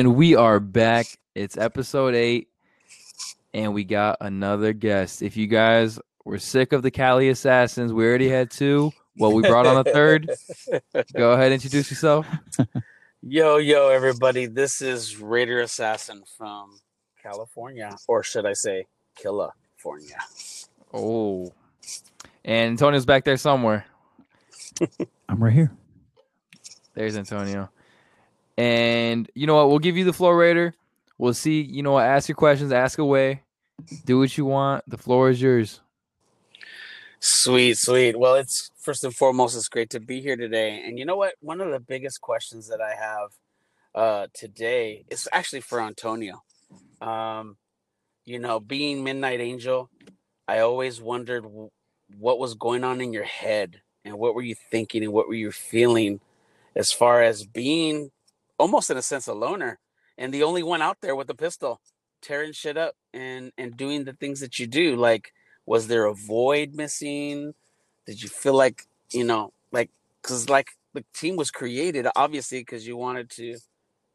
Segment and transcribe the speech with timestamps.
[0.00, 1.18] And we are back.
[1.34, 2.48] It's episode eight,
[3.52, 5.20] and we got another guest.
[5.20, 8.92] If you guys were sick of the Cali Assassins, we already had two.
[9.18, 10.30] Well, we brought on a third.
[11.14, 12.26] Go ahead, introduce yourself.
[13.22, 14.46] Yo, yo, everybody.
[14.46, 16.80] This is Raider Assassin from
[17.22, 18.86] California, or should I say,
[19.16, 20.16] California.
[20.94, 21.52] Oh,
[22.42, 23.84] and Antonio's back there somewhere.
[25.28, 25.72] I'm right here.
[26.94, 27.68] There's Antonio.
[28.60, 29.70] And you know what?
[29.70, 30.74] We'll give you the floor, Raider.
[31.16, 31.62] We'll see.
[31.62, 32.04] You know what?
[32.04, 32.72] Ask your questions.
[32.72, 33.40] Ask away.
[34.04, 34.84] Do what you want.
[34.86, 35.80] The floor is yours.
[37.20, 38.18] Sweet, sweet.
[38.18, 40.82] Well, it's first and foremost, it's great to be here today.
[40.84, 41.36] And you know what?
[41.40, 43.30] One of the biggest questions that I have
[43.94, 46.42] uh, today is actually for Antonio.
[47.00, 47.56] Um,
[48.26, 49.88] you know, being Midnight Angel,
[50.46, 51.46] I always wondered
[52.18, 55.34] what was going on in your head and what were you thinking and what were
[55.34, 56.20] you feeling
[56.76, 58.10] as far as being
[58.60, 59.78] almost in a sense a loner
[60.18, 61.80] and the only one out there with a pistol
[62.20, 65.32] tearing shit up and and doing the things that you do like
[65.66, 67.54] was there a void missing?
[68.06, 69.90] Did you feel like you know like
[70.20, 73.56] because like the team was created obviously because you wanted to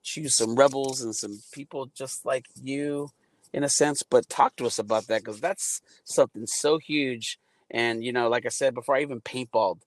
[0.03, 3.09] choose some rebels and some people just like you
[3.52, 7.39] in a sense but talk to us about that because that's something so huge.
[7.72, 9.80] And you know like i said before i even paintballed.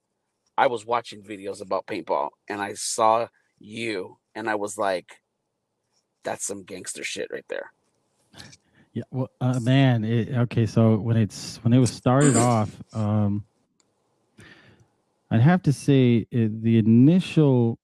[0.57, 3.27] I was watching videos about paintball and i saw
[3.59, 5.21] you and i was like
[6.23, 7.71] that's some gangster shit right there
[8.93, 10.03] Yeah, well, uh, man.
[10.03, 13.45] It, okay, so when it's when it was started off, um,
[15.31, 17.77] I'd have to say it, the initial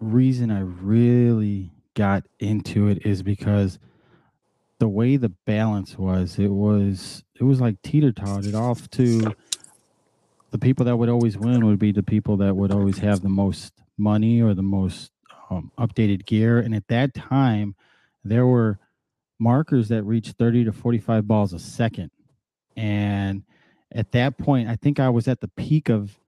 [0.00, 3.78] reason I really got into it is because
[4.78, 9.34] the way the balance was, it was it was like teeter totted off to
[10.50, 13.28] the people that would always win would be the people that would always have the
[13.28, 15.10] most money or the most
[15.54, 17.74] um, updated gear, and at that time,
[18.24, 18.78] there were
[19.38, 22.10] markers that reached 30 to 45 balls a second.
[22.76, 23.42] And
[23.92, 26.18] at that point, I think I was at the peak of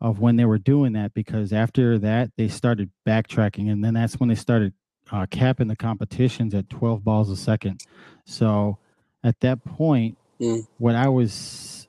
[0.00, 4.20] of when they were doing that because after that they started backtracking and then that's
[4.20, 4.74] when they started
[5.10, 7.80] uh, capping the competitions at 12 balls a second.
[8.26, 8.78] So
[9.22, 10.66] at that point, Mm.
[10.78, 11.86] what I was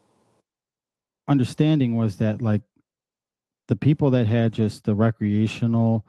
[1.27, 2.61] understanding was that like
[3.67, 6.05] the people that had just the recreational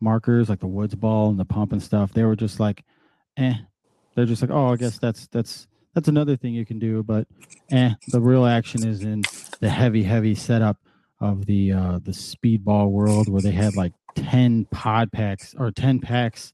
[0.00, 2.84] markers like the woods ball and the pump and stuff, they were just like,
[3.36, 3.54] eh,
[4.14, 7.26] they're just like, oh, I guess that's that's that's another thing you can do, but
[7.70, 9.22] eh, the real action is in
[9.60, 10.76] the heavy, heavy setup
[11.20, 15.98] of the uh the speedball world where they had like 10 pod packs or 10
[16.00, 16.52] packs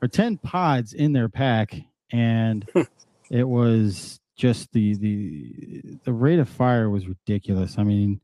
[0.00, 1.74] or 10 pods in their pack
[2.12, 2.68] and
[3.30, 7.76] it was just the the the rate of fire was ridiculous.
[7.78, 8.20] I mean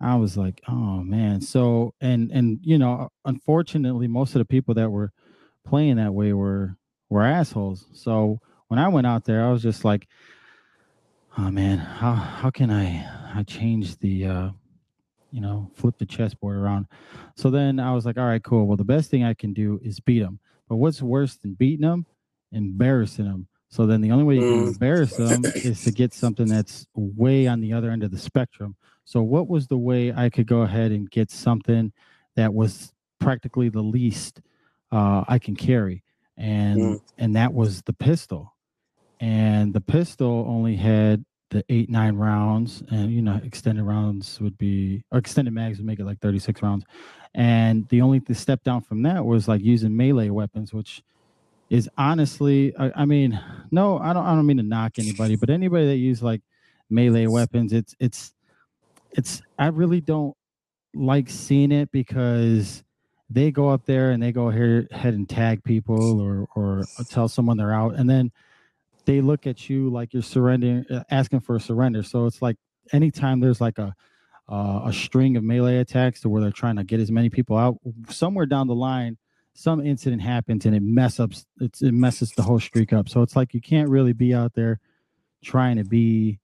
[0.00, 4.74] i was like oh man so and and you know unfortunately most of the people
[4.74, 5.12] that were
[5.64, 6.76] playing that way were
[7.08, 7.86] were assholes.
[7.92, 10.08] So when I went out there, I was just like,
[11.36, 14.50] oh man, how how can I I change the uh
[15.30, 16.86] you know, flip the chessboard around.
[17.36, 18.66] So then I was like, all right, cool.
[18.66, 20.40] Well, the best thing I can do is beat them.
[20.70, 22.06] But what's worse than beating them?
[22.50, 23.46] Embarrassing them.
[23.68, 24.68] So then the only way you can Mm.
[24.68, 28.76] embarrass them is to get something that's way on the other end of the spectrum.
[29.04, 31.92] So what was the way I could go ahead and get something
[32.36, 34.40] that was practically the least
[34.90, 36.02] uh, I can carry?
[36.36, 37.00] And Mm.
[37.18, 38.54] and that was the pistol.
[39.20, 44.56] And the pistol only had the eight nine rounds, and you know extended rounds would
[44.58, 46.84] be or extended mags would make it like thirty six rounds.
[47.34, 51.02] And the only the step down from that was like using melee weapons, which
[51.70, 53.38] is honestly, I, I mean,
[53.70, 56.42] no, I don't, I don't mean to knock anybody, but anybody that use like
[56.88, 58.32] melee weapons, it's, it's,
[59.12, 59.42] it's.
[59.58, 60.36] I really don't
[60.94, 62.82] like seeing it because
[63.30, 67.28] they go up there and they go here ahead and tag people or or tell
[67.28, 68.30] someone they're out, and then
[69.04, 72.02] they look at you like you're surrendering, uh, asking for a surrender.
[72.02, 72.56] So it's like
[72.92, 73.94] anytime there's like a
[74.48, 77.56] uh, a string of melee attacks to where they're trying to get as many people
[77.56, 77.78] out,
[78.08, 79.18] somewhere down the line,
[79.58, 83.08] some incident happens and it mess ups it's, it messes the whole streak up.
[83.08, 84.78] So it's like you can't really be out there
[85.42, 86.38] trying to be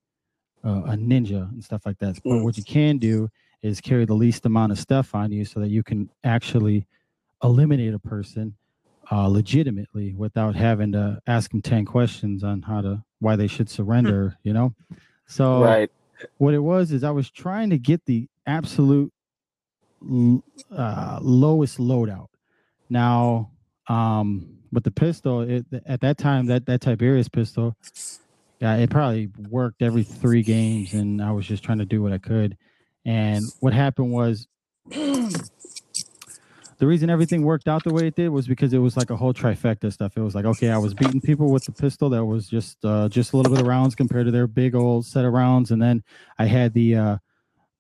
[0.65, 2.19] uh, a ninja and stuff like that.
[2.25, 2.43] But Mm.
[2.43, 3.29] what you can do
[3.63, 6.89] is carry the least amount of stuff on you so that you can actually
[7.45, 8.57] eliminate a person
[9.13, 13.69] uh, legitimately without having to ask them 10 questions on how to why they should
[13.69, 14.75] surrender you know
[15.27, 15.91] so right
[16.39, 19.13] what it was is i was trying to get the absolute
[20.75, 22.29] uh, lowest loadout
[22.89, 23.51] now
[23.89, 27.77] um with the pistol it, at that time that that tiberius pistol
[28.61, 32.13] yeah it probably worked every three games and i was just trying to do what
[32.13, 32.57] i could
[33.05, 34.47] and what happened was
[36.79, 39.17] the reason everything worked out the way it did was because it was like a
[39.17, 40.17] whole trifecta stuff.
[40.17, 43.09] It was like, okay, I was beating people with the pistol that was just uh,
[43.09, 45.81] just a little bit of rounds compared to their big old set of rounds, and
[45.81, 46.03] then
[46.39, 47.17] I had the uh,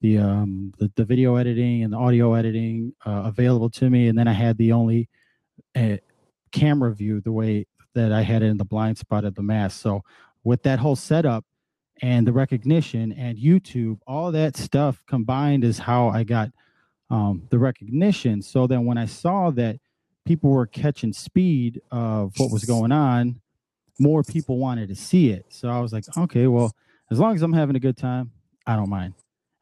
[0.05, 4.19] the um the, the video editing and the audio editing uh, available to me, and
[4.19, 5.09] then I had the only
[5.75, 5.97] uh,
[6.53, 9.81] camera view the way that I had it in the blind spot of the mask.
[9.81, 10.03] So
[10.43, 11.47] with that whole setup
[12.03, 16.51] and the recognition and YouTube, all that stuff combined is how I got
[17.09, 18.43] um, the recognition.
[18.43, 19.77] So then when I saw that
[20.27, 23.41] people were catching speed of what was going on,
[23.99, 25.47] more people wanted to see it.
[25.49, 26.73] So I was like, okay, well,
[27.11, 28.33] as long as I'm having a good time,
[28.67, 29.15] I don't mind.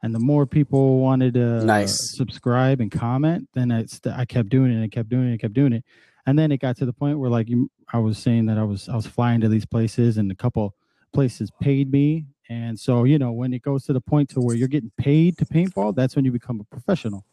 [0.03, 2.11] And the more people wanted to Nice.
[2.17, 5.55] subscribe and comment, then it's I kept doing it and kept doing it and kept
[5.55, 5.85] doing it.
[6.27, 8.65] And then it got to the point where like you, I was saying that I
[8.65, 10.75] was I was flying to these places and a couple
[11.13, 12.27] places paid me.
[12.49, 15.39] And so, you know, when it goes to the point to where you're getting paid
[15.39, 17.25] to paintball, that's when you become a professional.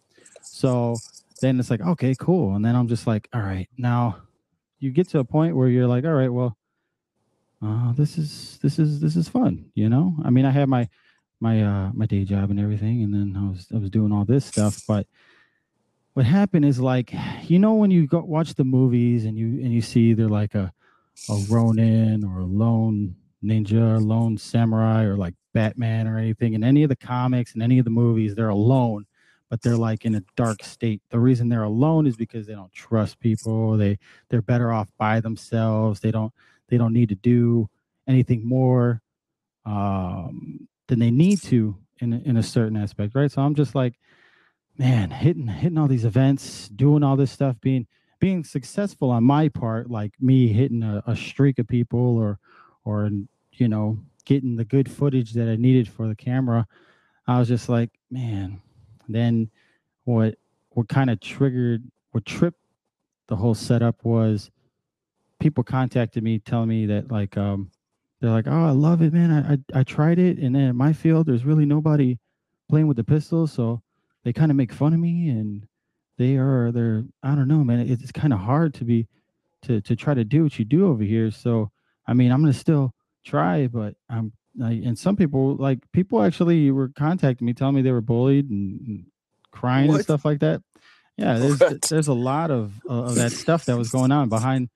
[0.41, 0.95] So
[1.41, 2.55] then it's like, okay, cool.
[2.55, 4.17] And then I'm just like, all right, now
[4.79, 6.55] you get to a point where you're like, all right, well,
[7.61, 10.15] uh, this is this is this is fun, you know.
[10.23, 10.87] I mean, I had my
[11.39, 14.25] my uh my day job and everything, and then I was I was doing all
[14.25, 15.07] this stuff, but
[16.13, 17.13] what happened is like,
[17.43, 20.55] you know, when you go watch the movies and you and you see they're like
[20.55, 20.73] a
[21.29, 26.53] a Ronin or a lone ninja, or lone samurai, or like Batman or anything.
[26.53, 29.05] In any of the comics and any of the movies, they're alone,
[29.49, 31.01] but they're like in a dark state.
[31.09, 33.77] The reason they're alone is because they don't trust people.
[33.77, 33.97] They
[34.29, 35.99] they're better off by themselves.
[35.99, 36.33] They don't
[36.67, 37.69] they don't need to do
[38.07, 39.01] anything more
[39.65, 43.31] um, than they need to in in a certain aspect, right?
[43.31, 43.93] So I'm just like,
[44.77, 47.87] man, hitting hitting all these events, doing all this stuff, being
[48.19, 52.39] being successful on my part, like me hitting a, a streak of people or
[52.83, 53.09] or
[53.53, 56.67] you know getting the good footage that I needed for the camera.
[57.27, 58.61] I was just like, man.
[59.07, 59.49] Then
[60.03, 60.35] what
[60.69, 62.59] what kind of triggered what tripped
[63.27, 64.49] the whole setup was
[65.39, 67.71] people contacted me telling me that like um
[68.21, 69.31] they're like, oh, I love it, man.
[69.31, 72.17] I, I I tried it, and then in my field, there's really nobody
[72.69, 73.81] playing with the pistol, so
[74.23, 75.67] they kind of make fun of me, and
[76.17, 77.79] they are they're I don't know, man.
[77.79, 79.07] It's, it's kind of hard to be
[79.63, 81.31] to to try to do what you do over here.
[81.31, 81.71] So
[82.07, 82.93] I mean, I'm gonna still
[83.25, 87.91] try, but I'm and some people like people actually were contacting me, telling me they
[87.91, 89.05] were bullied and, and
[89.51, 90.61] crying and stuff like that.
[91.17, 91.81] Yeah, there's What?
[91.83, 94.69] there's a lot of uh, of that stuff that was going on behind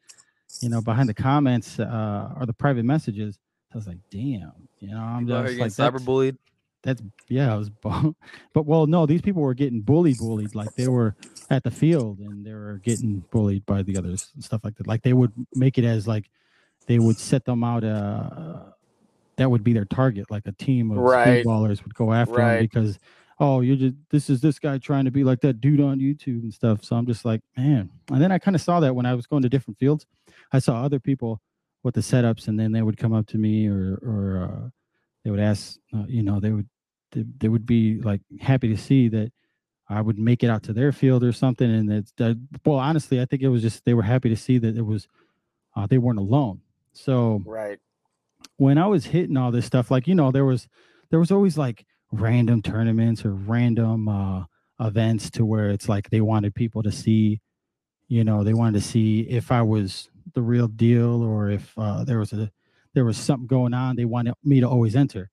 [0.62, 3.38] you know behind the comments uh, or the private messages.
[3.74, 6.38] I was like, damn, you know, I'm People just like that's, cyberbullied.
[6.84, 7.70] that's yeah, I was,
[8.54, 11.16] but well, no, these people were getting bullied, bullied like they were
[11.50, 14.88] at the field and they were getting bullied by the others and stuff like that.
[14.88, 16.30] Like they would make it as like
[16.88, 17.84] they would set them out.
[17.84, 18.60] Uh,
[19.38, 20.30] that would be their target.
[20.30, 21.44] Like a team of Right.
[21.44, 23.00] speedballers would go after them because
[23.40, 26.44] oh, you're just this is this guy trying to be like that dude on YouTube
[26.44, 26.84] and stuff.
[26.84, 27.90] So I'm just like, man.
[28.12, 30.06] And then I kind of saw that when I was going to different fields.
[30.52, 31.42] I saw other people
[31.84, 34.70] with the setups, and then they would come up to me or or uh,
[35.24, 36.68] they would ask, uh, you know, they would
[37.12, 39.32] they, they would be like happy to see that
[39.90, 41.70] I would make it out to their field or something.
[41.70, 44.58] And it's that well, honestly, I think it was just they were happy to see
[44.60, 45.08] that it was
[45.76, 46.62] uh, they weren't alone.
[46.94, 47.80] So Right.
[48.58, 50.68] when I was hitting all this stuff, like you know, there was
[51.10, 54.46] there was always like random tournaments or random uh
[54.80, 57.42] events to where it's like they wanted people to see,
[58.08, 62.04] you know, they wanted to see if I was the real deal or if uh
[62.04, 62.52] there was a
[62.94, 63.96] there was something going on.
[63.96, 65.30] They wanted me to always enter.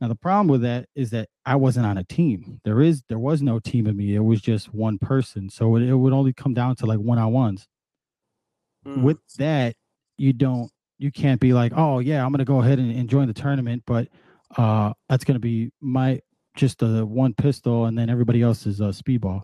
[0.00, 2.60] Now the problem with that is that I wasn't on a team.
[2.64, 4.14] There is there was no team of me.
[4.14, 5.48] It was just one person.
[5.50, 7.68] So it, it would only come down to like one on ones
[8.86, 9.02] Mm.
[9.02, 9.74] with that
[10.16, 13.26] you don't you can't be like oh yeah i'm gonna go ahead and, and join
[13.26, 14.08] the tournament but
[14.56, 16.20] uh that's gonna be my
[16.56, 19.42] just a one pistol and then everybody else is a speedball.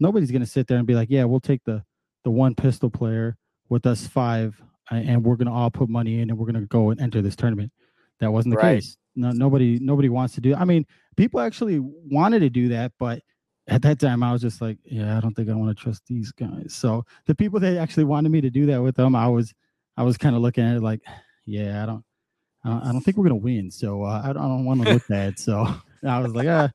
[0.00, 1.82] Nobody's gonna sit there and be like yeah we'll take the
[2.24, 3.36] the one pistol player
[3.68, 4.60] with us five
[4.90, 7.72] and we're gonna all put money in and we're gonna go and enter this tournament.
[8.20, 8.76] That wasn't the Right.
[8.76, 8.96] case.
[9.16, 10.86] No nobody nobody wants to do i mean
[11.16, 13.20] people actually wanted to do that but
[13.66, 16.02] at that time i was just like yeah i don't think i want to trust
[16.06, 16.72] these guys.
[16.74, 19.52] So the people that actually wanted me to do that with them i was
[19.96, 21.00] i was kind of looking at it like
[21.46, 22.04] yeah i don't
[22.64, 25.08] i don't, think we're gonna win so uh, i don't, I don't want to look
[25.08, 25.66] bad so
[26.06, 26.70] i was like ah,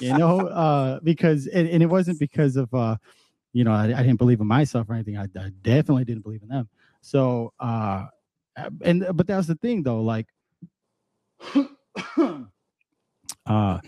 [0.00, 2.96] you know uh because and, and it wasn't because of uh
[3.54, 5.16] you know I, I didn't believe in myself or anything.
[5.16, 6.68] I, I definitely didn't believe in them.
[7.00, 8.06] So uh
[8.82, 10.26] and but that's the thing though like
[13.46, 13.78] uh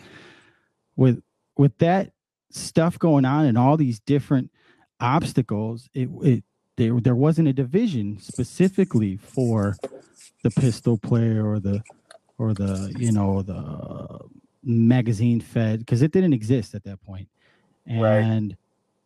[0.96, 1.22] with
[1.58, 2.12] with that
[2.50, 4.50] stuff going on and all these different
[5.00, 6.44] obstacles it it
[6.76, 9.76] there there wasn't a division specifically for
[10.42, 11.82] the pistol player or the
[12.38, 14.18] or the you know the
[14.66, 17.28] magazine fed because it didn't exist at that point
[17.88, 18.18] Right.
[18.18, 18.56] and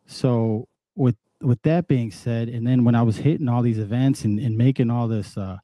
[0.07, 4.23] so with with that being said, and then when I was hitting all these events
[4.25, 5.57] and, and making all this, uh,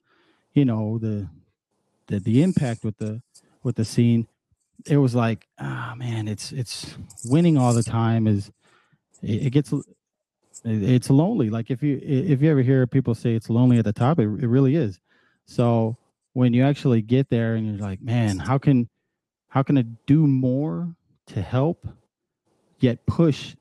[0.54, 1.28] you know, the,
[2.08, 3.22] the the impact with the
[3.64, 4.28] with the scene,
[4.86, 8.52] it was like, ah, man, it's it's winning all the time is
[9.22, 9.74] it, it gets
[10.64, 11.50] it's lonely.
[11.50, 14.24] Like if you if you ever hear people say it's lonely at the top, it,
[14.24, 15.00] it really is.
[15.46, 15.98] So
[16.34, 18.90] when you actually get there and you're like, man, how can
[19.50, 20.96] how can I do more
[21.28, 21.88] to help,
[22.80, 23.56] yet push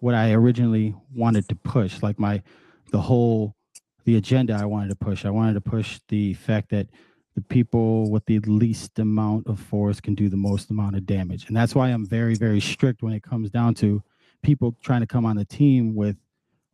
[0.00, 2.42] what I originally wanted to push, like my
[2.90, 3.54] the whole
[4.04, 5.24] the agenda I wanted to push.
[5.24, 6.88] I wanted to push the fact that
[7.34, 11.46] the people with the least amount of force can do the most amount of damage.
[11.46, 14.02] And that's why I'm very, very strict when it comes down to
[14.42, 16.16] people trying to come on the team with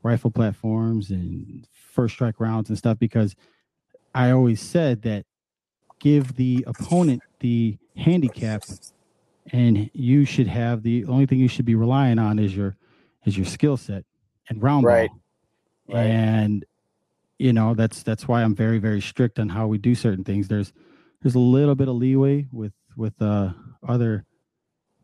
[0.02, 3.34] rifle platforms and first strike rounds and stuff, because
[4.14, 5.26] I always said that
[5.98, 8.64] give the opponent the handicap
[9.52, 12.76] and you should have the only thing you should be relying on is your
[13.24, 14.04] is your skill set
[14.48, 15.08] and round Right.
[15.08, 15.96] ball.
[15.96, 16.06] Right.
[16.06, 16.64] And
[17.38, 20.48] you know, that's that's why I'm very, very strict on how we do certain things.
[20.48, 20.72] There's
[21.22, 23.50] there's a little bit of leeway with with uh
[23.86, 24.24] other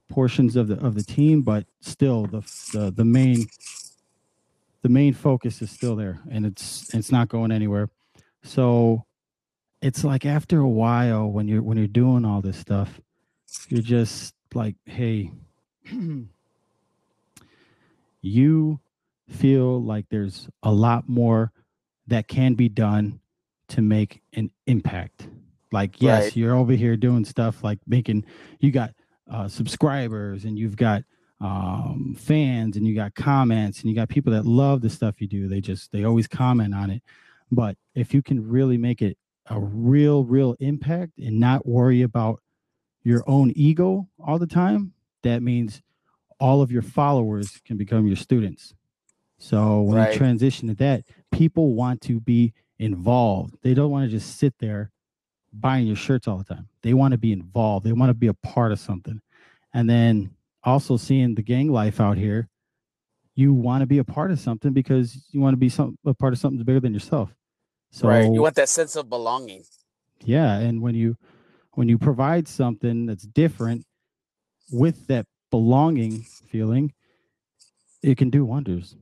[0.08, 2.40] portions of the of the team, but still the
[2.72, 3.46] the, the main
[4.82, 7.88] the main focus is still there and it's it's not going anywhere.
[8.42, 9.04] So
[9.83, 13.01] it's like after a while when you're when you're doing all this stuff,
[13.69, 15.31] you're just like, hey,
[18.23, 18.81] you
[19.29, 21.53] feel like there's a lot more
[22.07, 23.21] that can be done
[23.69, 25.29] to make an impact.
[25.73, 26.37] Like, yes, Right.
[26.37, 28.25] you're over here doing stuff like making,
[28.61, 28.93] you got
[29.31, 31.03] uh, subscribers and you've got
[31.41, 35.27] um, fans and you got comments and you got people that love the stuff you
[35.27, 35.49] do.
[35.49, 37.03] They just, they always comment on it.
[37.51, 42.40] But if you can really make it a real, real impact and not worry about
[43.02, 45.82] your own ego all the time, that means
[46.38, 48.75] all of your followers can become your students.
[49.38, 50.12] So when Right.
[50.12, 53.56] you transition to that, people want to be involved.
[53.62, 54.90] They don't want to just sit there
[55.52, 56.68] buying your shirts all the time.
[56.82, 57.84] They want to be involved.
[57.84, 59.20] They want to be a part of something.
[59.75, 60.34] And then
[60.64, 62.49] also seeing the gang life out here,
[63.34, 66.14] you want to be a part of something because you want to be some a
[66.14, 67.34] part of something bigger than yourself.
[67.92, 68.25] So right.
[68.25, 69.64] You want that sense of belonging.
[70.25, 71.16] yeah, and when you
[71.72, 73.84] when you provide something that's different
[74.70, 76.92] with that belonging feeling,
[78.02, 78.96] it can do wonders.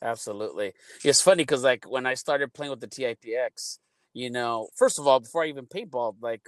[0.00, 0.72] Absolutely.
[1.04, 3.78] It's funny because like when I started playing with the TIPX,
[4.14, 6.42] you know, first of all, before I even paintballed, like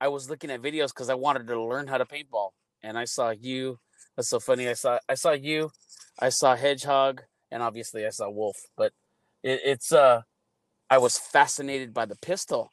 [0.00, 2.50] I was looking at videos because I wanted to learn how to paintball.
[2.82, 3.78] And I saw you.
[4.16, 4.66] That's so funny.
[4.68, 5.70] I saw I saw you,
[6.18, 8.56] I saw Hedgehog, and obviously I saw Wolf.
[8.76, 8.92] But
[9.42, 10.22] it, it's uh
[10.90, 12.70] I was fascinated by the pistol.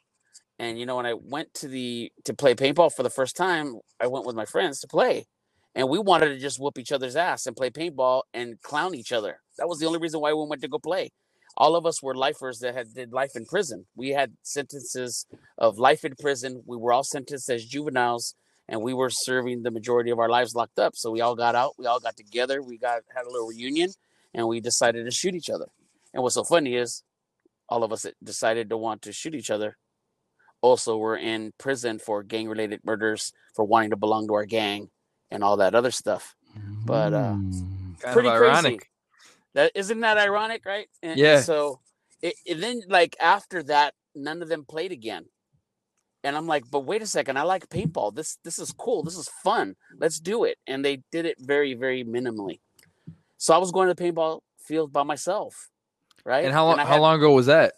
[0.58, 3.80] And you know, when I went to the to play paintball for the first time,
[4.00, 5.26] I went with my friends to play.
[5.74, 9.10] And we wanted to just whoop each other's ass and play paintball and clown each
[9.10, 9.40] other.
[9.58, 11.10] That was the only reason why we went to go play.
[11.56, 13.86] All of us were lifers that had did life in prison.
[13.96, 15.26] We had sentences
[15.58, 16.62] of life in prison.
[16.66, 18.34] We were all sentenced as juveniles,
[18.68, 20.96] and we were serving the majority of our lives locked up.
[20.96, 21.72] So we all got out.
[21.78, 22.62] We all got together.
[22.62, 23.90] We got had a little reunion,
[24.32, 25.66] and we decided to shoot each other.
[26.12, 27.02] And what's so funny is,
[27.68, 29.76] all of us that decided to want to shoot each other,
[30.60, 34.90] also were in prison for gang-related murders for wanting to belong to our gang
[35.30, 36.34] and all that other stuff.
[36.84, 38.00] But, uh, Mm.
[38.00, 38.50] Kind Pretty of crazy.
[38.50, 38.90] ironic.
[39.54, 40.88] That isn't that ironic, right?
[41.02, 41.40] And, and Yeah.
[41.42, 41.80] so,
[42.20, 45.26] it, and then like after that, none of them played again.
[46.22, 48.14] And I'm like, but wait a second, I like paintball.
[48.14, 49.02] This this is cool.
[49.02, 49.76] This is fun.
[49.98, 50.56] Let's do it.
[50.66, 52.60] And they did it very very minimally.
[53.36, 55.68] So I was going to the paintball field by myself,
[56.24, 56.44] right?
[56.44, 56.78] And how long?
[56.78, 57.74] I How had- long ago was that?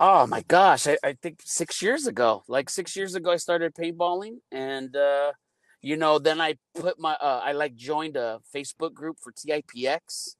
[0.00, 2.42] Oh my gosh, I, I think six years ago.
[2.48, 5.32] Like six years ago, I started paintballing, and uh,
[5.80, 10.30] you know, then I put my uh, I like joined a Facebook group for TIPX,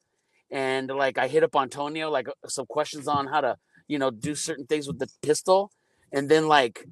[0.50, 3.56] and like I hit up Antonio like uh, some questions on how to
[3.86, 5.70] you know do certain things with the pistol,
[6.12, 6.86] and then like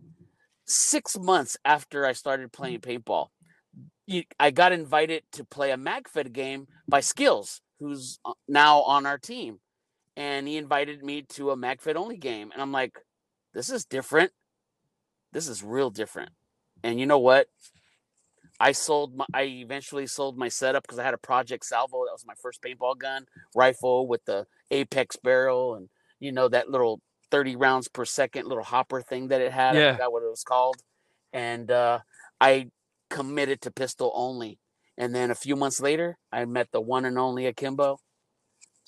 [0.66, 3.28] six months after I started playing paintball,
[4.38, 9.18] I got invited to play a MagFed game by Skills, who's uh, now on our
[9.18, 9.58] team
[10.20, 12.50] and he invited me to a MagFed only game.
[12.52, 12.98] And I'm like,
[13.54, 14.32] this is different.
[15.32, 16.28] This is real different.
[16.84, 17.46] And you know what?
[18.60, 22.04] I sold my I eventually sold my setup because I had a Project Salvo.
[22.04, 23.24] That was my first paintball gun
[23.56, 27.00] rifle with the Apex barrel and you know that little
[27.30, 29.74] 30 rounds per second little hopper thing that it had.
[29.74, 29.92] I Yeah.
[29.92, 30.76] forgot what it was called.
[31.32, 32.00] And uh,
[32.42, 32.70] I
[33.08, 34.58] committed to pistol only.
[34.98, 38.00] And then a few months later, I met the one and only Akimbo,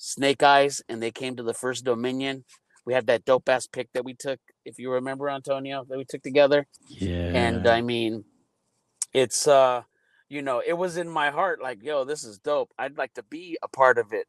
[0.03, 2.43] Snake Eyes, and they came to the first Dominion.
[2.85, 6.03] We had that dope ass pick that we took, if you remember, Antonio, that we
[6.03, 6.67] took together.
[6.89, 7.31] Yeah.
[7.33, 8.25] And I mean,
[9.13, 9.83] it's uh,
[10.27, 12.71] you know, it was in my heart like, yo, this is dope.
[12.77, 14.27] I'd like to be a part of it.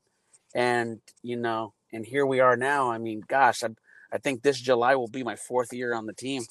[0.54, 2.92] And, you know, and here we are now.
[2.92, 3.70] I mean, gosh, I,
[4.12, 6.44] I think this July will be my fourth year on the team.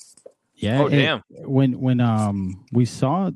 [0.56, 0.82] Yeah.
[0.82, 1.24] Oh damn.
[1.30, 3.32] when when um we saw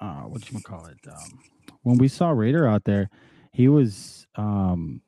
[0.00, 1.40] uh what you call it um
[1.82, 3.10] when we saw Raider out there,
[3.52, 5.00] he was um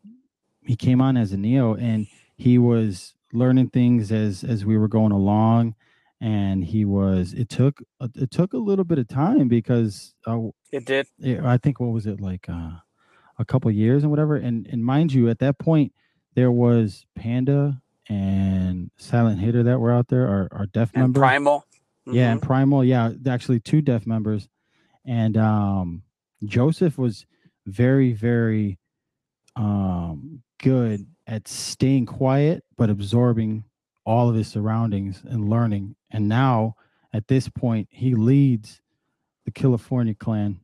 [0.66, 4.88] he came on as a neo and he was learning things as as we were
[4.88, 5.74] going along
[6.20, 7.82] and he was it took
[8.14, 10.38] it took a little bit of time because uh,
[10.72, 11.06] It did.
[11.18, 12.70] yeah, I think what was it like uh,
[13.38, 14.36] a couple years and whatever.
[14.36, 15.92] And and mind you, at that point
[16.34, 21.20] there was Panda and Silent Hitter that were out there, our our deaf And member.
[21.20, 21.64] Primal.
[22.06, 22.40] Yeah, and.
[22.42, 24.48] Primal, yeah, actually two deaf members.
[25.04, 26.02] And um
[26.44, 27.26] Joseph was
[27.66, 28.78] very, very
[29.56, 33.64] um good at staying quiet but absorbing
[34.06, 35.96] all of his surroundings and learning.
[36.10, 36.76] And now
[37.12, 38.80] at this point he leads
[39.46, 40.60] the California clan.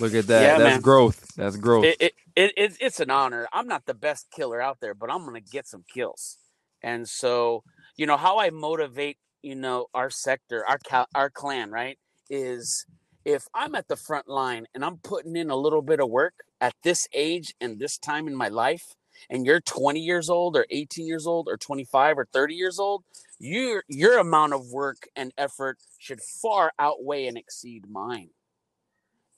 [0.00, 0.54] Look at that.
[0.54, 0.80] Yeah, That's man.
[0.80, 1.34] growth.
[1.36, 1.84] That's growth.
[1.84, 3.48] it, it, it, it, it's an honor.
[3.52, 6.38] I'm not the best killer out there, but I'm going to get some kills.
[6.82, 7.64] And so,
[7.96, 11.98] you know, how I motivate, you know, our sector, our cal- our clan, right,
[12.30, 12.86] is
[13.24, 16.34] if I'm at the front line and I'm putting in a little bit of work
[16.60, 18.94] at this age and this time in my life,
[19.30, 23.04] and you're 20 years old or 18 years old or 25 or 30 years old,
[23.38, 28.30] your your amount of work and effort should far outweigh and exceed mine.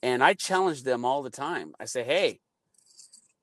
[0.01, 1.73] And I challenge them all the time.
[1.79, 2.39] I say, hey,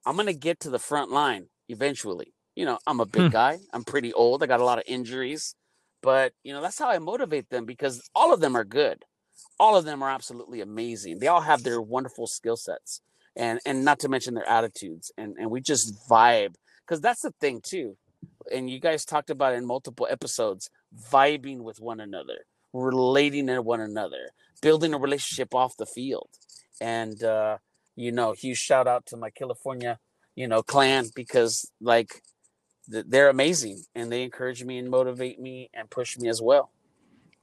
[0.05, 2.35] I'm going to get to the front line eventually.
[2.55, 3.31] You know, I'm a big Hmm.
[3.31, 3.61] guy.
[3.73, 4.43] I'm pretty old.
[4.43, 5.55] I got a lot of injuries.
[6.03, 9.05] But, you know, that's how I motivate them because all of them are good.
[9.59, 11.19] All of them are absolutely amazing.
[11.19, 13.01] They all have their wonderful skill sets
[13.37, 17.33] and and not to mention their attitudes and and we just vibe because that's the
[17.41, 17.97] thing too.
[18.53, 20.69] And you guys talked about in multiple episodes,
[21.11, 24.31] vibing with one another, relating to one another,
[24.61, 26.29] building a relationship off the field.
[26.81, 27.59] And uh
[27.95, 29.99] you know, huge shout out to my California,
[30.35, 32.23] you know, clan because like
[32.91, 36.71] th- they're amazing and they encourage me and motivate me and push me as well.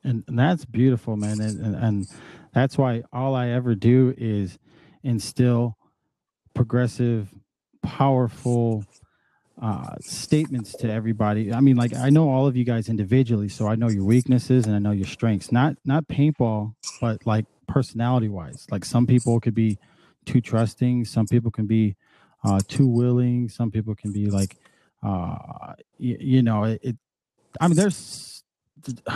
[0.04, 1.40] And, and that's beautiful man.
[1.42, 2.08] And, and and
[2.54, 4.58] that's why all i ever do is
[5.04, 5.78] instill
[6.54, 7.34] progressive
[7.84, 8.84] powerful
[9.62, 11.54] uh statements to everybody.
[11.54, 14.66] I mean like i know all of you guys individually so i know your weaknesses
[14.66, 15.52] and i know your strengths.
[15.52, 19.78] Not not paintball but like personality wise like some people could be
[20.26, 21.96] too trusting some people can be
[22.44, 24.58] uh too willing some people can be like
[25.04, 26.98] uh you, you know it, it
[27.62, 28.39] i mean there's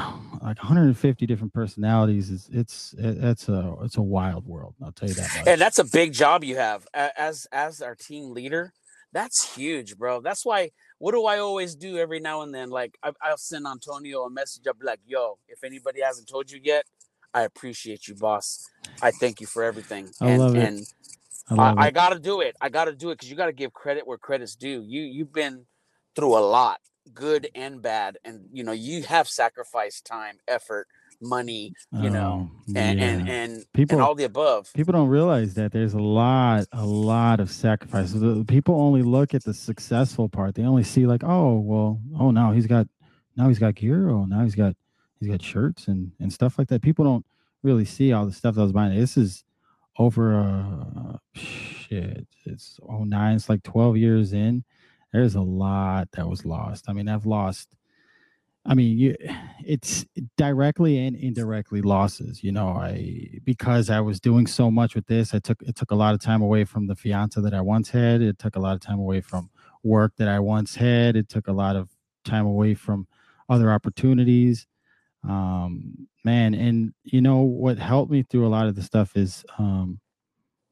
[0.41, 5.07] like 150 different personalities is it's it, it's a it's a wild world i'll tell
[5.07, 5.47] you that much.
[5.47, 8.73] and that's a big job you have as as our team leader.
[9.11, 10.21] That's huge bro.
[10.21, 12.69] That's why what do i always do every now and then?
[12.69, 16.51] Like I, i'll send antonio a message i'll be like yo if anybody hasn't told
[16.51, 16.85] you yet
[17.33, 18.67] i appreciate you boss.
[19.01, 20.09] I thank you for everything.
[20.19, 20.63] I and, love it.
[20.63, 20.85] and
[21.49, 22.55] I love I, I gotta do it.
[22.61, 24.83] I gotta do it because you gotta give credit where credit's due.
[24.85, 25.65] You you've been
[26.15, 26.79] through a lot
[27.13, 30.87] good and bad and you know you have sacrificed time effort
[31.21, 33.05] money you know Oh, and yeah.
[33.05, 36.85] and and, People- and all the above people don't realize that there's a lot a
[36.85, 41.23] lot of sacrifices The- people only look at the successful part they only see like
[41.23, 42.87] oh well oh now he's got
[43.37, 44.75] now he's got gear oh now he's got
[45.19, 47.25] he's got shirts and and stuff like that people don't
[47.63, 48.99] really see all the stuff that was behind it.
[48.99, 49.43] this is
[49.99, 54.63] over uh shit it's oh nine it's like 12 years in
[55.13, 57.75] there's a lot that was lost i mean i've lost
[58.65, 59.15] I mean, you,
[59.65, 60.05] it's
[60.37, 62.43] directly and indirectly losses.
[62.43, 65.91] You know, I because I was doing so much with this, I took it took
[65.91, 68.21] a lot of time away from the fiance that I once had.
[68.21, 69.49] It took a lot of time away from
[69.83, 71.15] work that I once had.
[71.15, 71.89] It took a lot of
[72.23, 73.07] time away from
[73.49, 74.65] other opportunities.
[75.27, 79.43] Um, man, and you know what helped me through a lot of the stuff is
[79.57, 79.99] um,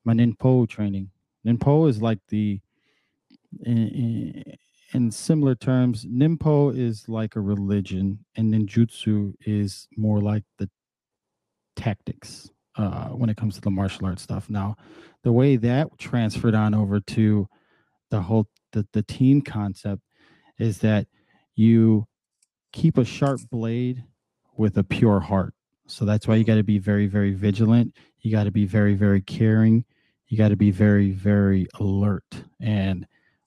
[0.05, 1.09] my Ninpo training.
[1.45, 2.61] Ninpo is like the
[3.63, 4.43] in,
[4.93, 10.69] in, similar terms, Ninpo is like a religion, and ninjutsu is more like the
[11.75, 14.49] tactics uh, when it comes to the martial arts stuff.
[14.49, 14.75] Now,
[15.23, 17.47] the way that transferred on over to
[18.09, 20.01] the whole the, the team concept
[20.57, 21.07] is that
[21.55, 22.07] you
[22.71, 24.03] keep a sharp blade
[24.57, 25.53] with a pure heart.
[25.87, 27.95] So that's why you got to be very, very vigilant.
[28.19, 29.83] You got to be very, very caring.
[30.27, 32.43] You got to be very, very alert.
[32.61, 33.05] And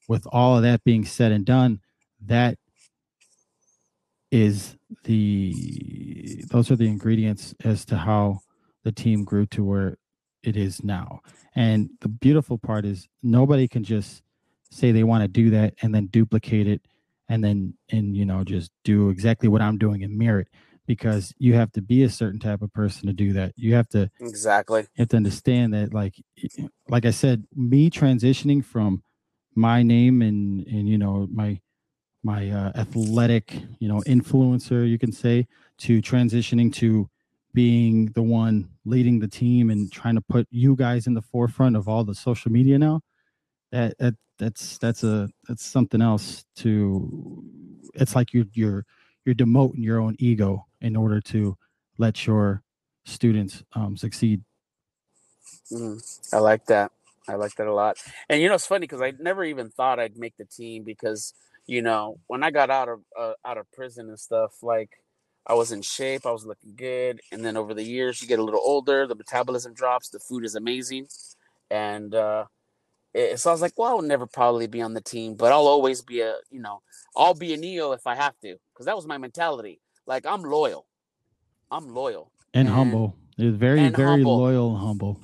[0.08, 1.80] with all of that being said and done,
[2.20, 2.58] that
[4.30, 8.40] is the those are the ingredients as to how
[8.82, 9.96] the team grew to where
[10.42, 11.20] it is now.
[11.54, 14.22] And the beautiful part is nobody can just
[14.70, 16.82] say they want to do that and then duplicate it
[17.28, 20.48] and then and you know just do exactly what I'm doing and mirror it.
[20.86, 23.52] because you have to be a certain type of person to do that.
[23.56, 24.82] You have to exactly.
[24.82, 26.14] You have to understand that, like,
[26.88, 29.02] like I said, me transitioning from
[29.56, 31.60] my name and and you know my
[32.22, 35.46] my uh, athletic you know influencer, you can say,
[35.78, 37.08] to transitioning to
[37.54, 41.76] being the one leading the team and trying to put you guys in the forefront
[41.76, 43.00] of all the social media now
[43.72, 47.42] that, that that's that's a that's something else to
[47.94, 48.84] it's like you're you're
[49.24, 51.56] you're demoting your own ego in order to
[51.98, 52.62] let your
[53.04, 54.42] students um, succeed.
[55.72, 56.90] Mm, i like that
[57.28, 57.96] i like that a lot
[58.28, 61.34] and you know it's funny because i never even thought i'd make the team because
[61.66, 64.90] you know when i got out of uh, out of prison and stuff like
[65.46, 68.38] i was in shape i was looking good and then over the years you get
[68.38, 71.06] a little older the metabolism drops the food is amazing
[71.70, 72.44] and uh
[73.36, 76.02] so I was like, well, I'll never probably be on the team, but I'll always
[76.02, 76.82] be a, you know,
[77.16, 79.80] I'll be a Neo if I have to, because that was my mentality.
[80.06, 80.86] Like I'm loyal,
[81.70, 83.16] I'm loyal and, and humble.
[83.38, 84.38] It's very, very humble.
[84.38, 85.20] loyal, and humble.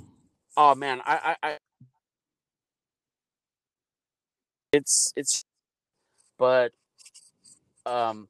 [0.56, 1.58] Oh man, I, I, I,
[4.72, 5.44] it's, it's,
[6.38, 6.72] but,
[7.87, 8.28] um,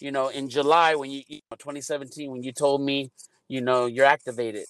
[0.00, 3.10] you know, in July when you, you know, 2017, when you told me,
[3.48, 4.66] you know, you're activated,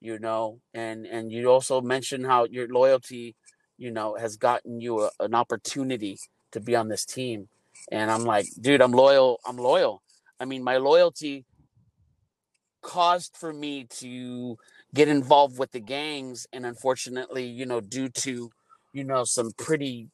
[0.00, 3.34] you know, and and you also mentioned how your loyalty
[3.78, 6.18] you know, has gotten you a, an opportunity
[6.52, 7.48] to be on this team.
[7.90, 9.40] And I'm like, dude, I'm loyal.
[9.46, 10.02] I'm loyal.
[10.38, 11.46] I mean, my loyalty
[12.82, 14.58] caused for me to
[14.94, 16.46] get involved with the gangs.
[16.52, 18.50] And unfortunately, you know, due to,
[18.92, 20.08] you know, some pretty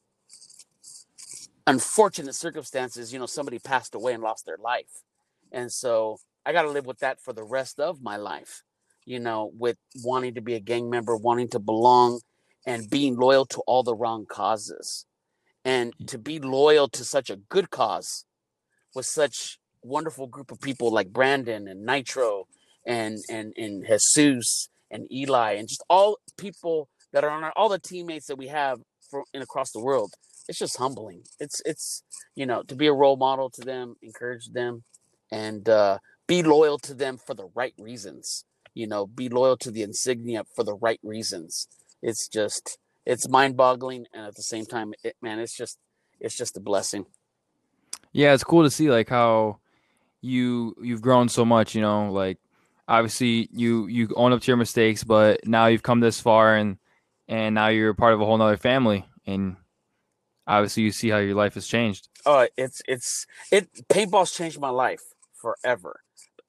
[1.67, 5.03] unfortunate circumstances, you know, somebody passed away and lost their life.
[5.51, 8.63] And so I got to live with that for the rest of my life,
[9.05, 12.21] you know, with wanting to be a gang member, wanting to belong
[12.65, 15.05] and being loyal to all the wrong causes.
[15.63, 18.25] And to be loyal to such a good cause
[18.93, 22.47] with such wonderful group of people like Brandon and Nitro
[22.85, 27.69] and and and Jesus and Eli and just all people that are on our, all
[27.69, 30.13] the teammates that we have for in across the world.
[30.47, 31.23] It's just humbling.
[31.39, 32.03] It's it's
[32.35, 34.83] you know to be a role model to them, encourage them,
[35.31, 38.45] and uh, be loyal to them for the right reasons.
[38.73, 41.67] You know, be loyal to the insignia for the right reasons
[42.05, 45.79] it's just it's mind-boggling and at the same time it, man it's just
[46.19, 47.05] it's just a blessing
[48.11, 49.57] yeah it's cool to see like how
[50.21, 52.37] you you've grown so much you know like
[52.87, 56.77] obviously you you own up to your mistakes but now you've come this far and
[57.27, 59.55] and now you're part of a whole nother family and
[60.47, 64.69] obviously you see how your life has changed oh it's it's it paintball's changed my
[64.69, 65.01] life
[65.33, 66.01] forever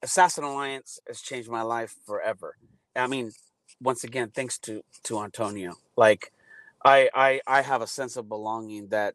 [0.02, 2.56] assassin alliance has changed my life forever
[2.94, 3.32] i mean
[3.80, 5.74] once again thanks to to Antonio.
[5.96, 6.32] Like
[6.84, 9.14] I I I have a sense of belonging that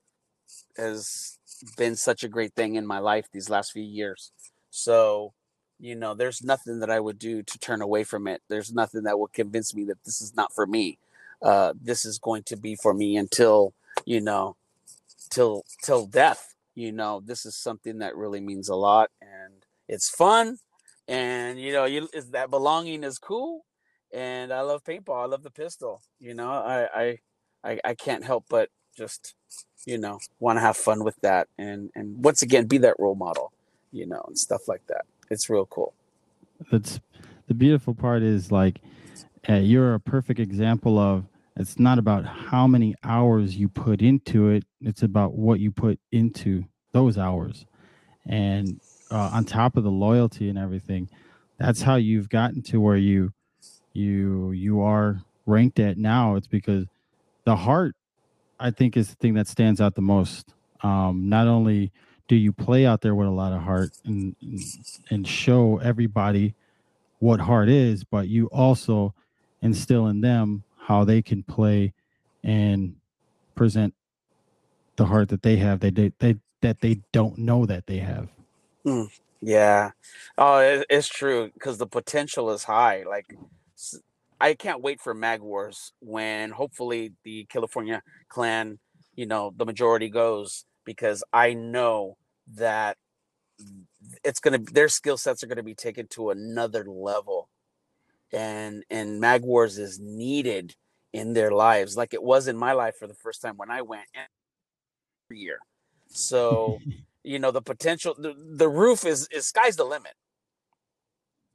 [0.78, 1.38] has
[1.78, 4.32] been such a great thing in my life these last few years.
[4.70, 5.34] So,
[5.80, 8.42] you know, there's nothing that I would do to turn away from it.
[8.50, 10.98] There's nothing that will convince me that this is not for me.
[11.42, 13.74] Uh, this is going to be for me until,
[14.06, 14.56] you know,
[15.32, 16.54] till till death.
[16.76, 19.54] You know, this is something that really means a lot and
[19.88, 20.58] it's fun
[21.08, 23.66] and you know, you is that belonging is cool
[24.14, 25.24] and I love paintball.
[25.24, 26.02] I love the pistol.
[26.20, 27.20] You know, I I
[27.64, 29.36] I, I can't help but just
[29.86, 33.16] you know want to have fun with that and and once again be that role
[33.16, 33.52] model.
[33.92, 35.06] You know, and stuff like that.
[35.30, 35.94] It's real cool.
[36.72, 37.02] That's
[37.48, 38.80] the beautiful part is like
[39.50, 41.26] uh, you're a perfect example of
[41.58, 46.00] it's not about how many hours you put into it it's about what you put
[46.12, 47.66] into those hours.
[48.26, 51.10] And uh, on top of the loyalty and everything
[51.58, 53.34] that's how you've gotten to where you
[53.94, 56.36] you you are ranked at now.
[56.36, 56.86] It's because
[57.46, 57.96] the heart
[58.60, 60.54] i think is the thing that stands out the most.
[60.82, 61.92] Um not only
[62.28, 64.36] do you play out there with a lot of heart and
[65.10, 66.56] and show everybody
[67.20, 69.14] what heart is but you also
[69.62, 71.94] instill in them how they can play
[72.44, 72.96] and
[73.56, 73.94] present
[74.98, 78.30] the heart that they have they they, they that they don't know that they have.
[78.88, 79.10] Mm,
[79.42, 79.92] yeah.
[80.38, 83.28] Oh it, it's true because the potential is high like
[84.42, 88.80] I can't wait for Mag Wars when hopefully the California clan,
[89.16, 92.18] you know, the majority goes because I know
[92.56, 92.98] that
[94.26, 97.50] it's gonna their skill sets are gonna be taken to another level,
[98.34, 100.76] and and Mag Wars is needed
[101.14, 103.82] in their lives like it was in my life for the first time when I
[103.82, 105.60] went every year.
[106.08, 106.80] So
[107.24, 110.14] you know the potential the, the roof is is sky's the limit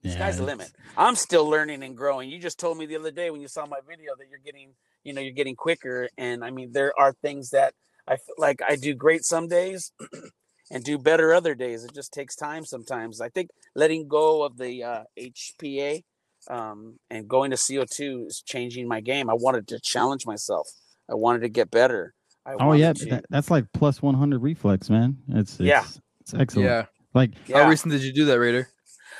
[0.06, 0.70] yeah, Sky's the limit.
[0.96, 2.30] I'm still learning and growing.
[2.30, 4.70] You just told me the other day when you saw my video that you're getting,
[5.02, 6.08] you know, you're getting quicker.
[6.16, 7.74] And I mean, there are things that
[8.06, 9.92] I feel like I do great some days,
[10.70, 11.84] and do better other days.
[11.84, 13.20] It just takes time sometimes.
[13.20, 16.04] I think letting go of the uh, HPA
[16.48, 19.30] um, and going to CO2 is changing my game.
[19.30, 20.68] I wanted to challenge myself.
[21.11, 22.14] I wanted to get better.
[22.44, 25.18] I oh yeah, that, that's like plus 100 reflex, man.
[25.28, 25.85] It's, it's yeah,
[26.20, 26.66] it's excellent.
[26.66, 26.85] Yeah.
[27.14, 27.64] Like Yeah.
[27.64, 28.68] How recent did you do that, Raider?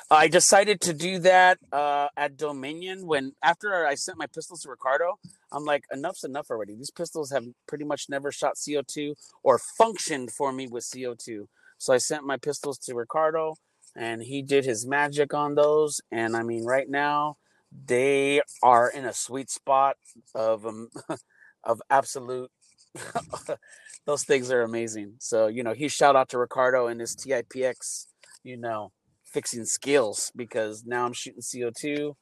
[0.09, 4.71] I decided to do that uh, at Dominion when after I sent my pistols to
[4.71, 5.19] Ricardo.
[5.51, 6.77] I'm like, enough's enough already.
[6.77, 11.47] These pistols have pretty much never shot CO2 or functioned for me with CO2.
[11.79, 13.55] So I sent my pistols to Ricardo,
[13.97, 16.01] and he did his magic on those.
[16.13, 17.37] And I mean, right now
[17.73, 19.97] they are in a sweet spot
[20.35, 20.89] of um,
[21.65, 22.51] of absolute.
[24.07, 25.15] those things are amazing.
[25.19, 28.07] So you know, he shout out to Ricardo and his TIPX.
[28.45, 28.93] You know,
[29.25, 32.15] fixing skills because now I'm shooting CO2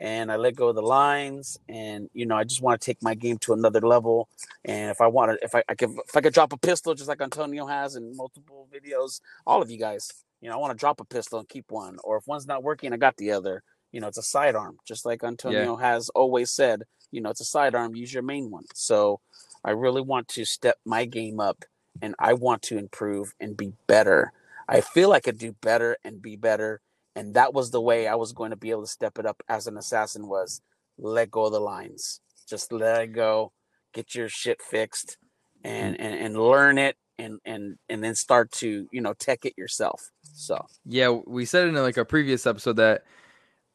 [0.00, 3.02] and I let go of the lines and you know I just want to take
[3.02, 4.28] my game to another level
[4.64, 6.94] and if I want to if I, I could if I could drop a pistol
[6.94, 10.72] just like Antonio has in multiple videos all of you guys you know I want
[10.72, 13.32] to drop a pistol and keep one or if one's not working I got the
[13.32, 17.40] other you know it's a sidearm just like Antonio has always said you know it's
[17.40, 19.20] a sidearm use your main one so
[19.64, 21.64] I really want to step my game up
[22.00, 24.32] and I want to improve and be better
[24.68, 26.80] I feel I could do better and be better.
[27.16, 29.42] And that was the way I was going to be able to step it up
[29.48, 30.60] as an assassin was
[30.98, 32.20] let go of the lines.
[32.48, 33.52] Just let it go,
[33.94, 35.16] get your shit fixed
[35.64, 35.70] mm.
[35.70, 39.54] and and, and learn it and and and then start to, you know, tech it
[39.56, 40.10] yourself.
[40.22, 43.04] So Yeah, we said in like a previous episode that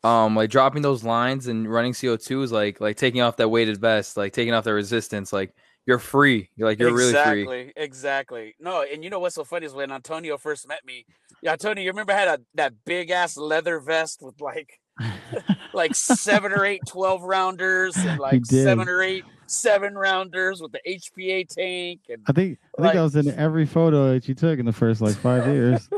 [0.03, 3.79] um like dropping those lines and running CO2 is like like taking off that weighted
[3.79, 5.53] vest, like taking off the resistance, like
[5.85, 6.49] you're free.
[6.55, 7.43] You're like you're exactly, really free.
[7.43, 7.83] exactly.
[7.83, 8.55] Exactly.
[8.59, 11.05] No, and you know what's so funny is when Antonio first met me.
[11.41, 14.79] Yeah, Antonio, you remember I had a, that big ass leather vest with like
[15.73, 20.79] like seven or eight 12 rounders and like seven or eight seven rounders with the
[20.87, 24.35] HPA tank and I think I think Like- I was in every photo that you
[24.35, 25.89] took in the first like five years.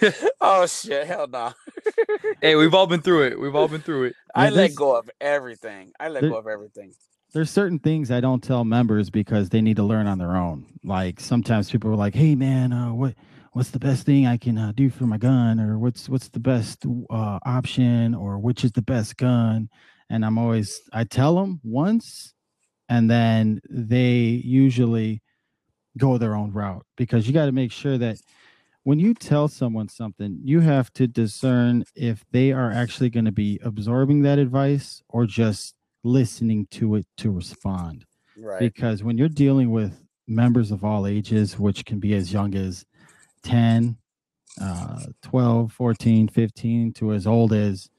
[0.40, 1.52] oh shit, hell no.
[2.40, 3.38] Hey, we've all been through it.
[3.40, 4.16] We've all been through it.
[4.34, 5.92] I Yeah, let go of everything.
[6.00, 6.92] I let there- go of everything.
[7.32, 10.66] There's certain things I don't tell members because they need to learn on their own.
[10.84, 13.14] Like sometimes people are like, "Hey man, uh, what
[13.52, 16.40] what's the best thing I can uh, do for my gun?" or "What's what's the
[16.40, 19.68] best uh, option?" or "Which is the best gun?"
[20.10, 22.34] And I'm always I tell them once,
[22.88, 25.22] and then they usually
[25.98, 28.18] go their own route because you got to make sure that
[28.84, 33.32] when you tell someone something, you have to discern if they are actually going to
[33.32, 38.04] be absorbing that advice or just listening to it to respond.
[38.36, 38.58] Right.
[38.58, 42.84] Because when you're dealing with members of all ages, which can be as young as
[43.42, 43.96] 10,
[44.60, 47.90] uh, 12, 14, 15, to as old as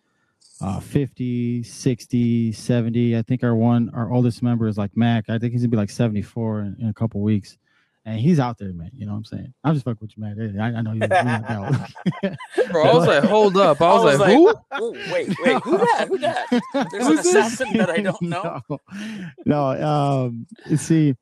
[0.61, 3.17] uh, 50, 60, 70.
[3.17, 5.29] I think our one, our oldest member is like Mac.
[5.29, 7.57] I think he's gonna be like 74 in, in a couple weeks.
[8.05, 8.91] And he's out there, man.
[8.93, 9.53] You know what I'm saying?
[9.63, 10.59] I'm just fucking with you, man.
[10.59, 10.99] I, I know you.
[11.01, 12.35] you not know.
[12.71, 13.81] Bro, I was like, hold up.
[13.81, 14.49] I was, like, who?
[14.49, 16.07] "Ooh, wait, wait, who that?
[16.09, 16.47] Who that?
[16.91, 18.61] There's an Who's assassin that I don't know.
[18.69, 18.79] no,
[19.45, 21.15] no um, you see,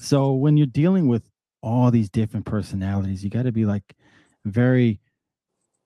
[0.00, 1.22] so when you're dealing with
[1.62, 3.94] all these different personalities, you got to be like
[4.44, 5.00] very.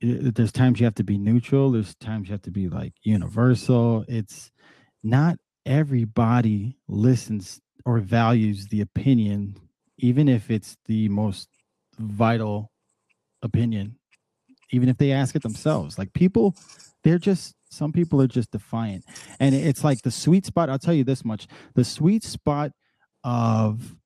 [0.03, 1.73] Eh, there's times you have to be neutral.
[1.73, 4.05] There's times you have to be like universal.
[4.09, 4.51] It's
[5.03, 9.57] not everybody listens or values the opinion,
[9.99, 11.49] even if it's the most
[11.99, 12.71] vital
[13.43, 13.97] opinion,
[14.71, 15.99] even if they ask it themselves.
[15.99, 16.55] Like people,
[17.05, 19.05] they're just some people are just defiant.
[19.41, 21.49] And it's like the sweet spot, I'll tell you this much.
[21.75, 22.73] The sweet spot
[23.25, 23.97] of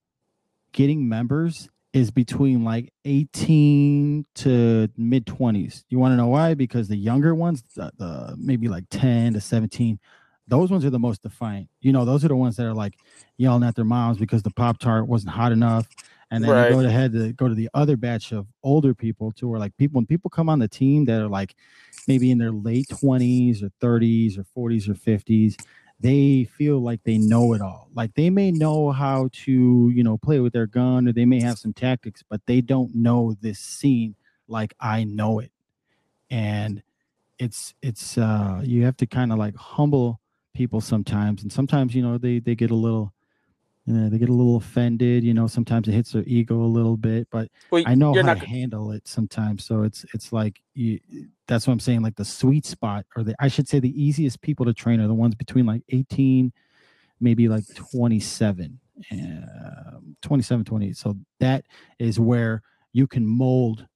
[0.76, 5.84] getting members is between like 18 to mid 20s.
[5.90, 6.54] You want to know why?
[6.54, 10.00] Because the younger ones, the, the maybe like 10 to 17,
[10.48, 11.70] those ones are the most defiant.
[11.82, 12.98] You know, those are the ones that are like
[13.38, 15.88] yelling at their moms because the Pop Tart wasn't hot enough.
[16.30, 16.60] And then Right.
[16.60, 19.76] you go ahead to go to the other batch of older people too, where like
[19.78, 21.56] people when people come on the team that are like
[22.06, 25.56] maybe in their late 20s or 30s or 40s or 50s,
[25.98, 27.88] they feel like they know it all.
[27.94, 31.40] Like they may know how to, you know, play with their gun or they may
[31.40, 34.14] have some tactics, but they don't know this scene
[34.46, 35.52] like I know it.
[36.30, 36.82] And
[37.38, 40.20] it's it's uh you have to kind of like humble
[40.54, 43.12] people sometimes and sometimes you know they they get a little
[43.88, 46.96] uh, they get a little offended you know sometimes it hits their ego a little
[46.96, 49.64] bit but Well, I know how not to handle it sometimes.
[49.64, 51.00] So it's it's like you
[51.46, 52.02] that's what I'm saying.
[52.02, 55.06] Like the sweet spot, or the I should say the easiest people to train are
[55.06, 56.52] the ones between like 18,
[57.20, 58.80] maybe like 27,
[59.12, 60.96] um, 27, 28.
[60.96, 61.64] So that
[61.98, 63.86] is where you can mold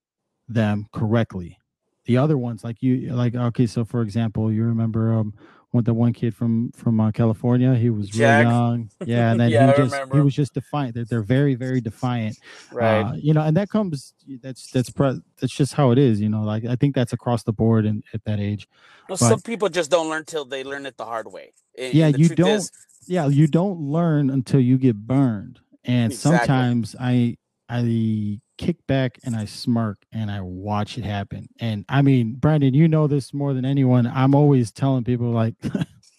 [0.48, 1.59] them correctly.
[2.07, 3.66] The other ones, like you, like okay.
[3.66, 5.35] So for example, you remember um
[5.72, 7.74] with the one kid from from uh, California.
[7.74, 8.44] He was Jack.
[8.46, 8.90] really young.
[9.06, 10.94] Yeah, and then Yeah, I just remember he was just defiant.
[10.94, 12.38] They're, they're very very defiant.
[12.72, 13.02] Right.
[13.02, 16.20] Uh, you know, and that comes that's that's pre- that's just how it is.
[16.20, 18.68] You know, like I think that's across the board and at that age.
[19.09, 21.52] well, but- some people just don't learn till they learn it the hard way.
[21.78, 22.72] And- Yeah, and you don't- is-
[23.06, 25.61] Yeah, you don't learn until you get burned.
[25.85, 26.38] And Exactly.
[26.46, 27.37] sometimes I
[27.68, 31.48] I kick back and I smirk and I watch it happen.
[31.60, 34.06] And I mean, Brandon, you know this more than anyone.
[34.06, 35.54] I'm always telling people like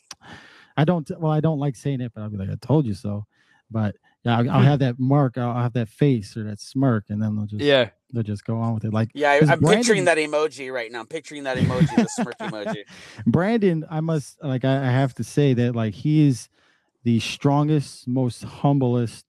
[0.77, 2.95] I don't well, I don't like saying it, but I'll be like, I told you
[2.95, 3.27] so.
[3.69, 7.21] But yeah, I'll, I'll have that mark, I'll have that face or that smirk, and
[7.21, 7.89] then they'll just Yeah.
[8.11, 8.91] they'll just go on with it.
[8.93, 11.01] Like yeah, I'm picturing that emoji right now.
[11.01, 12.85] I'm picturing that emoji, the smirk emoji.
[13.27, 16.49] Brandon, I must like I, I have to say that like he is
[17.03, 19.25] the strongest, most humblest,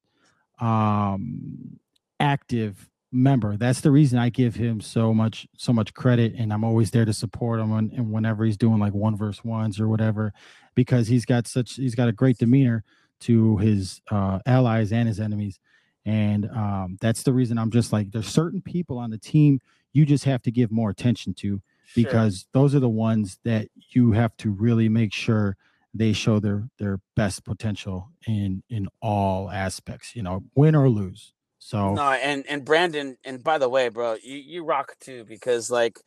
[0.59, 1.79] um,
[2.19, 3.57] active member.
[3.57, 7.05] That's the reason I give him so much so much credit, and I'm always there
[7.05, 10.33] to support him and whenever he's doing like one verse ones or whatever,
[10.75, 12.85] because he's got such he's got a great demeanor
[13.21, 15.61] to his uh, allies and his enemies,
[16.05, 19.61] and um, that's the reason I'm just like there's certain people on the team
[19.93, 22.05] you just have to give more attention to Sure.
[22.05, 25.57] because those are the ones that you have to really make sure
[25.93, 31.32] they show their their best potential in in all aspects you know win or lose
[31.63, 35.71] so No, and and Brandon, and by the way, bro, you you rock too because
[35.71, 35.99] like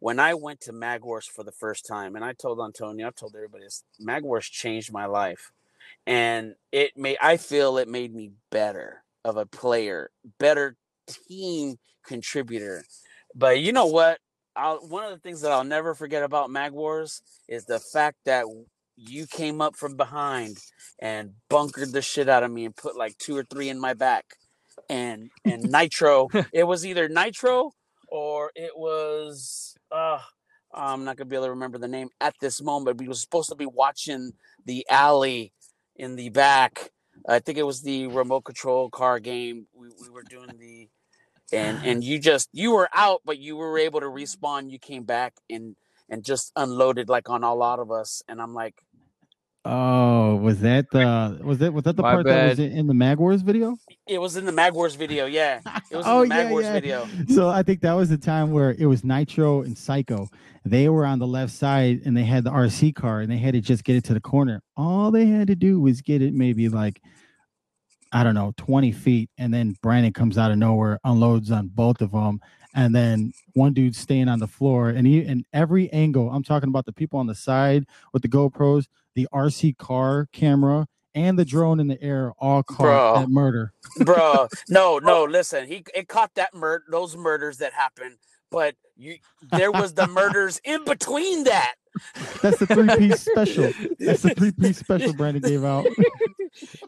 [0.00, 3.10] when I went to Mag Wars for the first time, and I told Antonio, I
[3.12, 5.52] told everybody, this, Mag Wars changed my life,
[6.06, 10.76] and it made I feel it made me better of a player, better
[11.28, 12.84] team contributor.
[13.34, 14.18] But you know what?
[14.56, 18.18] I'll, one of the things that I'll never forget about Mag Wars is the fact
[18.26, 18.46] that
[18.96, 20.58] you came up from behind
[21.00, 23.94] and bunkered the shit out of me and put like two or three in my
[23.94, 24.24] back
[24.88, 26.28] and and nitro.
[26.52, 27.72] It was either nitro
[28.08, 30.18] or it was uh
[30.72, 33.48] i'm not gonna be able to remember the name at this moment we were supposed
[33.48, 34.32] to be watching
[34.66, 35.52] the alley
[35.96, 36.90] in the back.
[37.28, 39.66] I think it was the remote control car game.
[39.74, 40.88] We, we were doing the
[41.52, 44.70] and and you just you were out but you were able to respawn.
[44.70, 45.76] You came back and
[46.08, 48.22] and just unloaded like on a lot of us.
[48.28, 48.74] And i'm like
[49.64, 52.86] oh was that the was that was that the My part that was in in
[52.86, 56.12] the mag wars video it was in the mag wars video yeah it was in
[56.12, 56.72] Oh, the mag yeah, wars yeah.
[56.72, 60.28] video so i think that was the time where it was nitro and psycho
[60.66, 63.54] they were on the left side and they had the rc car and they had
[63.54, 66.34] to just get it to the corner all they had to do was get it
[66.34, 67.00] maybe like
[68.12, 69.28] I don't know, 20 feet.
[69.38, 72.40] And then Brandon comes out of nowhere, unloads on both of them.
[72.72, 74.88] And then one dude's staying on the floor.
[74.90, 78.28] And he, in every angle, I'm talking about the people on the side with the
[78.28, 83.14] GoPros, the RC car camera, and the drone in the air all caught Bro.
[83.20, 83.72] that murder.
[84.00, 84.98] bro no oh.
[84.98, 88.16] no listen he it caught that mur- those murders that happened
[88.50, 89.16] but you
[89.52, 91.74] there was the murders in between that
[92.42, 93.70] That's the three piece special.
[93.98, 95.86] That's the three piece special Brandon gave out.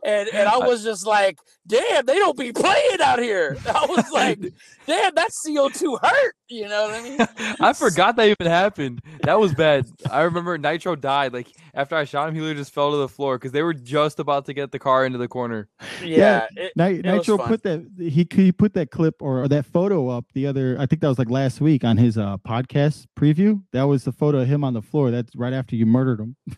[0.04, 4.08] and and i was just like damn they don't be playing out here i was
[4.12, 4.38] like
[4.86, 7.18] damn that co2 hurt you know what i mean
[7.60, 9.00] I forgot that even happened.
[9.22, 9.86] That was bad.
[10.10, 11.32] I remember Nitro died.
[11.32, 13.72] Like after I shot him, he literally just fell to the floor because they were
[13.74, 15.68] just about to get the car into the corner.
[16.04, 17.48] yeah, it- Nitro fun.
[17.48, 20.86] put that he he put that clip or, or that photo up the other I
[20.86, 23.62] think that was like last week on his uh podcast preview.
[23.72, 25.10] That was the photo of him on the floor.
[25.10, 26.36] That's right after you murdered him.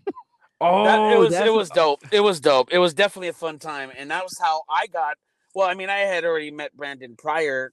[0.61, 2.03] Oh, that, it was it was dope.
[2.11, 2.73] It was dope.
[2.73, 5.17] It was definitely a fun time, and that was how I got.
[5.55, 7.73] Well, I mean, I had already met Brandon prior,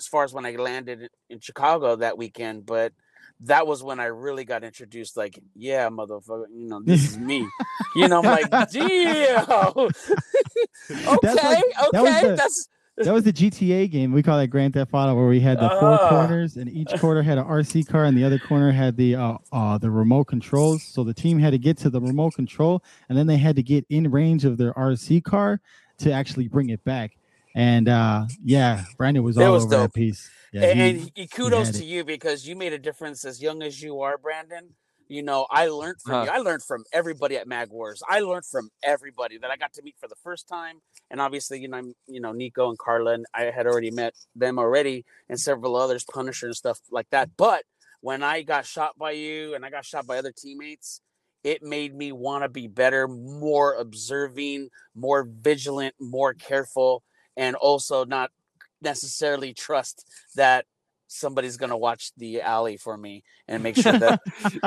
[0.00, 2.92] as far as when I landed in Chicago that weekend, but
[3.42, 5.16] that was when I really got introduced.
[5.16, 7.46] Like, yeah, motherfucker, you know, this is me.
[7.94, 9.44] You know, I'm like, damn.
[9.48, 9.88] okay,
[11.22, 14.12] That's like- that was okay, the- that's That was the GTA game.
[14.12, 16.08] We call it Grand Theft Auto, where we had the four Ah.
[16.08, 19.36] corners, and each corner had an RC car, and the other corner had the uh,
[19.52, 20.84] uh the remote controls.
[20.84, 23.62] So the team had to get to the remote control, and then they had to
[23.64, 25.60] get in range of their RC car
[25.98, 27.16] to actually bring it back.
[27.56, 29.92] And uh yeah, Brandon was all was over dope.
[29.92, 30.30] that piece.
[30.52, 31.84] Yeah, and, he- and kudos to it.
[31.86, 34.68] you because you made a difference as young as you are, Brandon.
[35.08, 36.22] You know, I learned from Huh.
[36.24, 36.30] you.
[36.30, 38.02] I learned from everybody at Mag Wars.
[38.08, 40.80] I learned from everybody that I got to meet for the first time.
[41.10, 44.14] And obviously, you know, I'm, you know, Nico and Carla, and I had already met
[44.34, 47.30] them already, and several others, Punisher and stuff like that.
[47.36, 47.64] But
[48.00, 51.00] when I got shot by you and I got shot by other teammates,
[51.42, 57.02] it made me want to be better, more observing, more vigilant, more careful,
[57.36, 58.30] and also not
[58.80, 60.06] necessarily trust
[60.36, 60.64] that
[61.06, 64.20] somebody's gonna watch the alley for me and make sure that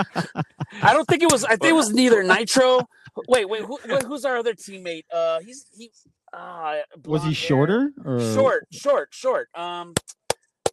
[0.81, 1.43] I don't think it was.
[1.43, 2.87] I think it was neither Nitro.
[3.27, 5.03] Wait, wait, who, who's our other teammate?
[5.13, 5.91] Uh, he's he.
[6.33, 9.49] Uh, was he shorter or Short, short, short.
[9.55, 9.93] Um,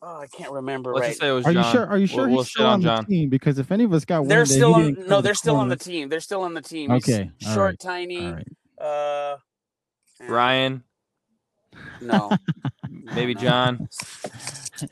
[0.06, 1.16] Oh, I can't remember Let's right.
[1.16, 1.86] say it was Are you sure?
[1.86, 3.30] Are you sure We'll, we'll he's still on on the team?
[3.30, 4.96] Because if any of us got one, They're still on.
[5.06, 6.10] No, they're still on the team.
[6.10, 6.90] They're still on the team.
[6.90, 8.26] Okay, all short, right, tiny.
[8.26, 8.48] All right.
[8.78, 9.36] Uh,
[10.28, 10.84] Ryan,
[12.01, 12.31] No.
[12.91, 13.35] maybe.
[13.35, 13.89] John.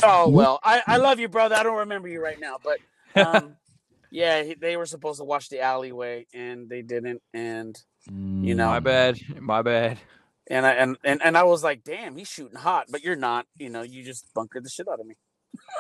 [0.03, 1.55] Oh well, I, I love you, brother.
[1.57, 2.78] I don't remember you right now, but
[3.26, 3.57] um,
[4.11, 7.76] yeah, he- they were supposed to watch the alleyway and they didn't, and
[8.09, 8.68] You know.
[8.68, 9.20] My bad.
[9.41, 9.99] My bad.
[10.49, 13.47] and I and, and and I was like, damn, he's shooting hot, but you're not.
[13.57, 15.14] You know, you just bunkered the shit out of me.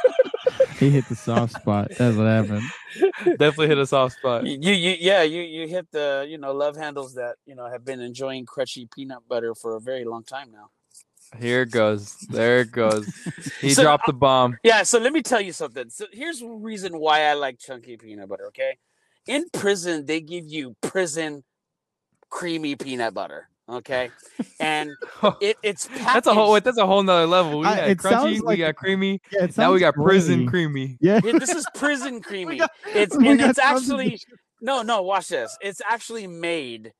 [0.78, 1.88] he hit the soft spot.
[1.96, 2.62] That's what happened.
[3.24, 4.46] Definitely hit a soft spot.
[4.46, 7.84] You, you yeah, you you hit the you know love handles that you know have
[7.84, 10.68] been enjoying crunchy peanut butter for a very long time now.
[11.38, 12.16] Here it goes.
[12.28, 13.06] There it goes.
[13.60, 14.56] He So, dropped the bomb.
[14.62, 15.88] Yeah, so let me tell you something.
[15.90, 18.46] So here's the reason why I like chunky peanut butter.
[18.48, 18.76] Okay,
[19.26, 21.42] in prison they give you prison
[22.28, 23.48] creamy peanut butter.
[23.68, 24.10] Okay,
[24.60, 24.90] and
[25.40, 26.52] it, it's That's a whole.
[26.52, 27.60] Wait, that's a whole nother level.
[27.60, 28.10] We got it crunchy.
[28.10, 29.20] sounds we got creamy.
[29.32, 30.48] Yeah, Now we sounds got prison great.
[30.50, 30.98] creamy.
[31.00, 32.58] Yeah, Yeah, this is prison creamy.
[32.58, 34.20] got- it's and it's actually
[34.60, 35.02] no, no.
[35.02, 35.56] Watch this.
[35.62, 36.92] It's actually made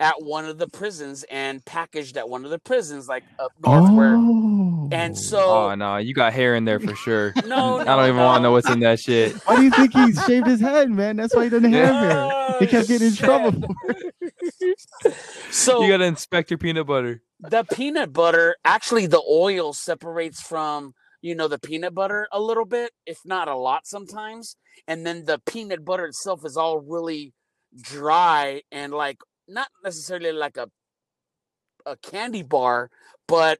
[0.00, 3.92] at one of the prisons and packaged at one of the prisons, like up north.
[3.92, 4.88] Where Oh.
[4.90, 7.32] and so Oh no, you got hair in there for sure.
[7.46, 9.34] no, I don't even want to know what's in that shit.
[9.44, 11.16] Why do you think he shaved his head, man?
[11.16, 12.12] That's why he doesn't have hair.
[12.32, 13.62] Oh, He kept getting in trouble.
[15.50, 17.22] so You gotta inspect your peanut butter.
[17.40, 22.64] the peanut butter actually the oil separates from you know the peanut butter a little
[22.64, 24.56] bit if not a lot sometimes
[24.88, 27.32] and then the peanut butter itself is all really
[27.82, 29.18] dry and like
[29.50, 30.68] not necessarily like a
[31.86, 32.90] a candy bar
[33.26, 33.58] but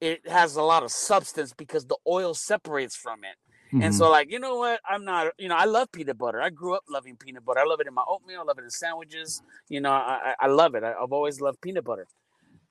[0.00, 3.36] it has a lot of substance because the oil separates from it
[3.80, 3.96] and Mhm.
[3.96, 4.80] so, like, you know what?
[4.88, 6.40] I'm not, you know, I love peanut butter.
[6.42, 7.60] I grew up loving peanut butter.
[7.60, 8.40] I love it in my oatmeal.
[8.40, 9.42] I love it in sandwiches.
[9.68, 10.84] You know, I, I I love it.
[10.84, 12.06] I, I've always loved peanut butter.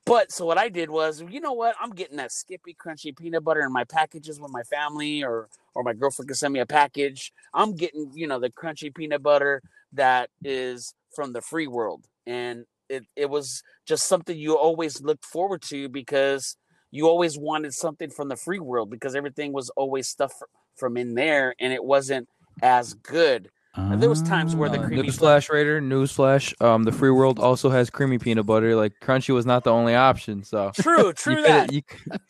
[0.06, 1.76] But so what I did was, you know what?
[1.80, 5.82] I'm getting that Skippy crunchy peanut butter in my packages with my family, or or
[5.84, 7.32] my girlfriend can send me a package.
[7.54, 12.64] I'm getting, you know, the crunchy peanut butter that is from the free world, and
[12.88, 16.56] it it was just something you always looked forward to because
[16.90, 20.32] you always wanted something from the free world because everything was always stuff
[20.76, 22.28] from in there and it wasn't
[22.62, 23.48] as good.
[23.76, 25.80] there was times where the Uh, creamy newsflash, Raider.
[25.80, 26.60] Newsflash.
[26.60, 28.74] Um, the free world also has creamy peanut butter.
[28.74, 30.42] Like crunchy was not the only option.
[30.42, 31.72] So True, true that.
[31.72, 31.82] you...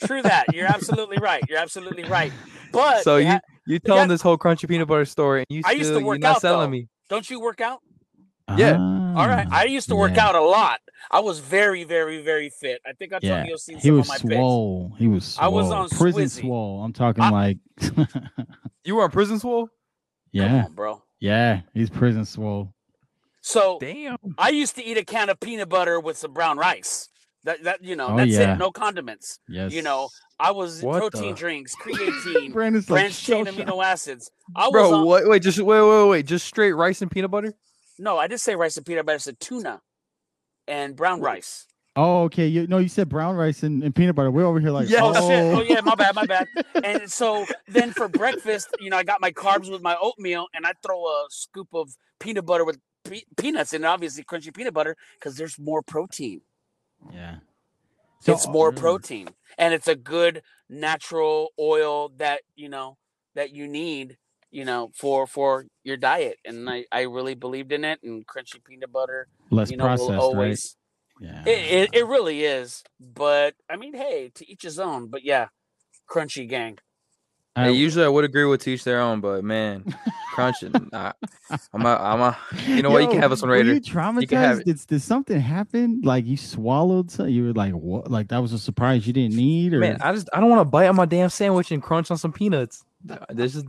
[0.04, 0.54] true that.
[0.54, 1.42] You're absolutely right.
[1.48, 2.32] You're absolutely right.
[2.72, 5.62] But so you ha- you telling got- this whole crunchy peanut butter story, and you
[5.64, 6.76] I used to you're work not out, selling though.
[6.76, 6.88] me.
[7.08, 7.80] don't you work out?
[8.56, 8.76] Yeah.
[9.16, 9.46] All right.
[9.50, 10.28] I used to work Ah, yeah.
[10.28, 10.80] out a lot.
[11.10, 12.80] I was very, very, very fit.
[12.86, 14.34] I think I told Yeah, you seen He some was of my pics.
[14.34, 14.92] swole.
[14.98, 15.44] He was swole.
[15.44, 16.40] I was on prison Swizzy.
[16.42, 16.82] swole.
[16.84, 17.58] I'm talking I- like,
[18.84, 19.66] You were on prison swole.
[19.66, 19.70] Come
[20.32, 21.02] yeah, on, bro.
[21.18, 21.60] yeah.
[21.74, 22.72] He's prison swole.
[23.40, 24.16] So Damn.
[24.38, 27.08] I used to eat a can of peanut butter with some brown rice.
[27.44, 28.54] That that you know, Oh, that's yeah.
[28.54, 28.58] it.
[28.58, 29.38] No condiments.
[29.48, 29.72] Yes.
[29.72, 34.30] You know, I was What protein the- drinks, creatine, Brandon's like, branched chain amino acids.
[34.54, 35.26] I was Bro, on, what?
[35.26, 37.54] Wait, just wait, wait, wait, just straight rice and peanut butter.
[38.00, 39.14] No, I did say rice and peanut butter.
[39.16, 39.80] I said tuna
[40.66, 41.66] and brown rice.
[41.96, 42.46] Oh, okay.
[42.46, 44.30] You no, you said brown rice and, and peanut butter.
[44.30, 45.00] We're over here like, Yeah.
[45.02, 45.54] Oh, shit!
[45.54, 46.46] Oh yeah, my bad, my bad.
[46.84, 50.66] And so then for breakfast, you know, I got my carbs with my oatmeal, and
[50.66, 51.90] I throw a scoop of
[52.20, 56.40] peanut butter with pe- peanuts in it, obviously crunchy peanut butter, because there's more protein.
[57.12, 57.36] yeah.
[58.26, 58.76] it's more Mm.
[58.78, 59.28] protein,
[59.58, 62.96] and it's a good natural oil that you know
[63.34, 64.16] that you need,
[64.50, 66.38] you know, for for your diet.
[66.44, 70.12] And I I really believed in it, and crunchy peanut butter, less you know, processed,
[70.12, 70.76] always.
[71.20, 71.28] right?
[71.28, 71.42] Yeah.
[71.44, 75.08] It, it it really is, but I mean, hey, to each his own.
[75.08, 75.48] But yeah,
[76.10, 76.78] crunchy gang.
[77.56, 79.84] I- Hey, usually I would agree with teach their own, but man,
[80.34, 80.72] crunching.
[80.92, 81.12] nah,
[81.74, 82.38] I'm a, I'm a.
[82.66, 83.02] You know what?
[83.02, 83.74] You can have us on were Raider.
[83.74, 84.28] You traumatized?
[84.28, 84.64] can have.
[84.64, 86.00] Did, did something happen?
[86.04, 87.34] Like you swallowed something?
[87.34, 88.08] You were like, what?
[88.10, 89.74] Like that was a surprise you didn't need?
[89.74, 92.10] Or Man, I just I don't want to bite on my damn sandwich and crunch
[92.12, 92.84] on some peanuts.
[93.30, 93.64] This is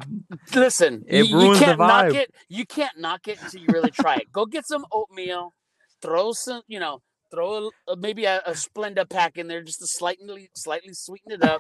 [0.54, 2.16] Listen, It you, you ruins the can't knock vibe.
[2.16, 2.34] it.
[2.50, 4.32] You can't knock it until you really try it.
[4.32, 5.54] Go get some oatmeal,
[6.02, 7.02] throw some, you know,
[7.32, 11.32] throw a, uh, maybe a, a Splenda pack in there just to slightly slightly sweeten
[11.32, 11.60] it up,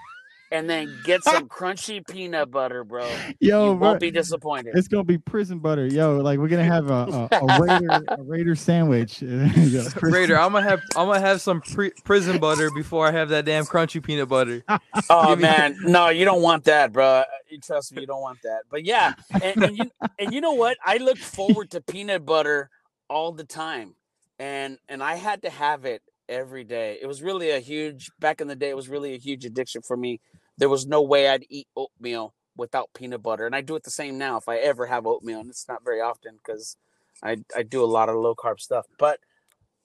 [0.51, 3.09] and then get some crunchy peanut butter, bro.
[3.39, 4.73] yo, you bro, won't be disappointed.
[4.75, 5.87] it's gonna be prison butter.
[5.87, 9.21] Yo, like we're gonna have a a, a raider a raider sandwich.
[9.21, 10.37] Yo, Raider.
[10.39, 13.65] I'm gonna have I'm gonna have some pre- prison butter before I have that damn
[13.65, 14.63] crunchy peanut butter.
[15.09, 17.23] Oh man, no, you don't want that, bro.
[17.49, 18.63] You trust me, you don't want that.
[18.69, 20.77] But yeah, and, and you and you know what?
[20.85, 22.69] I look forward to peanut butter
[23.09, 23.95] all the time,
[24.39, 26.97] and and I had to have it every day.
[27.01, 28.69] It was really a huge back in the day.
[28.69, 30.19] It was really a huge addiction for me.
[30.57, 33.91] There was no way I'd eat oatmeal without peanut butter, and I do it the
[33.91, 36.77] same now if I ever have oatmeal, and it's not very often because
[37.23, 39.19] I I do a lot of low carb stuff, but.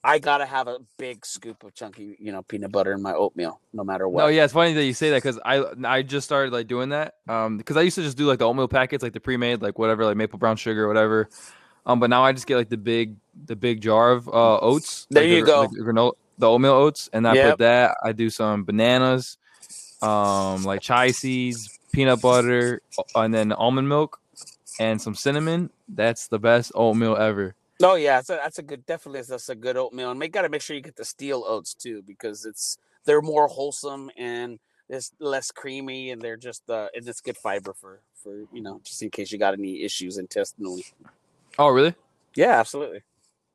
[0.04, 3.60] I gotta have a big scoop of chunky, you know, peanut butter in my oatmeal,
[3.72, 4.20] no matter what.
[4.22, 6.90] No, yeah, it's funny that you say that because I I just started like doing
[6.90, 7.14] that.
[7.28, 9.80] Um, because I used to just do like the oatmeal packets, like the pre-made, like
[9.80, 11.28] whatever, like maple brown sugar, or whatever.
[11.86, 15.08] Um, but now I just get like the big the big jar of uh oats.
[15.10, 15.60] There like, you the, go.
[15.62, 17.50] like, the granola, the oatmeal oats, and I Yep.
[17.50, 17.96] put that.
[18.04, 19.38] I do some bananas,
[20.06, 22.80] um, like chai seeds, peanut butter,
[23.14, 24.20] and then almond milk,
[24.78, 25.70] and some cinnamon.
[25.88, 27.54] That's the best oatmeal ever.
[27.82, 28.86] Oh yeah, so that's a good.
[28.86, 31.74] Definitely, that's a good oatmeal, and make gotta make sure you get the steel oats
[31.74, 37.06] too because it's they're more wholesome and it's less creamy, and they're just uh, and
[37.06, 40.84] it's good fiber for for you know just in case you got any issues intestinally.
[41.58, 41.94] Oh, really?
[42.34, 43.02] Yeah, absolutely.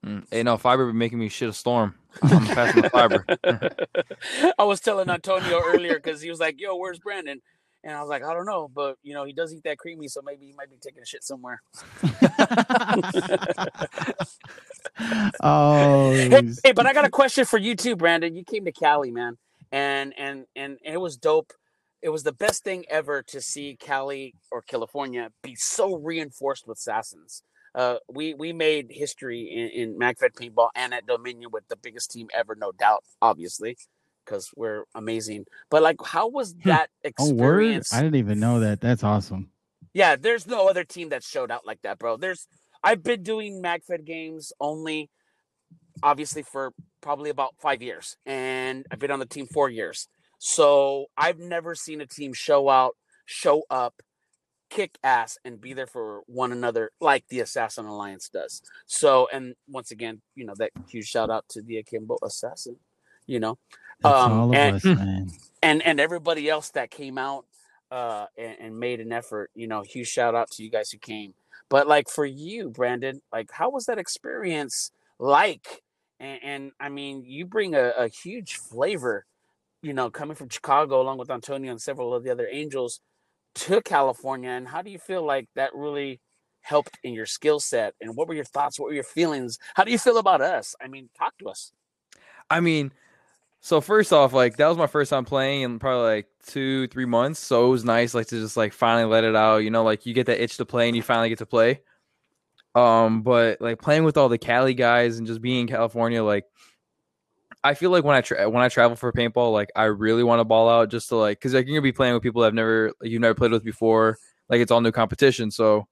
[0.06, 0.26] Mm.
[0.32, 1.96] Hey, no, fiber be making me shit a storm.
[2.24, 3.26] I'm passing the fiber.
[4.58, 7.40] I was telling Antonio earlier because he was like, "Yo, where's Brandon?"
[7.84, 10.08] And I was like, "I don't know, but you know, he does eat that creamy,
[10.08, 11.62] so maybe he might be taking a shit somewhere."
[15.44, 18.36] oh, hey, hey, but I got a question for you too, Brandon.
[18.36, 19.38] You came to Cali, man,
[19.72, 21.54] and and and it was dope.
[22.02, 26.80] It was the best thing ever to see Cali or California be so reinforced with
[26.80, 27.44] assassins.
[27.74, 32.12] Uh, we we made history in, in MagFed paintball and at Dominion with the biggest
[32.12, 33.78] team ever, no doubt, obviously,
[34.26, 35.46] because we're amazing.
[35.70, 37.64] But like, how was that oh, word!
[37.64, 37.94] experience?
[37.94, 38.82] I didn't even know that.
[38.82, 39.52] That's awesome.
[39.94, 42.18] Yeah, there's no other team that showed out like that, bro.
[42.18, 42.48] There's
[42.84, 45.10] I've been doing MagFed games only
[46.04, 50.08] obviously for probably about 5 years and I've been on the team 4 years.
[50.40, 52.96] So, I've never seen a team show out,
[53.26, 54.02] show up,
[54.72, 58.64] kick ass and be there for one another like the Assassin Alliance does.
[58.88, 62.78] So, and once again, you know, that huge shout out to the Akimbo Assassin,
[63.28, 63.60] you know.
[64.04, 64.86] Um, and- us,
[65.62, 67.46] and and everybody else that came out
[67.92, 70.98] uh and, and made an effort you know huge shout out to you guys who
[70.98, 71.34] came
[71.70, 75.84] but like for you brandon like how was that experience like
[76.20, 79.26] and, and i mean you bring a, a huge flavor
[79.82, 83.02] you know coming from chicago along with antonio and several of the other angels
[83.56, 86.20] to california and how do you feel like that really
[86.62, 89.84] helped in your skill set and what were your thoughts what were your feelings how
[89.84, 91.72] do you feel about us i mean talk to us
[92.52, 92.92] I mean,
[93.62, 97.06] so first off, like that was my first time playing in probably like two, three
[97.06, 97.40] months.
[97.40, 99.60] So it was nice, like to just like finally let it out.
[99.60, 101.80] You know, like you get that itch to play and you finally get to play.
[102.76, 106.46] Um, but like playing with all the Cali guys and just being in California, like
[107.64, 110.24] I feel like when I tra- uh, when I travel for paintball, like I really
[110.24, 112.44] want to ball out just to like because like you're gonna be playing with people
[112.44, 114.18] I've never like, you've never played with before.
[114.50, 115.88] Like it's all new competition, so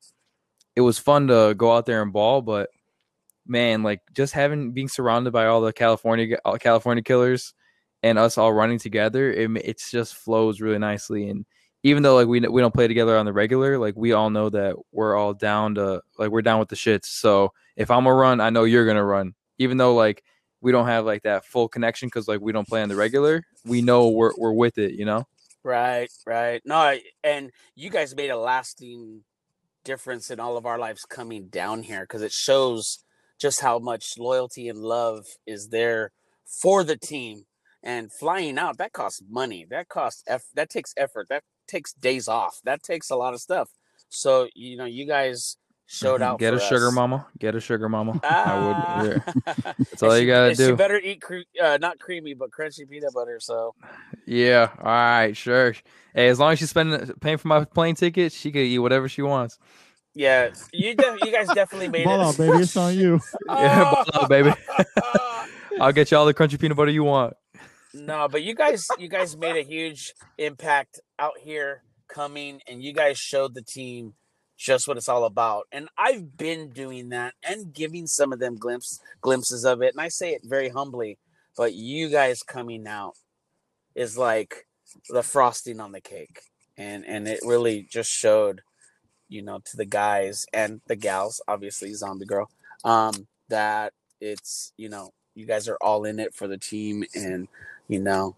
[0.75, 2.41] it was fun to go out there and ball.
[2.41, 2.69] But
[3.45, 7.53] man, like just having being surrounded by all the California all California killers
[8.03, 11.29] and us all running together, it it's just flows really nicely.
[11.29, 11.45] And
[11.83, 14.49] even though like we we don't play together on the regular, like we all know
[14.49, 17.05] that we're all down to like we're down with the shits.
[17.05, 19.35] So if I'm gonna run, I know you're gonna run.
[19.59, 20.23] Even though like
[20.61, 23.43] we don't have like that full connection because like we don't play on the regular,
[23.65, 24.93] we know we're we're with it.
[24.93, 25.27] You know.
[25.63, 26.61] Right, right.
[26.65, 29.23] No, and you guys made a lasting
[29.83, 33.03] difference in all of our lives coming down here because it shows
[33.39, 36.11] just how much loyalty and love is there
[36.45, 37.45] for the team.
[37.81, 39.65] And flying out that costs money.
[39.69, 41.27] That costs eff- that takes effort.
[41.29, 42.59] That takes days off.
[42.65, 43.69] That takes a lot of stuff.
[44.09, 45.55] So you know, you guys
[45.91, 46.25] showed Mhm.
[46.25, 46.39] out.
[46.39, 47.25] Get a for sugar mama.
[47.39, 48.19] Get a sugar mama.
[48.23, 48.53] Ah.
[48.53, 49.07] I would.
[49.25, 49.73] Yeah.
[49.77, 50.63] That's all you gotta do.
[50.63, 50.75] She do.
[50.75, 53.39] better eat cre- uh, not creamy, but crunchy peanut butter.
[53.39, 53.73] So
[54.27, 54.69] Yeah.
[54.77, 55.35] All right.
[55.35, 55.73] Sure.
[56.13, 59.09] Hey, as long as she's spending paying for my plane ticket, she could eat whatever
[59.09, 59.57] she wants.
[60.15, 62.25] yeah, you de- you guys definitely made Ball it.
[62.25, 62.57] out, baby.
[62.63, 63.19] It's on you.
[63.47, 64.51] Yeah, ball out, baby.
[65.79, 67.33] I'll get you all the crunchy peanut butter you want.
[67.93, 72.91] no, but you guys you guys made a huge impact out here coming and you
[72.93, 74.13] guys showed the team
[74.59, 75.67] just what it's all about.
[75.71, 79.93] And I've been doing that and giving some of them glimpse glimpses of it.
[79.93, 81.17] And I say it very humbly,
[81.55, 83.13] but you guys coming out
[83.95, 84.67] is like
[85.09, 86.41] the frosting on the cake.
[86.77, 88.61] And and it really just showed,
[89.29, 92.49] you know, to the guys and the gals, obviously zombie girl,
[92.83, 97.47] um, that it's, you know, you guys are all in it for the team and
[97.87, 98.35] you know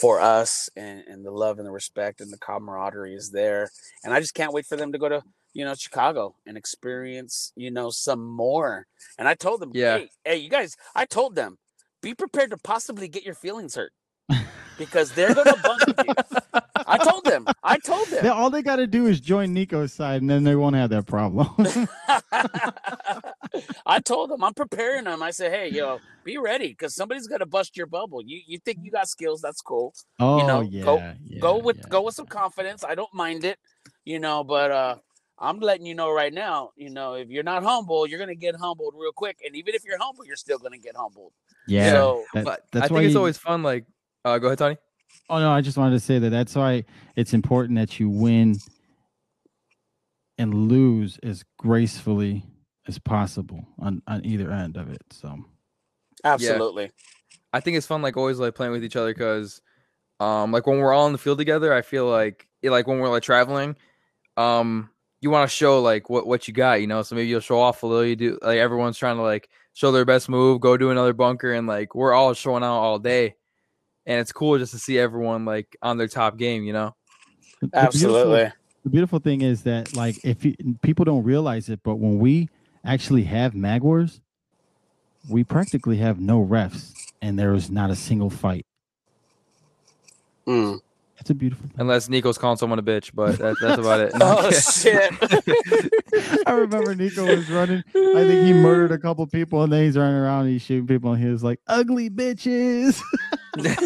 [0.00, 3.70] for us and, and the love and the respect and the camaraderie is there.
[4.04, 5.22] And i just can't wait for them to go to
[5.54, 8.86] you know chicago and experience you know some more.
[9.18, 9.98] And i told them Yeah.
[9.98, 11.56] hey, hey you guys i told them
[12.02, 13.92] be prepared to possibly get your feelings hurt
[14.78, 16.14] because they're gonna bump you
[16.86, 20.20] i told them i told them all they got to do is join Nico's side,
[20.22, 21.48] and then they won't have that problem.
[23.86, 25.22] I told them I'm preparing them.
[25.22, 28.22] I said, "Hey, yo, be ready because somebody's gonna bust your bubble.
[28.22, 29.40] You you think you got skills?
[29.40, 29.94] That's cool.
[30.20, 31.84] oh you know, yeah, go- yeah, go with yeah.
[31.88, 32.84] go with some confidence.
[32.84, 33.58] I don't mind it,
[34.04, 34.44] you know.
[34.44, 34.96] But uh,
[35.38, 38.56] I'm letting you know right now, you know, if you're not humble, you're gonna get
[38.56, 39.38] humbled real quick.
[39.44, 41.32] And even if you're humble, you're still gonna get humbled.
[41.66, 41.92] Yeah.
[41.92, 43.62] So that- But that's I why think it's you- always fun.
[43.62, 43.84] Like,
[44.24, 44.76] uh, go ahead, Tony.
[45.28, 46.84] Oh no, I just wanted to say that that's why
[47.16, 48.56] it's important that you win
[50.38, 52.44] and lose as gracefully
[52.86, 55.02] as possible on, on either end of it.
[55.10, 55.36] So
[56.24, 56.92] absolutely.
[57.52, 59.60] I think it's fun, like always, like playing with each other because,
[60.20, 62.98] um, like when we're all in the field together, I feel like, it, like when
[62.98, 63.76] we're like traveling,
[64.36, 64.90] um,
[65.20, 67.02] you want to show like what what you got, you know.
[67.02, 68.04] So maybe you'll show off a little.
[68.04, 71.52] You do like everyone's trying to like show their best move, go do another bunker,
[71.52, 73.34] and like we're all showing out all day,
[74.06, 76.94] and it's cool just to see everyone like on their top game, you know.
[77.60, 78.52] the- the beautiful- Absolutely.
[78.84, 82.48] the beautiful thing is that like if you, people don't realize it, but when we
[82.84, 84.20] actually have mag wars,
[85.28, 88.64] we practically have no refs, and there is not a single fight.
[90.46, 90.80] Mm.
[91.18, 91.66] It's a beautiful.
[91.66, 91.74] Thing.
[91.78, 94.12] Unless Nico's calling someone a bitch, but that, that's about it.
[94.20, 95.12] Oh shit.
[96.46, 97.82] I remember Nico was running.
[97.88, 100.86] I think he murdered a couple people, and then he's running around and he's shooting
[100.86, 103.00] people, and he was like, "Ugly bitches."
[103.56, 103.76] Was-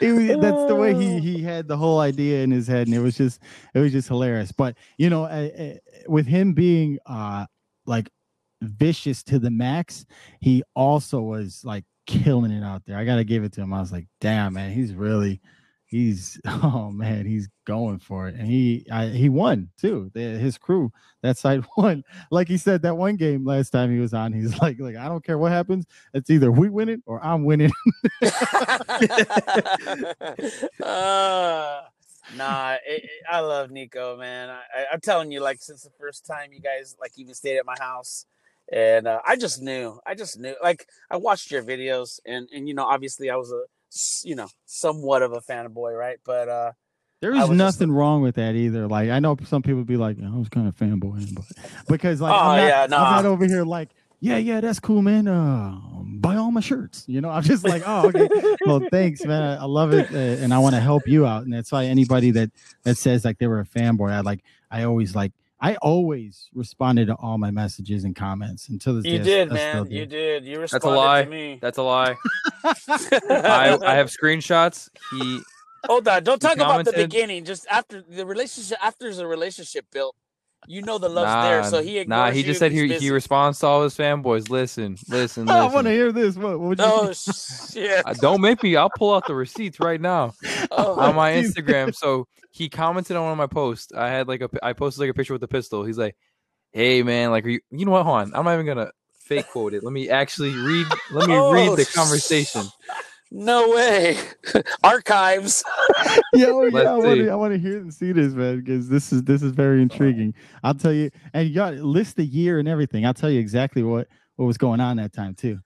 [0.00, 3.16] that's the way he he had the whole idea in his head, and it was
[3.16, 3.40] just
[3.74, 4.52] it was just hilarious.
[4.52, 5.74] But you know, uh, uh,
[6.08, 7.46] with him being uh
[7.86, 8.08] like
[8.62, 10.06] vicious to the max,
[10.40, 12.96] he also was like killing it out there.
[12.96, 13.72] I gotta give it to him.
[13.74, 15.40] I was like, damn man, he's really
[15.92, 20.10] he's oh man, he's going for it, and he I, he won too.
[20.14, 20.90] The, his crew
[21.22, 22.02] that side won.
[22.32, 25.06] Like he said that one game last time he was on, he's like like I
[25.08, 25.86] don't care what happens.
[26.14, 27.70] It's either we win it or I'm winning.
[30.82, 31.82] uh,
[32.36, 34.50] nah, it, it- I love Nico, man.
[34.50, 37.58] I, I, I'm telling you, like since the first time you guys like even stayed
[37.58, 38.26] at my house,
[38.72, 40.54] and uh, I just knew, I just knew.
[40.62, 43.81] Like I watched your videos, and and you know, obviously I was a s-
[44.24, 46.18] you know somewhat of a fanboy, right?
[46.24, 46.72] But uh,
[47.20, 48.86] There is was just nothing wrong with that either.
[48.88, 51.44] Like I know some people be like, I was kind of fanboying, but
[51.88, 53.90] because like Oh, I'm, not, yeah, I'm not over here like,
[54.20, 55.26] yeah, yeah, that's cool, man.
[55.26, 57.04] Uh, buy all my shirts.
[57.08, 58.28] You know, I'm just like, oh, okay.
[58.64, 59.42] well, thanks, man.
[59.42, 61.42] I, I love it, uh, and I want to help you out.
[61.42, 62.50] And that's why anybody that
[62.84, 65.32] that says like they were a fanboy, I like, I always like,
[65.64, 68.68] I always responded to all my messages and comments.
[68.68, 69.86] until to this you day, I did, man.
[69.86, 69.94] do.
[69.94, 70.44] You did.
[70.44, 71.24] You a responded lie.
[71.24, 71.58] to me.
[71.62, 72.16] That's a lie.
[72.64, 74.88] I I have screenshots.
[75.12, 75.40] He
[75.86, 77.44] Hold on, don't He talk about the commented- beginning.
[77.44, 80.14] Just after the relationship, after there's a relationship built,
[80.66, 81.62] you know the love's there.
[81.64, 83.06] So he nah, he you just said he busy.
[83.06, 84.48] he responds to all his fanboys.
[84.48, 86.36] Listen, listen, I want to hear this.
[86.36, 86.84] What, what would you?
[86.84, 88.04] Oh shit!
[88.20, 88.76] Don't make me.
[88.76, 90.34] I'll pull out the receipts right now
[90.70, 91.52] Oh, on my Jeez.
[91.54, 91.94] Instagram.
[91.94, 93.92] So he commented on one of my posts.
[93.92, 95.84] I had like a I posted like a picture with a pistol.
[95.84, 96.16] He's like,
[96.72, 98.04] "Hey man, like, are you, you know what?
[98.04, 98.90] Hold on, I'm not even gonna
[99.20, 99.82] fake quote it.
[99.84, 100.86] Let me actually read.
[101.12, 102.66] Let me Oh, read the sh- conversation.
[103.34, 104.18] No way.
[104.84, 105.64] Archives.
[106.34, 108.88] yeah, oh, yeah, I want to, I want to hear and see this, man, because
[108.88, 110.34] this is this is very intriguing.
[110.62, 113.06] I'll tell you, and you got list the year and everything.
[113.06, 114.06] I'll tell you exactly what
[114.36, 115.58] what was going on that time too.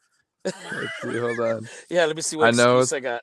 [0.44, 0.56] Let's
[1.02, 1.68] see, hold on.
[1.90, 3.22] Yeah, let me see what I know I got.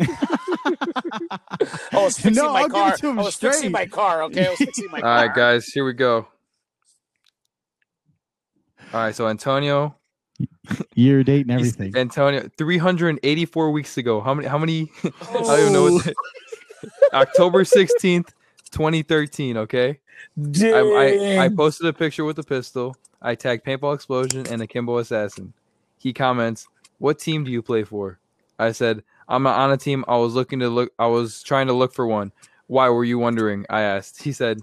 [0.00, 2.96] I was fixing No, my I'll give car.
[2.98, 4.22] to him I was fixing my car.
[4.24, 5.26] Okay, I was fixing my All car.
[5.26, 6.28] right, guys, here we go.
[8.92, 9.96] All right, so Antonio,
[10.94, 11.96] year, date, and he's- everything.
[11.98, 14.20] Antonio, 384 weeks ago.
[14.20, 14.48] How many?
[14.48, 14.90] How many?
[15.04, 15.82] I don't even know.
[15.92, 16.14] What the-
[17.12, 18.28] October 16th,
[18.70, 19.56] 2013.
[19.58, 19.98] Okay.
[20.62, 22.96] I, I, I posted a picture with a pistol.
[23.22, 25.52] I tagged Paintball Explosion and Akimbo Assassin.
[25.96, 26.66] He comments,
[26.98, 28.18] "What team do you play for?"
[28.58, 30.04] I said, "I'm not on a team.
[30.06, 30.92] I was looking to look.
[30.98, 32.32] I was trying to look for one.
[32.66, 34.22] Why were you wondering?" I asked.
[34.22, 34.60] He said,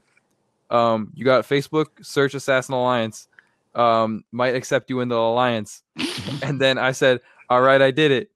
[0.69, 1.87] um, "You got Facebook.
[2.01, 3.27] Search Assassin Alliance.
[3.75, 5.83] Um, might accept you in the alliance."
[6.41, 7.19] and then I said,
[7.49, 8.29] "All right, I did it."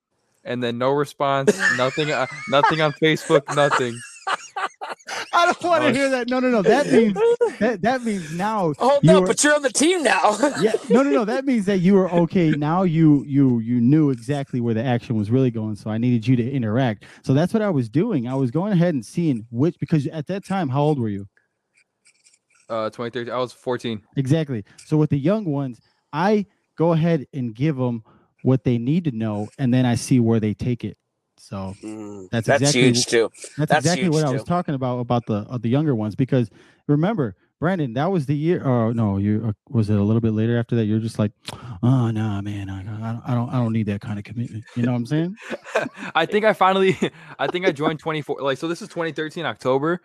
[0.46, 1.58] And then no response.
[1.78, 2.12] Nothing.
[2.12, 3.44] Uh, nothing on Facebook.
[3.56, 3.98] Nothing.
[5.34, 6.30] I don't want to Oh, hear that.
[6.30, 6.62] No, no, no.
[6.62, 7.14] That means
[7.60, 8.74] that that means now.
[8.80, 10.38] Hold you up, were- but you're on the team now.
[10.62, 11.26] yeah, no, no, no.
[11.26, 12.52] That means that you were okay.
[12.52, 15.76] Now you you you knew exactly where the action was really going.
[15.76, 17.06] So I needed you to interact.
[17.24, 18.28] So that's what I was doing.
[18.28, 21.28] I was going ahead and seeing which because at that time, how old were you?
[22.70, 23.34] Uh, 2013.
[23.34, 24.02] I was 14.
[24.16, 24.64] Exactly.
[24.86, 25.82] So with the young ones,
[26.14, 26.46] I
[26.78, 28.04] go ahead and give them
[28.44, 30.98] what they need to know, and then I see where they take it.
[31.38, 33.30] So Mm, That's that's exactly huge too.
[33.58, 36.14] that's, That's exactly what huge, I was talking about about the uh, the younger ones.
[36.16, 36.50] Because
[36.88, 38.62] remember, Brandon, that was the year.
[38.66, 40.86] Oh no, you uh, was it a little bit later after that?
[40.86, 41.32] You're just like,
[41.82, 44.66] oh no, man, I, I, don't- I don't I don't need that kind of commitment.
[44.76, 45.36] You know what I'm saying?
[46.16, 46.98] I think I finally,
[47.40, 48.42] I think I joined 24.
[48.42, 50.02] Like, so this is 2013 October.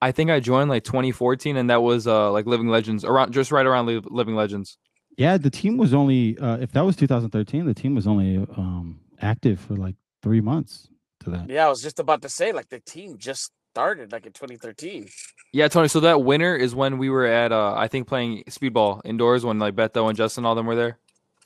[0.00, 3.50] I think I joined like 2014, and that was uh like Living Legends around just
[3.50, 4.78] right around Living Legends.
[5.16, 9.00] Yeah, the team was only uh, if that was 2013, the team was only um,
[9.20, 10.88] active for like three months
[11.24, 11.50] to that.
[11.50, 15.08] Yeah, I was just about to say, like the team just started, like in 2013.
[15.52, 15.88] Yeah, Tony.
[15.88, 19.58] So that winter is when we were at, uh, I think, playing speedball indoors when
[19.58, 20.98] like Beto and Justin all them were there.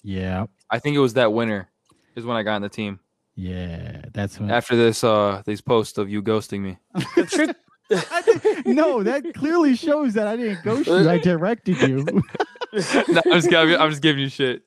[0.02, 1.70] Yeah, I think it was that winter
[2.14, 3.00] is when I got in the team.
[3.36, 4.50] yeah, that's when.
[4.50, 6.78] After this, uh, these posts of you ghosting me.
[7.16, 7.56] The truth,
[8.10, 11.08] I didn't- no, that clearly shows that I didn't ghost you.
[11.08, 12.04] I directed you.
[12.04, 12.22] no,
[12.72, 14.62] I'm just, giving, I'm just giving you shit.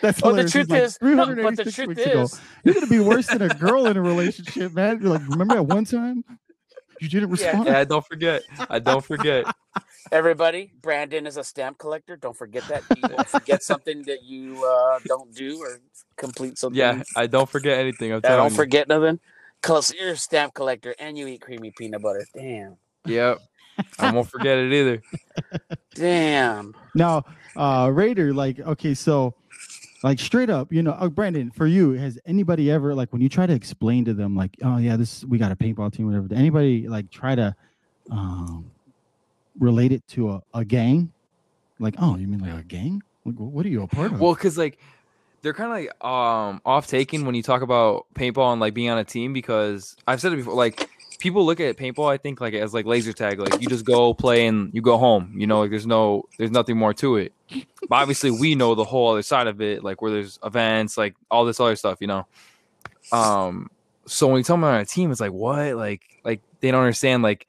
[0.00, 2.22] That's oh, the truth like is, no, but the 386 truth weeks ago.
[2.22, 5.00] is, You're gonna be worse than a girl in a relationship, man.
[5.00, 6.24] You're like, remember that one time
[7.00, 7.66] you didn't respond?
[7.66, 8.42] Yeah, I don't forget.
[8.68, 9.46] I don't forget.
[10.12, 12.16] everybody, Brandon is a stamp collector.
[12.16, 12.82] Don't forget that.
[12.96, 15.80] You won't forget something that you uh, don't do or
[16.16, 16.78] complete something.
[16.78, 18.12] Yeah, I don't forget anything.
[18.12, 18.56] I'm I telling don't you.
[18.56, 19.20] forget nothing.
[19.64, 22.26] Cause you're a stamp collector and you eat creamy peanut butter.
[22.34, 22.76] Damn.
[23.06, 23.40] Yep.
[23.98, 25.02] I won't forget it either.
[25.94, 26.74] Damn.
[26.94, 27.24] Now,
[27.56, 29.34] uh, Raider, like, okay, so
[30.02, 33.30] like straight up, you know, uh, Brandon, for you, has anybody ever like when you
[33.30, 36.28] try to explain to them, like, oh yeah, this we got a paintball team, whatever.
[36.28, 37.56] Did anybody like try to
[38.10, 38.70] um
[39.58, 41.10] relate it to a, a gang?
[41.78, 43.02] Like, oh, you mean like a gang?
[43.24, 44.20] Like, what are you a part of?
[44.20, 44.78] Well, because like
[45.44, 48.88] they're kind of like um off taken when you talk about paintball and like being
[48.88, 50.54] on a team because I've said it before.
[50.54, 50.88] Like
[51.18, 53.38] people look at paintball, I think like as like laser tag.
[53.38, 55.34] Like you just go play and you go home.
[55.36, 57.32] You know, like there's no there's nothing more to it.
[57.50, 61.14] But obviously, we know the whole other side of it, like where there's events, like
[61.30, 61.98] all this other stuff.
[62.00, 62.26] You know.
[63.12, 63.70] Um.
[64.06, 65.76] So when you tell them on a team, it's like what?
[65.76, 67.22] Like like they don't understand.
[67.22, 67.46] Like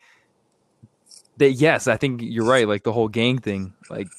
[1.37, 2.67] they yes, I think you're right.
[2.67, 3.73] Like the whole gang thing.
[3.89, 4.09] Like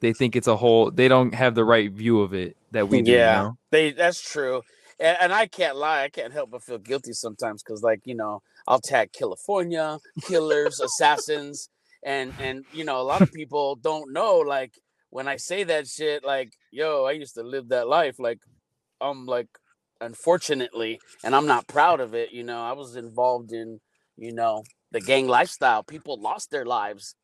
[0.00, 0.90] they think it's a whole.
[0.90, 3.10] They don't have the right view of it that we do.
[3.10, 3.42] you Yeah.
[3.42, 3.58] know?
[3.70, 4.62] They that's true.
[4.98, 8.14] And, and I can't lie, I can't help but feel guilty sometimes because like, you
[8.14, 11.68] know, I'll tag California, killers, assassins,
[12.02, 14.72] and and you know, a lot of people don't know like
[15.10, 18.18] when I say that shit, like, yo, I used to live that life.
[18.18, 18.40] Like
[19.00, 19.48] I'm like
[20.00, 23.80] unfortunately, and I'm not proud of it, you know, I was involved in,
[24.16, 25.82] you know, the gang lifestyle.
[25.82, 27.14] People lost their lives,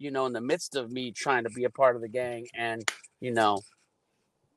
[0.00, 2.46] you know, in the midst of me trying to be a part of the gang
[2.54, 2.82] and,
[3.20, 3.60] you know,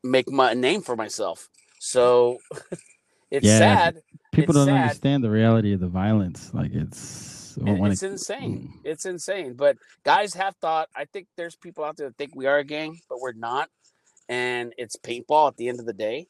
[0.03, 1.49] make my name for myself.
[1.79, 2.37] So
[3.31, 3.95] it's Yeah, sad.
[4.31, 4.83] People it's don't sad.
[4.83, 6.53] understand the reality of the violence.
[6.53, 8.73] Like it's it's it- insane.
[8.73, 8.79] Mm.
[8.85, 9.53] It's insane.
[9.53, 10.87] But guys have thought.
[10.95, 13.69] I think there's people out there that think we are a gang, but we're not.
[14.29, 16.27] And it's paintball at the end of the day.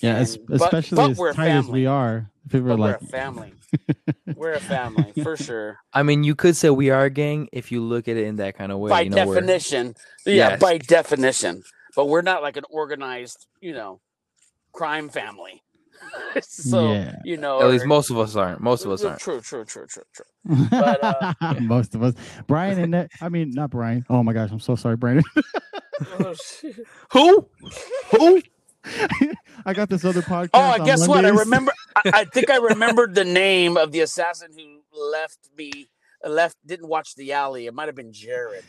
[0.00, 2.30] Yeah, And- especially but as we're a tight as we are.
[2.50, 3.52] People are But we're like, a family.
[4.36, 5.78] we're a family for sure.
[5.92, 8.36] I mean, you could say we are a gang if you look at it in
[8.36, 8.90] that kind of way.
[8.90, 9.94] by you know, where- definition.
[10.24, 10.60] Yeah, Yes.
[10.60, 11.62] by definition.
[11.96, 14.00] But we're not like an organized, you know,
[14.72, 15.62] crime family.
[16.42, 17.16] so Yeah.
[17.24, 18.60] you know, at least or- most of us aren't.
[18.60, 19.18] Most of us aren't.
[19.18, 20.66] True, true, true, true, true.
[20.70, 22.14] But, uh, most of us.
[22.46, 24.04] Brian and that, I mean, not Brian.
[24.10, 25.24] Oh my gosh, I'm so sorry, Brandon.
[26.20, 26.34] Oh.
[27.12, 27.48] Who?
[28.10, 28.42] Who?
[29.66, 30.50] I got this other podcast.
[30.54, 31.24] Oh, I on guess what?
[31.24, 31.72] I remember.
[31.96, 34.80] I, I think I remembered the name of the assassin who
[35.12, 35.88] left me.
[36.24, 37.66] Left didn't watch the alley.
[37.66, 38.64] It might have been Jared.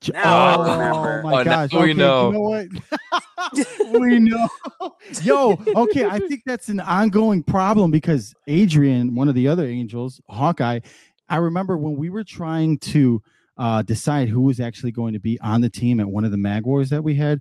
[0.00, 1.22] J- Now I oh remember.
[1.22, 1.72] my Oh, now gosh.
[1.72, 2.26] we okay, know.
[2.28, 4.00] You know what?
[4.00, 4.48] we know.
[5.22, 6.04] Yo, okay.
[6.04, 10.80] I think that's an ongoing problem because Adrian, one of the other angels, Hawkeye,
[11.28, 13.22] I remember when we were trying to
[13.56, 16.36] uh, decide who was actually going to be on the team at one of the
[16.36, 17.40] Mag Wars that we had,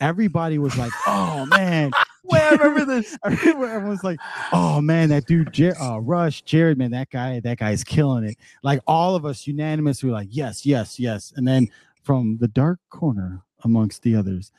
[0.00, 1.90] everybody was like, oh man.
[2.26, 3.18] Wait, I remember this.
[3.22, 4.18] I remember everyone's like,
[4.50, 8.38] "Oh man, that dude, Jer- uh, Rush, Jared, man, that guy, that guy's killing it."
[8.62, 11.68] Like all of us, unanimous, we were like, "Yes, yes, yes." And then
[12.02, 14.52] from the dark corner, amongst the others,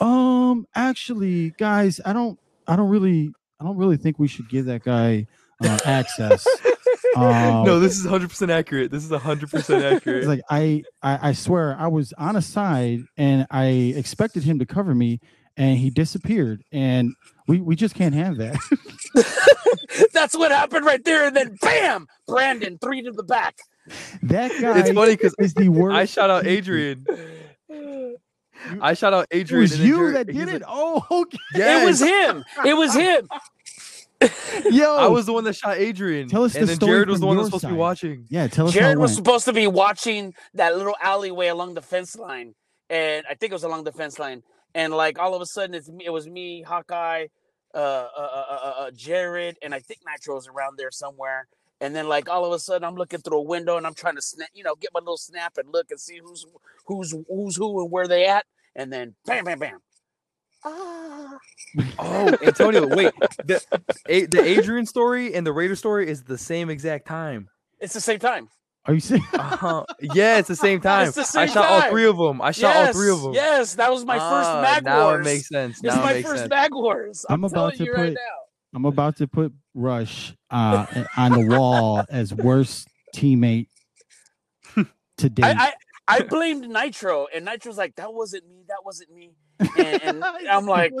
[0.00, 4.64] um, actually, guys, I don't, I don't really, I don't really think we should give
[4.64, 5.26] that guy
[5.62, 6.46] uh, access.
[7.16, 8.90] Um, no, this is 100% accurate.
[8.90, 10.26] This is 100% it's accurate.
[10.26, 14.66] like I, I, I swear, I was on a side and I expected him to
[14.66, 15.20] cover me,
[15.56, 17.14] and he disappeared, and
[17.48, 18.56] we, we just can't have that.
[20.12, 23.56] That's what happened right there, and then bam, Brandon three to the back.
[24.22, 25.96] that guy it's funny because is the worst.
[25.96, 27.04] I shout out Adrian.
[28.80, 29.64] I shout out Adrian.
[29.64, 30.62] It was you Jared- that he's did like, it.
[30.68, 31.38] Oh, okay.
[31.54, 32.44] Yes, It was him.
[32.64, 33.28] It was him.
[34.70, 36.28] Yo, I was the one that shot Adrian.
[36.28, 37.74] Tell us and the then story Jared was the one your that's supposed to be
[37.74, 38.26] watching.
[38.28, 38.46] yeah.
[38.48, 42.54] Tell us Jared was supposed to be watching that little alleyway along the fence line,
[42.90, 44.42] and I think it was along the fence line.
[44.74, 46.04] And like all of a sudden, it's me.
[46.04, 47.26] It was me, Hawkeye,
[47.74, 51.48] uh, uh, uh, uh, uh, Jared, and I think Nitro was around there somewhere.
[51.80, 54.16] And then like all of a sudden, I'm looking through a window and I'm trying
[54.16, 56.44] to snap, you know, get my little snap and look and see who's
[56.86, 58.44] who's who's who and where they at.
[58.76, 59.78] And then bam, bam, bam.
[60.64, 61.38] Ah.
[61.98, 63.12] Oh, Antonio, wait.
[63.44, 63.62] The,
[64.08, 67.48] A, the Adrian story and the Raider story is the same exact time.
[67.80, 68.48] It's the same time.
[68.86, 69.22] Are you saying?
[69.34, 69.84] Uh-huh.
[70.00, 71.06] Yeah, it's the same time.
[71.08, 72.40] It's the I same shot all three of them.
[72.42, 73.32] I shot all three of them.
[73.34, 75.20] Yes, that was my first Ah, Mag Now Wars.
[75.20, 75.76] it makes sense.
[75.76, 76.50] It's Now it my first sense.
[76.50, 77.24] Mag Wars.
[77.28, 78.20] I'm I'm, about to you right put- now.
[78.74, 80.86] I'm about to put Rush uh,
[81.16, 83.66] on the wall as worst teammate
[85.16, 85.42] today.
[85.42, 85.72] I, I
[86.08, 88.64] I blamed Nitro, and Nitro's like, "That wasn't me.
[88.68, 90.92] That wasn't me." And, and I'm like,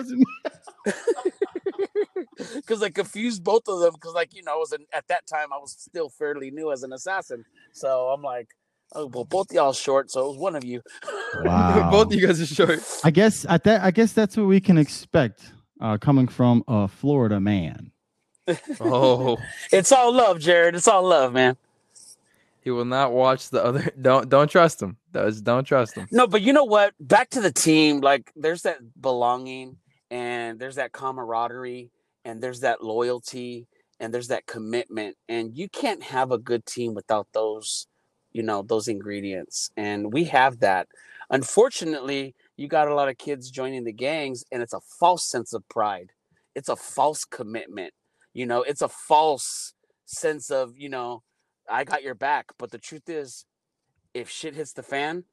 [2.54, 3.92] because I confused both of them.
[3.94, 6.72] Because like you know, I was an, at that time I was still fairly new
[6.72, 8.48] as an assassin, so I'm like,
[8.94, 10.82] oh well, both y'all short, so it was one of you.
[11.42, 11.90] Wow.
[11.90, 12.80] Both of you guys are short.
[13.04, 16.88] I guess I that I guess that's what we can expect uh, coming from a
[16.88, 17.92] Florida man.
[18.80, 19.36] Oh,
[19.70, 20.74] It's all love, Jared.
[20.74, 21.56] It's all love, man.
[22.70, 23.90] He will not watch the other.
[24.00, 24.96] Don't don't trust him.
[25.10, 26.06] Does don't trust him.
[26.12, 26.94] No, but you know what?
[27.00, 28.00] Back to the team.
[28.00, 29.76] Like, there's that belonging,
[30.08, 31.90] and there's that camaraderie,
[32.24, 33.66] and there's that loyalty,
[33.98, 35.16] and there's that commitment.
[35.28, 37.88] And you can't have a good team without those,
[38.30, 39.70] you know, those ingredients.
[39.76, 40.86] And we have that.
[41.28, 45.52] Unfortunately, you got a lot of kids joining the gangs, and it's a false sense
[45.52, 46.12] of pride.
[46.54, 47.94] It's a false commitment.
[48.32, 49.74] You know, it's a false
[50.06, 51.24] sense of, you know,
[51.70, 52.52] I got your back.
[52.58, 53.44] But the truth is,
[54.12, 55.24] if shit hits the fan,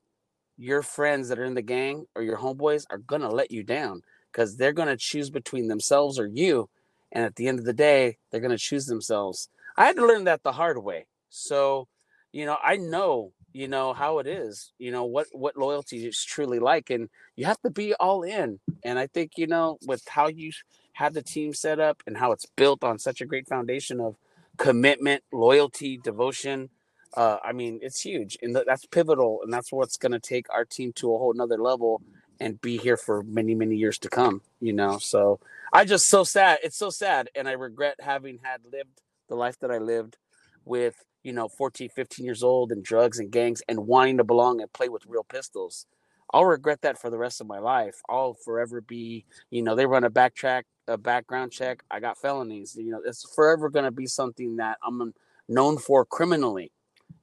[0.58, 4.02] your friends that are in the gang or your homeboys are gonna let you down
[4.32, 6.70] because they're gonna choose between themselves or you.
[7.12, 9.50] And at the end of the day, they're gonna choose themselves.
[9.76, 11.06] I had to learn that the hard way.
[11.30, 11.88] So,
[12.32, 16.24] you know, I know, you know, how it is, you know, what what loyalty is
[16.24, 16.90] truly like.
[16.90, 18.60] And you have to be all in.
[18.84, 20.52] And I think, you know, with how you
[20.94, 24.16] have the team set up and how it's built on such a great foundation of
[24.58, 26.70] commitment, loyalty, devotion,
[27.16, 30.48] uh, I mean, it's huge, and th- that's pivotal, and that's what's going to take
[30.54, 32.02] our team to a whole nother level
[32.40, 34.42] and be here for many, many years to come.
[34.60, 35.40] You know, so
[35.74, 36.60] I just so sad.
[36.64, 40.18] It's so sad, and I regret having had lived the life that I lived
[40.66, 44.62] with you know 14 15 years old and drugs and gangs and wanting to belong
[44.62, 45.86] and play with real pistols
[46.34, 48.02] i'll regret that for the rest of my life.
[48.10, 52.76] I'll forever be you know they run a backtrack a background check i got felonies
[52.80, 55.14] you know it's forever going to be something that i'm
[55.50, 56.72] known for criminally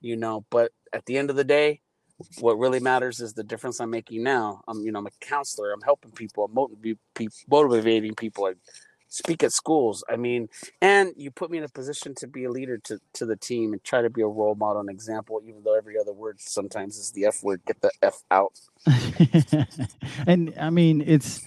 [0.01, 1.81] you know but at the end of the day
[2.41, 4.63] what really matters is the difference i'm making now.
[4.69, 6.55] I'm you know i'm a counselor i'm helping people i'm
[7.49, 8.53] motivating people,
[9.15, 10.49] speak at schools i mean
[10.81, 13.73] and you put me in a position to be a leader to, to the team
[13.73, 16.97] and try to be a role model and example even though every other word sometimes
[16.97, 18.59] is the f word get the f out
[20.27, 21.47] and I mean, it's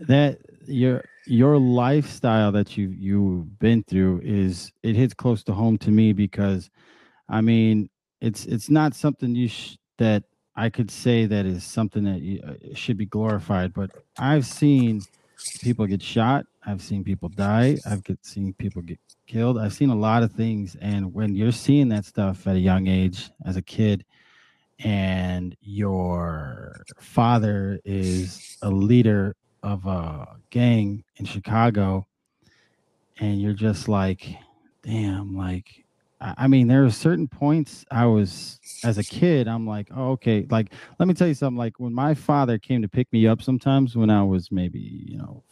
[0.00, 5.78] that your your lifestyle that you you've been through is it hits close to home
[5.78, 6.70] to me because,
[7.28, 7.90] I mean,
[8.20, 10.24] it's it's not something you sh- that
[10.56, 13.72] I could say that is something that you, uh, should be glorified.
[13.72, 15.02] But I've seen
[15.60, 16.46] people get shot.
[16.66, 17.78] I've seen people die.
[17.86, 19.58] I've get, seen people get killed.
[19.58, 22.86] I've seen a lot of things, and when you're seeing that stuff at a young
[22.86, 24.04] age as a kid
[24.80, 32.06] and your father is a leader of a gang in Chicago,
[33.18, 34.26] and you're just like,
[34.82, 35.84] damn, like,
[36.20, 40.46] I mean, there are certain points I was, as a kid, I'm like, oh, okay.
[40.50, 41.56] Like, let me tell you something.
[41.56, 45.16] Like, when my father came to pick me up sometimes when I was maybe, you
[45.16, 45.44] know,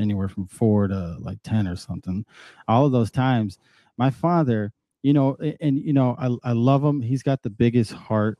[0.00, 2.24] anywhere from four to like 10 or something,
[2.66, 3.58] all of those times,
[3.96, 4.72] my father,
[5.02, 7.00] you know, a- and, you know, I, I love him.
[7.00, 8.38] He's got the biggest heart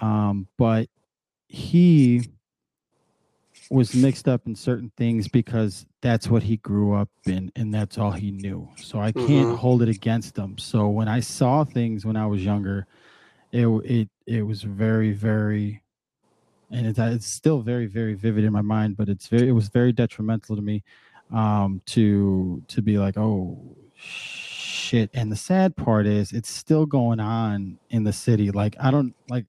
[0.00, 0.88] um, but
[1.48, 2.22] he
[3.70, 7.98] was mixed up in certain things because that's what he grew up in and that's
[7.98, 8.68] all he knew.
[8.76, 9.56] So I can't Mhm.
[9.58, 10.56] hold it against him.
[10.58, 12.86] So when I saw things when I was younger,
[13.52, 15.82] it it it was very very
[16.70, 19.68] and it's, it's still very very vivid in my mind, but it's very it was
[19.68, 20.82] very detrimental to me
[21.32, 27.20] um to to be like, "Oh shit." And the sad part is it's still going
[27.20, 28.50] on in the city.
[28.50, 29.44] Like I don't like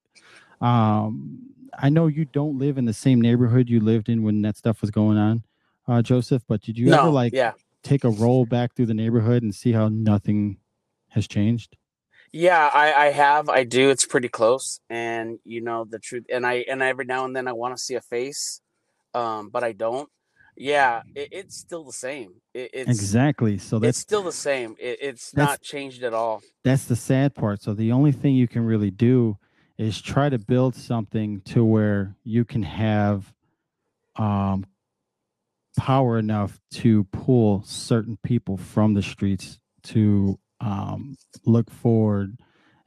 [0.61, 1.39] um,
[1.77, 4.81] I know you don't live in the same neighborhood you lived in when that stuff
[4.81, 5.43] was going on,
[5.87, 6.43] uh, Joseph.
[6.47, 7.53] But did you no ever like yeah
[7.83, 10.57] take a roll back through the neighborhood and see how nothing
[11.09, 11.77] has changed?
[12.31, 13.49] Yeah, I, I have.
[13.49, 13.89] I do.
[13.89, 14.79] It's pretty close.
[14.89, 17.81] And you know, the truth and I and every now and then I want to
[17.81, 18.61] see a face.
[19.13, 20.09] Um, but I don't.
[20.55, 22.33] Yeah, it, it's still the same.
[22.53, 23.57] It, it's exactly.
[23.57, 24.75] So it's that's still the same.
[24.79, 26.41] It, it's not changed at all.
[26.63, 27.61] that's the sad part.
[27.61, 29.37] So the only thing you can really do
[29.79, 33.33] is try to build something to where you can have
[34.17, 34.65] um,
[35.77, 41.15] power enough to pull certain people from the streets to um,
[41.45, 42.37] look forward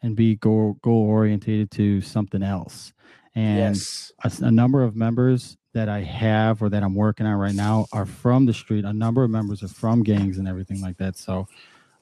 [0.03, 2.93] and be goal goal orientated to something else.
[3.34, 4.12] And yes.
[4.22, 7.86] a, a number of members that I have or that I'm working on right now
[7.95, 8.84] are from the street.
[8.84, 11.16] A number of members are from gangs and everything like that.
[11.16, 11.49] So,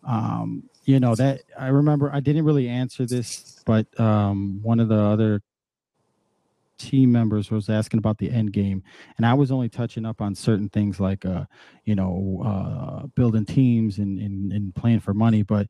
[0.03, 4.89] um, you know, that I remember I didn't really answer this, but um, one of
[4.89, 5.43] the other
[6.79, 8.83] team members was asking about the end game,
[9.17, 11.45] and I was only touching up on certain things like, uh,
[11.85, 15.43] you know, uh, building teams and, and and playing for money.
[15.43, 15.69] But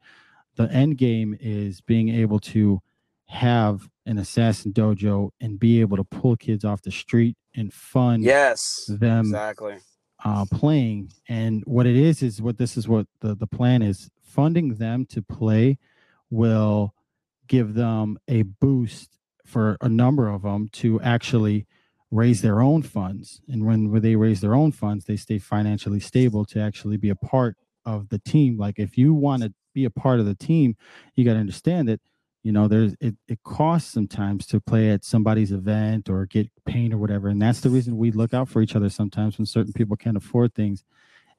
[0.57, 2.81] the end game is being able to
[3.27, 8.25] have an assassin dojo and be able to pull kids off the street and fund
[8.25, 8.87] Yes.
[8.89, 9.77] them Exactly.
[10.25, 11.13] uh, playing.
[11.29, 15.07] And what it is is what this is what the, the plan is funding them
[15.07, 15.78] to play
[16.31, 16.95] will
[17.49, 21.66] give them a boost for a number of them to actually
[22.11, 23.41] raise their own funds.
[23.49, 27.16] And when, they raise their own funds, they stay financially stable to actually be a
[27.16, 28.57] part of the team.
[28.59, 30.76] Like if you want to be a part of the team,
[31.16, 32.01] you got to understand that
[32.43, 36.95] you know there's it, it costs sometimes to play at somebody's event or get paint
[36.95, 39.74] or whatever and that's the reason we look out for each other sometimes when certain
[39.74, 40.83] people can't afford things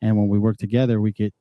[0.01, 1.33] and when we work together we get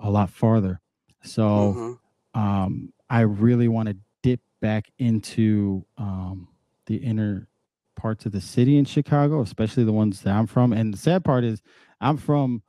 [0.00, 0.80] a lot farther
[1.24, 1.98] so
[2.34, 2.40] Mhm.
[2.40, 6.48] um i really want to dip back into um
[6.86, 7.48] the inner
[7.96, 11.24] parts of the city in chicago especially the ones that i'm from and the sad
[11.24, 11.62] part is
[12.00, 12.62] i'm from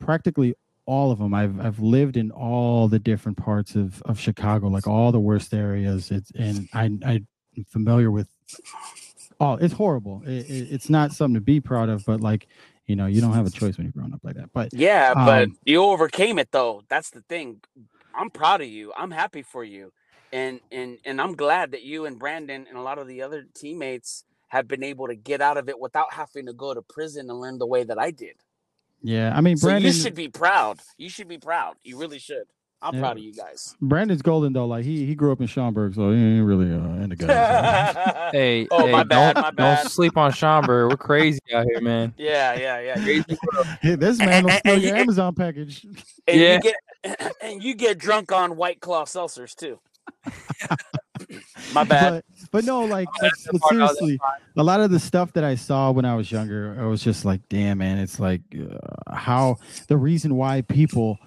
[0.00, 0.54] practically
[0.86, 4.86] all of them i've i've lived in all the different parts of of chicago like
[4.86, 7.26] all the worst areas it's and i i'm
[7.68, 8.28] familiar with
[9.40, 12.46] oh it's horrible it, it, it's not something to be proud of but like
[12.86, 15.14] you know you don't have a choice when you're growing up like that but Yeah,
[15.14, 16.82] but Um, you overcame it though.
[16.88, 17.60] That's the thing.
[18.16, 18.92] I'm proud of you.
[18.96, 19.92] I'm happy for you.
[20.32, 23.46] And and and I'm glad that you and Brandon and a lot of the other
[23.54, 27.28] teammates have been able to get out of it without having to go to prison
[27.30, 28.36] and learn the way that I did.
[29.02, 30.80] yeah i mean So brandon you should be proud.
[30.96, 31.74] You should be proud.
[31.82, 32.46] You really should.
[32.82, 33.00] I'm Yeah.
[33.00, 33.74] proud of you guys.
[33.80, 37.02] brandon's golden though like he he grew up in schaumburg so he ain't really uh
[37.02, 39.82] into guns yeah, Hey, Oh, hey, my bad, don't, my bad.
[39.82, 40.90] don't sleep on Schaumburg.
[40.90, 42.12] We're crazy out here, man.
[42.18, 42.80] yeah, yeah.
[42.98, 43.22] Yeah.
[43.80, 45.84] Hey, this man will And- steal your amazon package
[46.28, 46.54] And Yeah.
[46.54, 49.78] you get and you get drunk on white claw seltzers too.
[51.72, 52.22] My bad.
[52.40, 54.18] but but no like but, but part I was- seriously
[54.56, 57.24] a lot of the stuff that i saw when i was younger i was just
[57.24, 59.56] like damn man it's like uh, how
[59.88, 61.18] the reason why people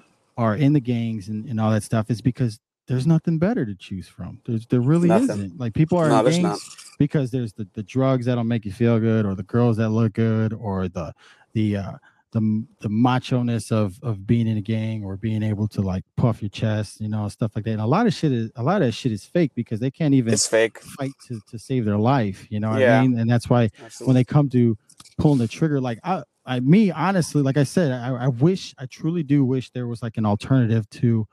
[0.44, 3.76] are in the gangs and, and all that stuff is because there's nothing better to
[3.76, 5.30] choose from there's there really Nothing.
[5.30, 8.72] isn't like people are No, in gangs because there's the, the drugs that'll make you
[8.72, 11.14] feel good or the girls that look good or the
[11.54, 11.94] the uh
[12.32, 12.42] the
[12.82, 16.42] the macho ness of of being in a gang or being able to like puff
[16.44, 18.82] your chest you know stuff like that and a lot of shit is a lot
[18.84, 20.80] of shit is fake because they can't even It's fake.
[20.80, 23.00] fight to, to save their life you know what Yeah.
[23.00, 23.70] i mean and that's why
[24.06, 24.78] when they come to
[25.18, 28.86] pulling the trigger like i i me honestly like i said i, I wish i
[28.86, 31.26] truly do wish there was like an alternative to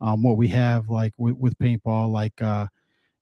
[0.00, 2.66] um what we have like with, with paintball like uh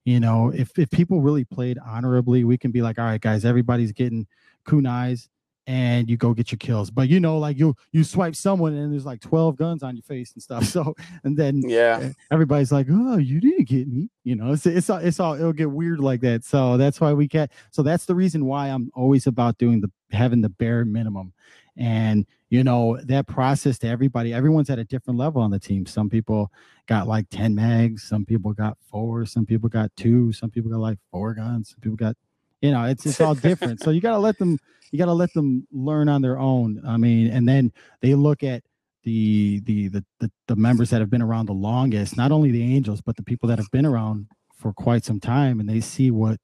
[0.04, 3.44] you know if if people really played honorably we can be like all right guys
[3.44, 4.26] everybody's getting
[4.66, 5.28] kunais
[5.68, 8.90] and you go get your kills but you know like you you swipe someone and
[8.90, 10.94] there's like 12 guns on your face and stuff so
[11.24, 12.10] and then Yeah.
[12.30, 14.52] everybody's like, "Oh, you didn't get me," you know.
[14.52, 16.42] It's it's all it's all it'll get weird like that.
[16.44, 17.50] So that's why we can't.
[17.70, 21.32] So that's the reason why I'm always about doing the having the bare minimum,
[21.76, 24.32] and you know that process to everybody.
[24.32, 25.84] Everyone's at a different level on the team.
[25.86, 26.50] Some people
[26.86, 30.80] got like ten mags, some people got four, some people got two, some people got
[30.80, 32.16] like four guns, some people got,
[32.60, 33.80] you know, it's it's all different.
[33.80, 34.58] so you gotta let them
[34.90, 36.82] you gotta let them learn on their own.
[36.86, 38.62] I mean, and then they look at
[39.04, 42.62] the, the the the the members that have been around the longest, not only the
[42.62, 46.10] angels, but the people that have been around for quite some time, and they see
[46.10, 46.38] what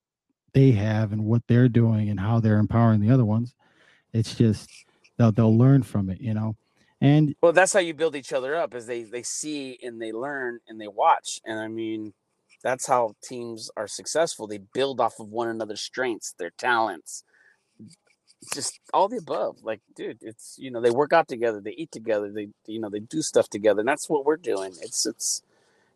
[0.52, 3.54] they have and what they're doing and how they're empowering the other ones.
[4.12, 4.70] It's just
[5.18, 6.56] they'll they'll learn from it, you know.
[7.00, 10.12] And Well, that's how you build each other up is they they see and they
[10.12, 11.40] learn and they watch.
[11.44, 12.14] And I mean,
[12.64, 14.48] that's how teams are successful.
[14.48, 17.24] They build off of one another's strengths, their talents,
[18.54, 19.58] just all the above.
[19.62, 22.88] Like, dude, it's you know, they work out together, they eat together, they you know,
[22.90, 23.80] they do stuff together.
[23.80, 24.72] And that's what we're doing.
[24.82, 25.42] It's it's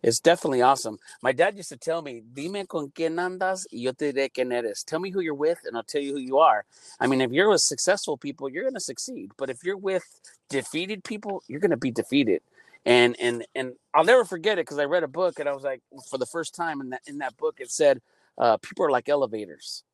[0.03, 0.99] it's definitely awesome.
[1.23, 4.53] My dad used to tell me, Dime con quién andas y yo te diré quién
[4.53, 4.85] eres.
[4.85, 6.67] Tell me who you're with and I'll tell you who you are.
[7.01, 9.33] I mean, if you're with successful people, you're going to succeed.
[9.37, 10.05] But if you're with
[10.51, 12.43] defeated people, you're going to be defeated.
[12.87, 15.63] And and and I'll never forget it because I read a book and I was
[15.65, 18.01] like, for the first time in that in that book, it said,
[18.39, 19.85] uh, people are like elevators.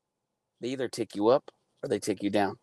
[0.61, 1.51] They either take you up
[1.83, 2.59] or they take you down.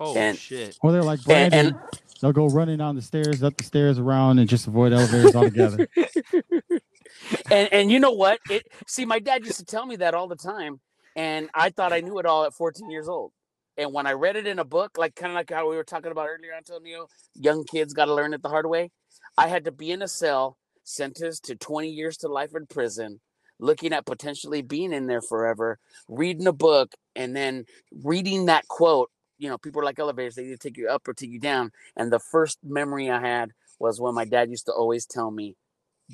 [0.00, 0.78] Oh And- shit!
[0.82, 1.76] or they're like And- and-
[2.20, 5.88] they'll go running down the stairs, up the stairs, around, and just avoid elevators altogether.
[7.50, 8.40] and and you know what?
[8.50, 10.80] It see, my dad used to tell me that all the time,
[11.16, 13.32] and I thought I knew it all at 14 years old.
[13.78, 15.84] And when I read it in a book, like kind of like how we were
[15.84, 18.90] talking about earlier, Antonio, young kids got to learn it the hard way.
[19.38, 23.20] I had to be in a cell, sentenced to 20 years to life in prison,
[23.60, 27.66] looking at potentially being in there forever, reading a book, and then
[28.04, 29.10] reading that quote.
[29.38, 31.72] You know, people are like elevators; they either take you up or take you down.
[31.96, 35.56] And the first memory I had was when my dad used to always tell me,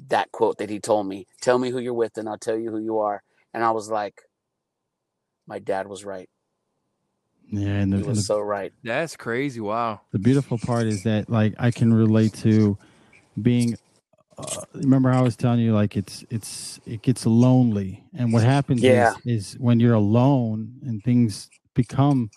[0.08, 2.70] that quote that he told me tell me who you're with and i'll tell you
[2.70, 3.22] who you are
[3.54, 4.22] and i was like
[5.46, 6.28] my dad was right
[7.50, 9.60] Yeah, and the, he and was the, so right That's crazy.
[9.60, 10.00] Wow.
[10.12, 12.76] the beautiful part is that like I can relate to
[13.40, 13.76] being
[14.38, 18.82] uh, remember I was telling you like it's it's it gets lonely, and what happens
[18.82, 19.14] Yeah.
[19.26, 22.30] is is when you're alone and things become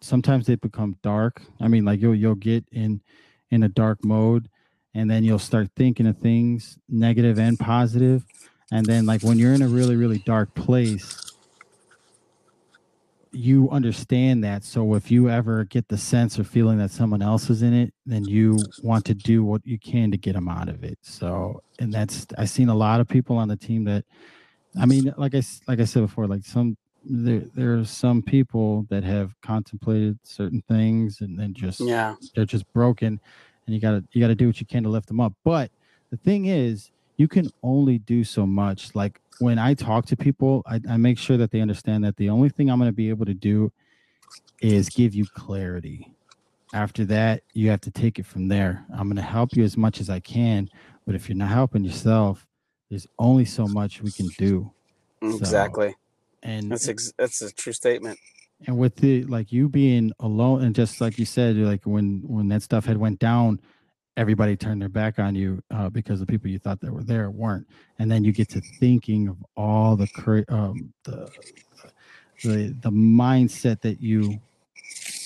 [0.00, 1.42] sometimes they become dark.
[1.60, 3.00] I mean, like you'll you'll get in
[3.50, 4.48] in a dark mode,
[4.94, 8.24] and then you'll start thinking of things negative and positive,
[8.72, 11.20] and then like when you're in a really really dark place
[13.32, 14.64] you understand that.
[14.64, 17.94] So if you ever get the sense or feeling that someone else is in it
[18.06, 20.98] then you want to do what you can to get them out of it.
[21.02, 24.04] So and that's i've seen a lot of people on the team that
[24.78, 28.84] i mean like i like i said before like some there there are some people
[28.90, 32.16] that have contemplated certain things and then just Yeah.
[32.34, 33.18] they're just broken
[33.66, 35.32] and you gotta you gotta do what you can to lift them up.
[35.44, 35.70] But
[36.10, 36.90] the thing is
[37.20, 41.18] you can only do so much like when i talk to people i, I make
[41.18, 43.70] sure that they understand that the only thing i'm going to be able to do
[44.62, 46.14] is give you clarity
[46.72, 49.76] after that you have to take it from there i'm going to help you as
[49.76, 50.70] much as i can
[51.06, 52.46] but if you're not helping yourself
[52.88, 54.72] there's only so much we can do
[55.22, 55.94] Exactly.
[56.42, 58.18] and That's ex- that's a true statement.
[58.66, 62.48] and with the like you being alone and just like you said like when when
[62.48, 63.60] that stuff had went down
[64.20, 67.30] everybody turned their back on you uh, because the people you thought that were there
[67.30, 67.66] weren't.
[67.98, 71.30] And then you get to thinking of all the cra- um the
[72.44, 74.40] the the mindset that you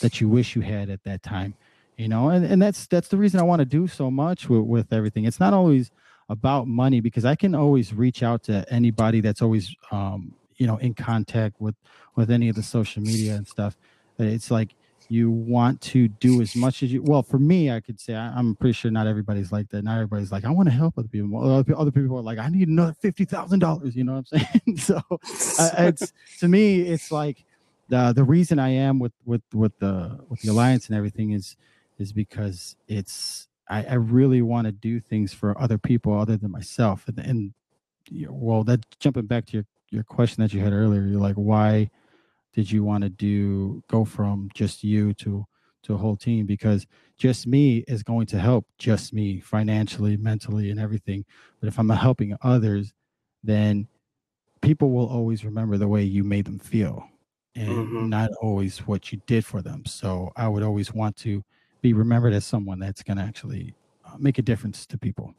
[0.01, 1.55] that you wish you had at that time
[1.97, 2.31] you know?
[2.31, 5.25] And, and that's that's the reason i want to do so much with, with everything.
[5.25, 5.91] It's not always
[6.31, 10.79] about money because i can always reach out to anybody that's always um you know
[10.79, 11.75] in contact with
[12.17, 13.77] with any of the social media and stuff.
[14.19, 14.75] It's like
[15.09, 18.29] you want to do as much as you well for me i could say I,
[18.39, 19.85] i'm pretty sure not everybody's like that.
[19.85, 21.39] Not everybody's like i want to help other people.
[21.77, 24.77] Other people are like i need another $50000 you know what i'm saying?
[24.79, 25.01] So
[25.59, 27.45] uh, it's to me it's like
[27.89, 31.57] the the reason i am with with with the with the alliance and everything is
[31.99, 36.51] is because it's i i really want to do things for other people other than
[36.51, 37.07] myself.
[37.09, 37.55] And, and
[38.29, 41.91] well that jumping back to your your question that you had earlier you're like why
[42.55, 45.47] did you want to do go from just you to
[45.83, 46.87] to a whole team because
[47.19, 51.25] just me is going to help just me financially mentally and everything
[51.61, 52.93] but if i'm helping others
[53.43, 53.87] then
[54.63, 57.07] people will always remember the way you made them feel
[57.55, 58.09] and Mhm.
[58.09, 61.43] not always what you did for them so i would always want to
[61.83, 63.75] be remembered as someone that's going to actually
[64.07, 65.35] uh, make a difference to people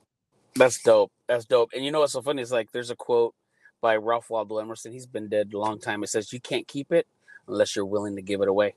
[0.55, 1.11] That's dope.
[1.28, 1.72] That's dope.
[1.76, 3.34] And you know what's so funny is like there's a quote
[3.82, 4.92] by Ralph Waldo Emerson.
[4.92, 6.04] He's been dead a long time.
[6.04, 7.08] It says you can't keep it
[7.48, 8.76] unless you're willing to give it away.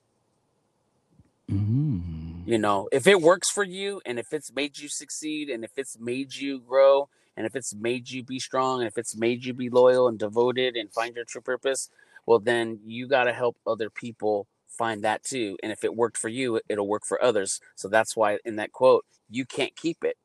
[1.50, 2.46] mm.
[2.46, 5.72] You know, if it works for you and if it's made you succeed and if
[5.76, 9.44] it's made you grow and if it's made you be strong and if it's made
[9.44, 11.90] you be loyal and devoted and find your true purpose,
[12.24, 15.58] well then you got to help other people find that too.
[15.62, 17.60] And if it worked for you, it'll work for others.
[17.74, 20.16] So that's why in that quote, you can't keep it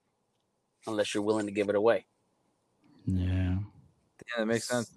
[0.87, 2.05] unless you're willing to give it away.
[3.05, 3.42] yeah
[4.27, 4.91] Yeah, that makes sense.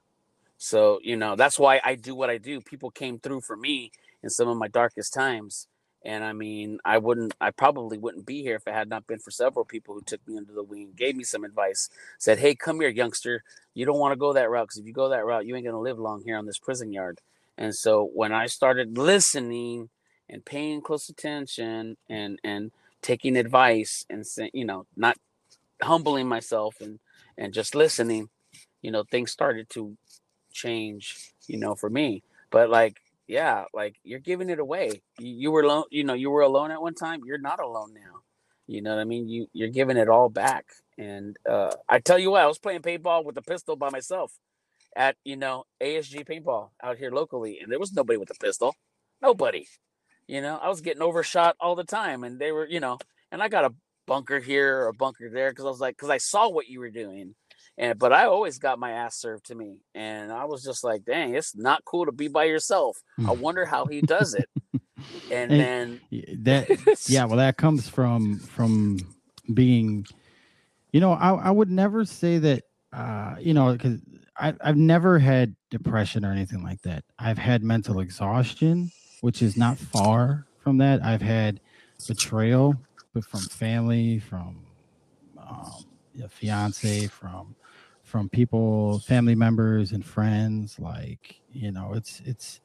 [0.59, 2.61] So, you know, that's why I do what I do.
[2.61, 5.68] People came through for me in some of my darkest times.
[6.05, 9.18] And I mean, I wouldn't, I probably wouldn't be here if it had not been
[9.18, 12.55] for several people who took me under the wing, gave me some advice, said, Hey,
[12.55, 13.43] come here, youngster.
[13.74, 15.64] You don't want to go that route because if you go that route, you ain't
[15.64, 17.20] going to live long here on this prison yard.
[17.59, 19.91] And so when I started listening
[20.31, 22.72] and paying close attention and, and
[23.03, 24.24] taking advice and,
[24.55, 25.16] you know, not
[25.83, 27.01] humbling myself and,
[27.39, 28.29] and just listening,
[28.83, 29.97] you know, things started to
[30.53, 32.22] change, you know, for me.
[32.51, 35.03] But like, yeah, like you're giving it away.
[35.18, 37.20] You, you were alone, you know, you were alone at one time.
[37.24, 38.20] You're not alone now.
[38.66, 39.29] You know what I mean?
[39.29, 40.66] You you're giving it all back.
[40.99, 44.33] And uh, I tell you what, I was playing paintball with a pistol by myself
[44.97, 48.74] at you know ASG paintball out here locally, and there was nobody with a pistol.
[49.22, 49.66] Nobody.
[50.27, 52.99] You know, I was getting overshot all the time, and they were, you know,
[53.31, 53.74] and I got a
[54.07, 56.81] bunker here or a bunker there because I was like, because I saw what you
[56.81, 57.35] were doing,
[57.79, 61.05] and but I always got my ass served to me, and I was just like,
[61.05, 62.98] dang, it's not cool to be by yourself.
[63.27, 64.48] I wonder how he does it.
[65.31, 66.01] And Hey, then
[66.44, 66.69] that
[67.09, 68.98] yeah well that comes from from
[69.55, 70.07] being
[70.93, 74.01] you know i, I would never say that uh you know because
[74.39, 78.90] i've never had depression or anything like that i've had mental exhaustion
[79.20, 81.61] which is not far from that i've had
[82.07, 82.74] betrayal
[83.15, 84.65] but from family from
[85.39, 85.85] um,
[86.23, 87.55] a fiance from
[88.07, 92.61] from people family members and friends like you know it's it's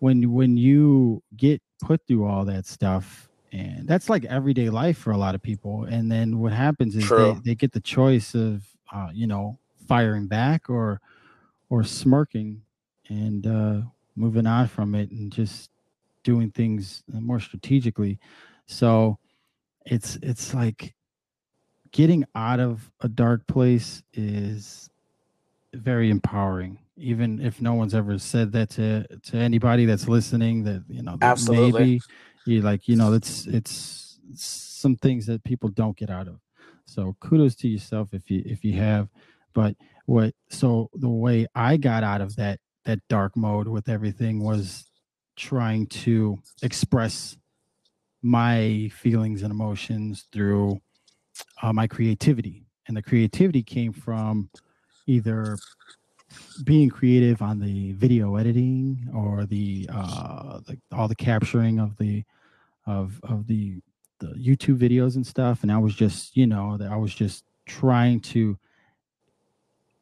[0.00, 5.12] when when you get put through all that stuff and that's like everyday life for
[5.12, 8.66] a lot of people and then what happens is they, they get the choice of
[8.92, 11.00] uh, you know firing back or
[11.70, 12.62] or smirking
[13.08, 13.80] and uh
[14.16, 15.70] moving on from it and just
[16.22, 18.18] doing things more strategically.
[18.66, 19.18] So
[19.86, 20.94] it's it's like
[21.92, 24.90] getting out of a dark place is
[25.74, 26.78] very empowering.
[26.96, 31.16] Even if no one's ever said that to to anybody that's listening that you know
[31.22, 31.72] Absolutely.
[31.72, 32.00] maybe
[32.44, 36.38] you like you know it's it's some things that people don't get out of.
[36.84, 39.08] So kudos to yourself if you if you have.
[39.54, 44.42] But what so the way i got out of that that dark mode with everything
[44.42, 44.90] was
[45.36, 47.36] trying to express
[48.22, 50.80] my feelings and emotions through
[51.62, 52.64] uh, my creativity.
[52.88, 54.50] And the creativity came from
[55.06, 55.56] either
[56.64, 62.24] being creative on the video editing or the uh the, all the capturing of the
[62.86, 63.80] of of the
[64.18, 65.62] the youtube videos and stuff.
[65.62, 68.58] And i was just you know that i was just trying to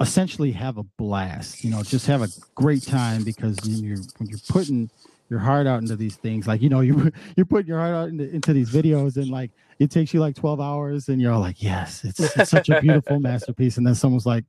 [0.00, 4.28] essentially have a blast you know just have a great time because when you're when
[4.28, 4.90] you're putting
[5.30, 6.46] your heart out into these things.
[6.46, 9.52] Like you know you you're putting your heart out into, into these videos and like
[9.78, 13.20] it takes you like 12 hours and you're like yes it's, it's such a beautiful
[13.20, 13.78] masterpiece.
[13.78, 14.44] And then someone's like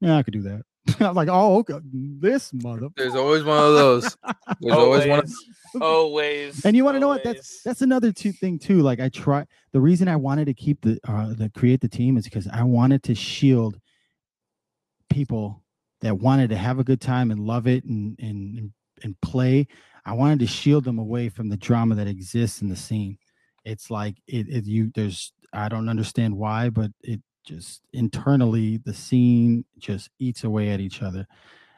[0.00, 0.62] yeah i could do that.
[1.00, 4.16] I'm like oh okay this mother There's always one of those.
[4.60, 5.20] There's always one.
[5.20, 6.64] Of, always.
[6.64, 7.24] and you want to know what?
[7.24, 8.80] That's that's another two thing too.
[8.82, 12.16] Like i try the reason i wanted to keep the uh the create the team
[12.16, 13.78] is because i wanted to shield
[15.10, 15.62] people
[16.00, 18.70] that wanted to have a good time and love it and and
[19.02, 19.66] and play
[20.04, 23.16] i wanted to shield them away from the drama that exists in the scene
[23.64, 28.92] it's like it, it you there's i don't understand why but it just internally the
[28.92, 31.26] scene just eats away at each other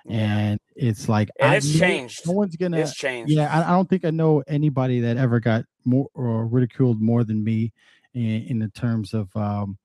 [0.04, 0.38] Yeah.
[0.38, 2.26] and it's like And it's changed.
[2.26, 3.30] no one's gonna it's changed.
[3.32, 7.22] yeah, I, I don't think I know anybody that ever got more or ridiculed more
[7.22, 7.72] than me
[8.14, 9.78] in, in the terms of um,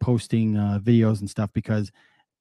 [0.00, 1.90] posting uh, videos and stuff because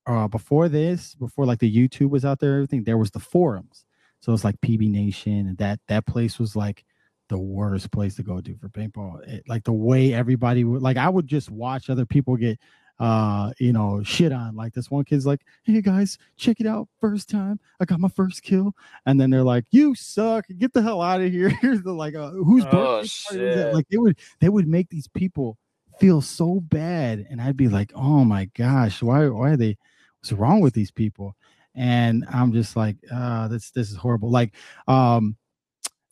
[0.06, 3.84] uh, before this, before like the YouTube was out there, everything there was the forums.
[4.20, 6.84] So it's like PB Nation, and that that place was like
[7.30, 9.28] the worst place to go to for paintball.
[9.28, 12.60] It, like the way everybody would like, I would just watch other people get
[13.00, 14.56] uh you know shit on.
[14.56, 17.60] Like this one kid's like hey guys check it out first time.
[17.80, 18.74] I got my first kill.
[19.06, 20.46] And then they're like you suck.
[20.58, 21.50] Get the hell out of here.
[21.62, 23.34] Here's the like uh, who's Oh, birthday party was that?
[23.36, 23.74] shit.
[23.76, 25.58] like they would they would make these people
[26.00, 29.04] feel so bad and i'd be like oh my gosh.
[29.04, 29.78] Why why are they
[30.20, 31.36] what's wrong with these people
[31.78, 34.30] and i'm just like uh this this is horrible.
[34.30, 34.54] Like
[34.88, 35.38] um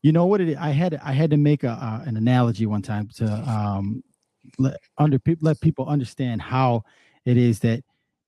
[0.04, 0.58] you know what it is?
[0.58, 4.04] i had i had to make a uh, an analogy one time to um
[4.60, 6.84] let under let people understand how
[7.26, 7.84] it is that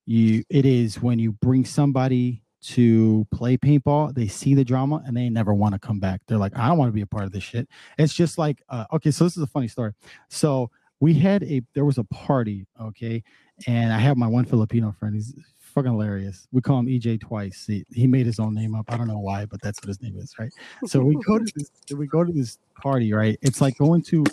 [0.05, 5.15] you it is when you bring somebody to play paintball they see the drama and
[5.15, 6.21] they never want to come back.
[6.27, 7.67] They're like i don't want to be a part of this shit.
[7.99, 9.93] It's just like uh, okay so this is a funny story.
[10.29, 13.23] So we had a there was a party okay
[13.67, 15.33] and i have my one filipino friend he's
[15.77, 16.47] fucking hilarious.
[16.51, 17.65] We call him ej twice.
[17.67, 18.91] He, he made his own name up.
[18.91, 20.51] I don't know why but that's what his name is right?
[20.87, 23.37] So we go to this we go to this party right?
[23.41, 24.23] It's like going to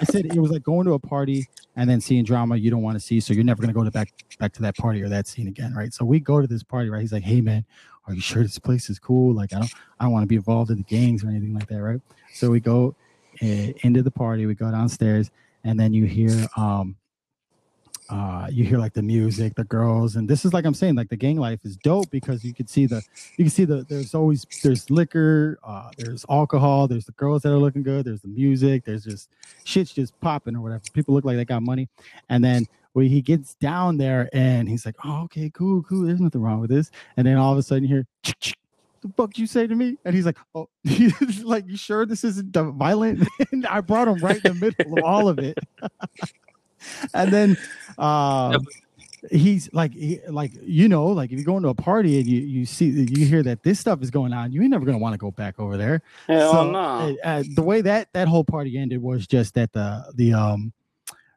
[0.00, 2.82] i said it was like going to a party and then seeing drama you don't
[2.82, 5.00] want to see so you're never going to go to back back to that party
[5.00, 5.92] or that scene again right?
[5.92, 7.02] So we go to this party right?
[7.02, 7.64] He's like hey man
[8.06, 9.34] are you sure this place is cool?
[9.34, 11.68] Like i don't i don't want to be involved in the gangs or anything like
[11.68, 12.00] that right?
[12.32, 12.96] So we go
[13.42, 15.30] uh, into the party we go downstairs
[15.64, 16.96] and then you hear um
[18.10, 21.08] uh you hear like the music the girls and this is like i'm saying like
[21.08, 23.02] the gang life is dope because you can see the
[23.36, 27.52] you can see the there's always there's liquor uh there's alcohol there's the girls that
[27.52, 29.30] are looking good there's the music there's just
[29.64, 30.82] shit's just popping or whatever.
[30.92, 31.88] People look like they got money.
[32.28, 36.20] And then when he gets down there and he's like oh okay cool cool there's
[36.20, 36.90] nothing wrong with this.
[37.16, 38.58] And then all of a sudden you hear "Chick, chick."
[39.02, 39.98] the fuck you say to me?
[40.04, 43.26] And he's like oh he's like you sure this isn't violent?
[43.52, 45.58] And i brought him right in the middle of all of it
[47.14, 47.56] and then
[47.98, 48.58] uh
[49.30, 52.40] he's like he, like you know like if you go into a party and you
[52.40, 55.12] you see you hear that this stuff is going on you ain't never gonna want
[55.14, 56.02] to go back over there.
[56.26, 56.78] Hell so, no.
[56.78, 60.72] uh, uh, the way that that whole party ended was just that the the um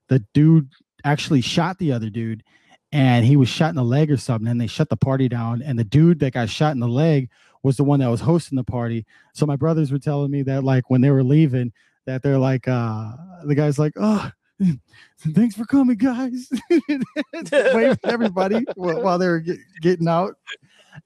[0.07, 0.69] the dude
[1.03, 2.43] actually shot the other dude
[2.91, 5.61] and he was shot in the leg or something and they shut the party down
[5.61, 7.29] and the dude that got shot in the leg
[7.63, 9.05] was the one that was hosting the party.
[9.33, 11.71] So my brothers were telling me that like when they were leaving
[12.05, 13.11] that they're like uh
[13.43, 14.31] the guy's like oh
[15.19, 16.49] thanks for coming guys.
[17.51, 20.35] Waved everybody while, while they were get, getting out.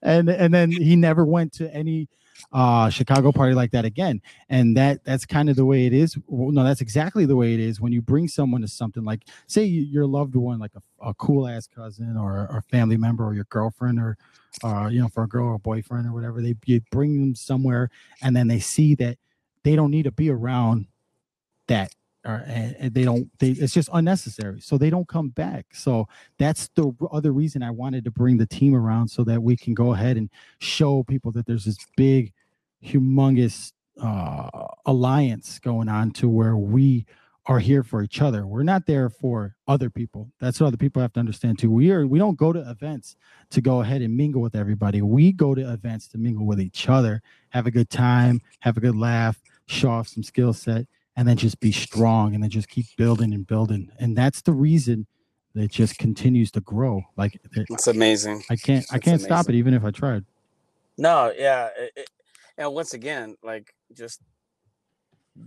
[0.01, 2.07] And and then he never went to any
[2.53, 4.21] uh chicago party like that again.
[4.49, 6.17] And that that's kind of the way it is.
[6.27, 9.25] Well, no that's exactly the way it is when you bring someone to something like
[9.47, 13.33] say your loved one like a, a cool ass cousin or a family member or
[13.33, 14.17] your girlfriend or
[14.63, 17.35] uh you know for a girl or a boyfriend or whatever they you bring them
[17.35, 17.89] somewhere
[18.21, 19.17] and then they see that
[19.63, 20.87] they don't need to be around
[21.67, 21.93] that
[22.25, 26.07] or and, they don't they it's just unnecessary so they don't come back so
[26.37, 29.73] that's the other reason i wanted to bring the team around so that we can
[29.73, 30.29] go ahead and
[30.59, 32.31] show people that there's this big
[32.83, 34.49] humongous uh
[34.85, 37.05] alliance going on to where we
[37.47, 38.45] are here for each other.
[38.45, 40.31] We're not there for other people.
[40.39, 41.71] That's what other people have to understand too.
[41.71, 43.15] We are we don't go to events
[43.49, 45.01] to go ahead and mingle with everybody.
[45.01, 48.79] We go to events to mingle with each other, have a good time, have a
[48.79, 50.85] good laugh, show off some skill set,
[51.15, 53.89] and then just be strong and then just keep building and building.
[53.99, 55.05] And that's the reason
[55.53, 57.03] that it just continues to grow.
[57.17, 58.43] Like it- It's amazing.
[58.49, 60.23] I can't I can't stop it even if I tried.
[60.97, 62.09] No, yeah, it, it-
[62.57, 64.21] and once again, like just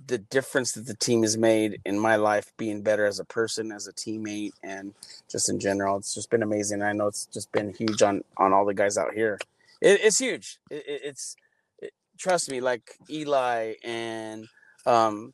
[0.06, 3.70] the difference that the team has made in my life, being better as a person,
[3.70, 4.94] as a teammate, and
[5.30, 6.82] just in general, it's just been amazing.
[6.82, 9.38] I know it's just been huge on on all the guys out here.
[9.80, 10.58] It, it's huge.
[10.70, 11.36] It, it- it's
[11.80, 14.48] it, trust me, like Eli and
[14.86, 15.32] um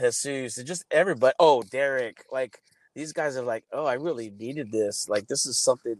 [0.00, 1.34] Jesus, and just everybody.
[1.38, 2.60] Oh, Derek, like
[2.94, 5.08] these guys are like, oh, I really needed this.
[5.08, 5.96] Like this is something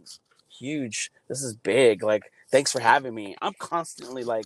[0.49, 1.11] huge.
[1.29, 2.03] This is big.
[2.03, 3.35] Like thanks for having me.
[3.41, 4.45] I'm constantly like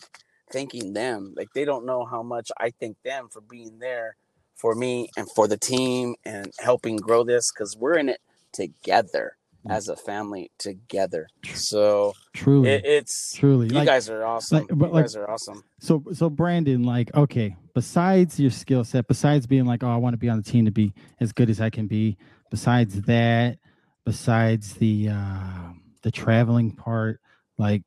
[0.51, 1.33] thanking them.
[1.35, 4.15] Like they don't know how much I thank them for being there
[4.55, 8.21] for me and for the team and helping grow this because we're in it
[8.53, 9.37] together.
[9.69, 11.27] As a family together.
[11.53, 12.69] So Truly.
[12.69, 13.67] it, it's truly.
[13.67, 14.59] you Like, guys are awesome.
[14.59, 15.63] like- but you like- guys are awesome.
[15.79, 20.13] so so Brandon, like, okay, besides your skill set, besides being like, oh, I want
[20.13, 22.17] to be on the team to be as good as I can be,
[22.51, 23.57] besides that,
[24.05, 25.71] besides the uh
[26.03, 27.19] the traveling part,
[27.57, 27.81] like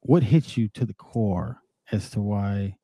[0.00, 1.60] what hits you to the core
[1.92, 2.76] as to why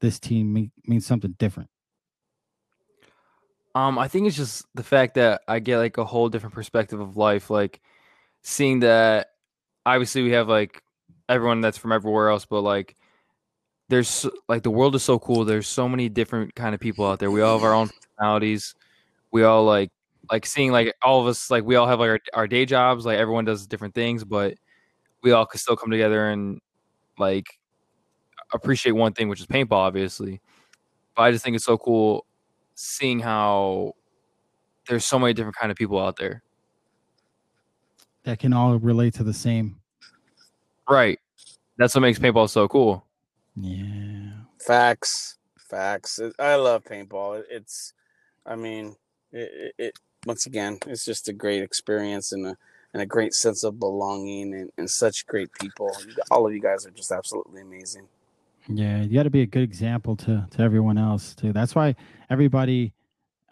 [0.00, 1.68] this team me- means something different?
[3.74, 7.00] Um, I think it's just the fact that I get like a whole different perspective
[7.00, 7.80] of life, like
[8.42, 9.28] seeing that
[9.86, 10.82] obviously we have like
[11.28, 12.96] everyone that's from everywhere else, but like
[13.88, 15.44] there's like the world is so cool.
[15.44, 17.30] There's so many different kind of people out there.
[17.30, 18.74] We all have our own personalities.
[19.30, 19.90] We all like
[20.30, 23.06] like seeing like all of us like we all have like our, our day jobs.
[23.06, 24.54] Like everyone does different things, but
[25.22, 26.60] we all could still come together and
[27.18, 27.46] like
[28.52, 30.40] appreciate one thing, which is paintball, obviously.
[31.14, 32.26] But I just think it's so cool
[32.74, 33.94] seeing how
[34.88, 36.42] there's so many different kind of people out there.
[38.24, 39.80] That can all relate to the same.
[40.88, 41.18] Right.
[41.76, 43.04] That's what makes paintball so cool.
[43.56, 44.30] Yeah.
[44.60, 46.20] Facts, facts.
[46.38, 47.42] I love paintball.
[47.50, 47.92] It's,
[48.46, 48.96] I mean,
[49.32, 52.56] it, it, it once again, it's just a great experience and a
[52.92, 55.90] and a great sense of belonging and, and such great people.
[56.30, 58.06] All of you guys are just absolutely amazing.
[58.68, 61.52] Yeah, you got to be a good example to to everyone else too.
[61.52, 61.96] That's why
[62.30, 62.92] everybody.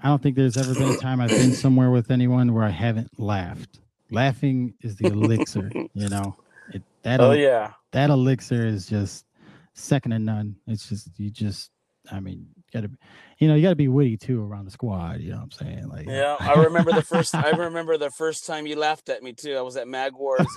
[0.02, 2.70] I don't think there's ever been a time I've been somewhere with anyone where I
[2.70, 3.80] haven't laughed.
[4.10, 6.36] Laughing is the elixir, you know.
[6.72, 9.26] It, that Oh el- yeah, that elixir is just
[9.74, 10.56] second to none.
[10.66, 11.70] It's just you just.
[12.10, 12.92] I mean, you gotta,
[13.38, 15.20] you know, you gotta be witty too around the squad.
[15.20, 15.88] You know what I'm saying?
[15.88, 16.36] Like, yeah.
[16.38, 17.34] I remember the first.
[17.34, 19.56] I remember the first time you laughed at me too.
[19.56, 20.46] I was at Mag Wars.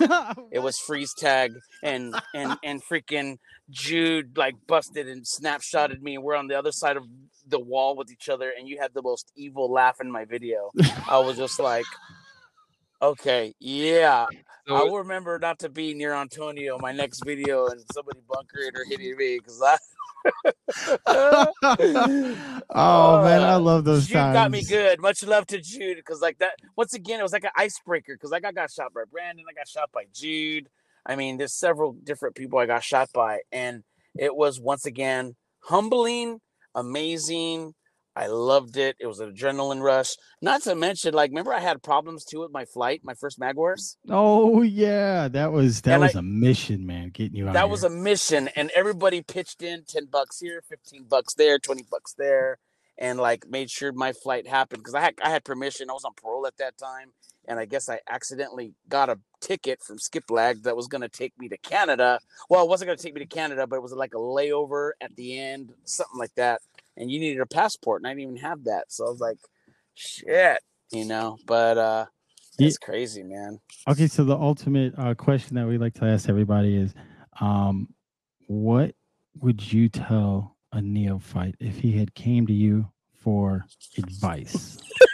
[0.50, 3.38] It was freeze tag and and and freaking
[3.70, 6.18] Jude like busted and snapshotted me.
[6.18, 7.04] We're on the other side of
[7.48, 10.70] the wall with each other, and you had the most evil laugh in my video.
[11.08, 11.86] I was just like,
[13.02, 14.26] okay, yeah.
[14.68, 18.74] I will remember not to be near Antonio my next video and somebody bunker it
[18.76, 19.76] or hitting me because I.
[21.06, 21.52] oh
[23.22, 24.34] man, I uh, love those Jude times.
[24.34, 25.00] got me good.
[25.00, 26.54] Much love to Jude because like that.
[26.76, 29.52] Once again, it was like an icebreaker because like I got shot by Brandon, I
[29.52, 30.68] got shot by Jude.
[31.06, 33.84] I mean, there's several different people I got shot by, and
[34.16, 36.40] it was once again humbling,
[36.74, 37.74] amazing.
[38.16, 38.96] I loved it.
[39.00, 40.16] It was an adrenaline rush.
[40.40, 43.56] Not to mention, like, remember I had problems too with my flight, my first Mag
[43.56, 43.96] Wars?
[44.08, 47.10] Oh yeah, that was that And was I- a mission, man.
[47.10, 47.54] Getting you out.
[47.54, 51.84] that was a mission and everybody pitched in 10 bucks here 15 bucks there 20
[51.90, 52.58] bucks there
[52.98, 56.04] and like made sure my flight happened because i had i had permission i was
[56.04, 57.10] on parole at that time
[57.48, 61.32] and i guess i accidentally got a ticket from skiplag that was going to take
[61.38, 63.92] me to canada well it wasn't going to take me to canada but it was
[63.92, 66.60] like a layover at the end something like that
[66.96, 69.38] and you needed a passport and i didn't even have that so i was like
[69.94, 70.58] shit
[70.92, 72.06] you know but uh
[72.58, 76.74] it's crazy man Okay, so the ultimate uh, question that we like to ask everybody
[76.74, 76.94] is,
[77.40, 77.88] um,
[78.46, 78.94] what
[79.40, 82.88] would you tell a neophyte if he had came to you
[83.20, 83.66] for
[83.98, 84.78] advice?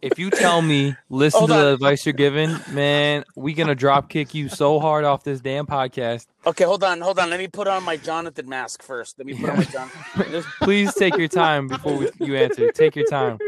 [0.00, 4.08] If you tell me, listen Hold to the advice you're giving, man, we gonna drop
[4.08, 6.26] kick you so hard off this damn podcast.
[6.46, 9.34] okay hold on hold on let me put on my jonathan mask first let me
[9.34, 12.70] put on my jonathan Please take your time before we, you answer.
[12.70, 13.38] Take your time.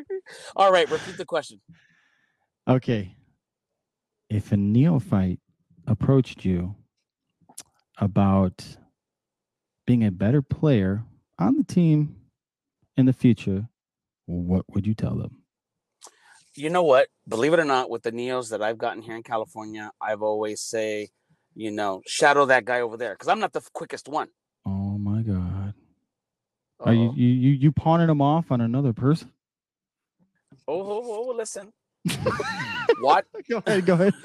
[0.56, 1.60] All right, repeat the question.
[2.68, 3.16] Okay,
[4.30, 5.40] if a neophyte
[5.86, 6.74] approached you
[7.98, 8.64] about
[9.86, 11.04] being a better player
[11.38, 12.16] on the team
[12.96, 13.68] in the future,
[14.26, 15.42] what would you tell them?
[16.56, 17.08] You know what?
[17.28, 20.60] Believe it or not, with the Neos that I've gotten here in California, I've always
[20.62, 21.08] say,
[21.54, 24.28] you know, shadow that guy over there because I'm not the quickest one.
[24.64, 25.74] Oh my God.
[26.80, 27.14] Are you Uh-oh.
[27.16, 29.32] you you, you pawning them off on another person?
[30.68, 31.72] Oh, oh, oh, oh listen.
[33.00, 33.26] What?
[33.50, 34.14] go ahead, go ahead.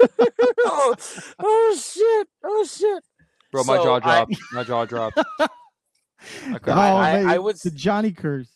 [0.64, 0.94] oh,
[1.40, 2.28] oh shit!
[2.42, 3.04] Oh shit!
[3.50, 4.36] Bro, my So, jaw I- dropped.
[4.52, 5.18] my jaw dropped.
[5.40, 5.48] oh,
[6.46, 8.50] couldn't- I- man, I would the Johnny curse.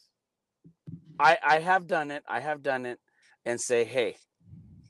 [1.19, 2.23] I I have done it.
[2.27, 2.99] I have done it,
[3.47, 4.17] and say, hey,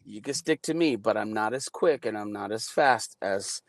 [0.04, 3.16] you can stick to me, but I'm not as quick and I'm not as fast
[3.20, 3.60] as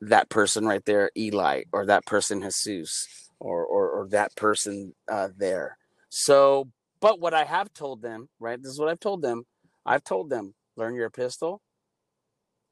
[0.00, 5.28] that person right there, Eli, or that person Jesus, or or, or that person uh,
[5.36, 5.78] there.
[6.08, 8.60] So, but what I have told them, right?
[8.60, 9.44] This is what I've told them.
[9.86, 11.62] I've told them, learn your pistol,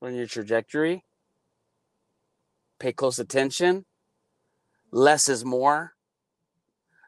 [0.00, 1.04] learn your trajectory,
[2.78, 3.84] pay close attention.
[4.90, 5.92] Less is more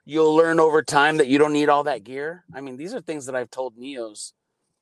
[0.05, 2.45] you'll learn over time that you don't need all that gear.
[2.55, 4.33] I mean, these are things that I've told Neos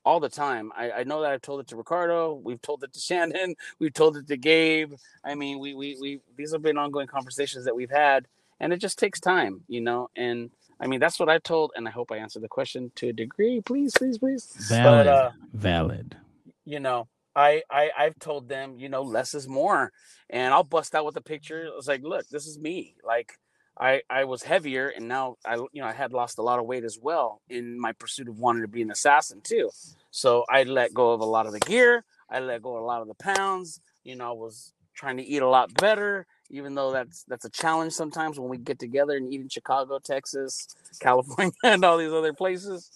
[0.04, 0.72] all the time.
[0.76, 2.34] I, I know that I've told it to Ricardo.
[2.34, 3.54] We've told it to Shannon.
[3.78, 4.94] We've told it to Gabe.
[5.24, 8.26] I mean, we we we these have been ongoing conversations that we've had,
[8.60, 10.10] and it just takes time, you know.
[10.16, 10.50] And
[10.80, 13.12] I mean, that's what I've told, and I hope I answered the question to a
[13.12, 13.60] degree.
[13.60, 14.52] Please, please, please.
[14.68, 15.06] Valid.
[15.06, 16.16] uh, Valid.
[16.64, 19.92] You know, I I I've told them, you know, less is more,
[20.30, 21.68] and I'll bust out with a picture.
[21.76, 22.96] It's like, look, this is me.
[23.04, 23.38] Like
[23.78, 26.66] I I was heavier, and now I you know I had lost a lot of
[26.66, 29.70] weight as well in my pursuit of wanting to be an assassin too.
[30.10, 32.04] So I let go of a lot of the gear.
[32.30, 33.80] I let go of a lot of the pounds.
[34.04, 37.50] You know, I was trying to eat a lot better, even though that's that's a
[37.50, 40.68] challenge sometimes when we get together and eat in Chicago, Texas,
[41.00, 42.90] California, and all these other places.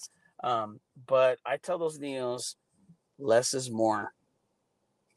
[0.45, 2.55] Um, but I tell those neos,
[3.19, 4.13] less is more.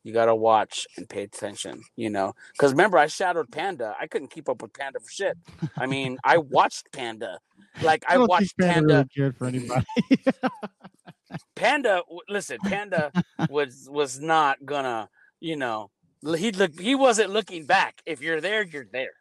[0.10, 2.34] You gotta watch and pay attention, you know.
[2.54, 3.96] Because remember, I shadowed Panda.
[4.02, 5.38] I couldn't keep up with Panda for shit.
[5.78, 7.38] I mean, I watched Panda.
[7.84, 8.94] Like I, don't watched Panda Panda.
[8.96, 9.86] really cared for anybody.
[11.56, 13.12] Panda, listen, Panda
[13.52, 15.10] was was not gonna,
[15.40, 15.92] you know,
[16.36, 18.02] he look he wasn't looking back.
[18.08, 19.12] If you're there, you're there.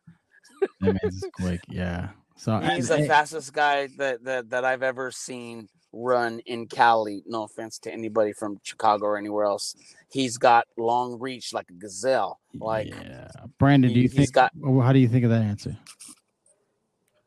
[0.81, 1.61] that man's quick.
[1.69, 2.09] Yeah.
[2.37, 7.23] So He's and- the fastest guy that, that that I've ever seen run in Cali.
[7.27, 9.75] No offense to anybody from Chicago or anywhere else.
[10.11, 12.41] He's got long reach like a gazelle.
[12.55, 13.29] Like yeah.
[13.59, 14.33] Brandon, do you he's think?
[14.33, 15.77] got- How do you think of that answer?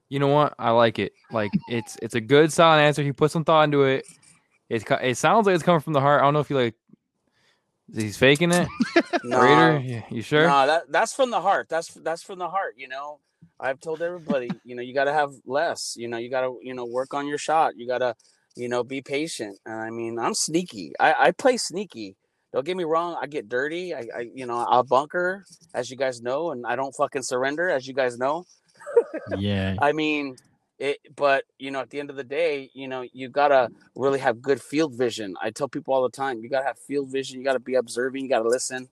[0.09, 0.53] You know what?
[0.59, 1.13] I like it.
[1.31, 3.01] Like it's it's a good solid answer.
[3.01, 4.05] He put some thought into it.
[4.69, 6.21] It's it sounds like it's coming from the heart.
[6.21, 6.75] I don't know if you like.
[7.93, 8.67] He's faking it.
[9.23, 10.47] no, Raider, you, you sure?
[10.47, 11.67] No, that that's from the heart.
[11.69, 12.75] That's that's from the heart.
[12.77, 13.19] You know,
[13.59, 15.95] I've told everybody, you know, you got to have less.
[15.97, 17.77] You know, you got to you know work on your shot.
[17.77, 18.15] You got to
[18.55, 19.59] you know be patient.
[19.65, 20.93] And I mean, I'm sneaky.
[20.99, 22.15] I I play sneaky.
[22.53, 23.17] Don't get me wrong.
[23.21, 23.93] I get dirty.
[23.93, 27.69] I, I you know I'll bunker, as you guys know, and I don't fucking surrender,
[27.69, 28.45] as you guys know.
[29.37, 29.75] Yeah.
[29.81, 30.35] I mean,
[30.81, 34.19] it, but you know, at the end of the day, you know, you gotta really
[34.19, 35.35] have good field vision.
[35.41, 37.37] I tell people all the time, you gotta have field vision.
[37.37, 38.23] You gotta be observing.
[38.23, 38.89] You gotta listen.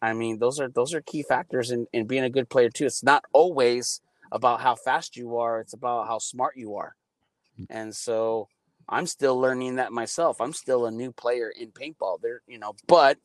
[0.00, 2.86] I mean, those are those are key factors in, in being a good player too.
[2.86, 6.94] It's not always about how fast you are; it's about how smart you are.
[7.60, 7.66] Mm.
[7.70, 8.48] And so,
[8.92, 10.40] I'm still learning that myself.
[10.40, 12.20] I'm still a new player in paintball.
[12.22, 13.18] There, you know, but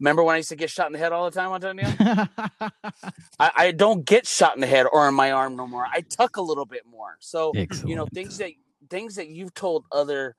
[0.00, 1.96] remember when I used to get shot in the head all the time, Antonio?
[3.40, 5.86] I, I don't get shot in the head or in my arm no more.
[5.92, 7.16] I tuck a little bit more.
[7.20, 7.90] So Excellent.
[7.90, 8.52] you know things that
[8.90, 10.36] things that you've told other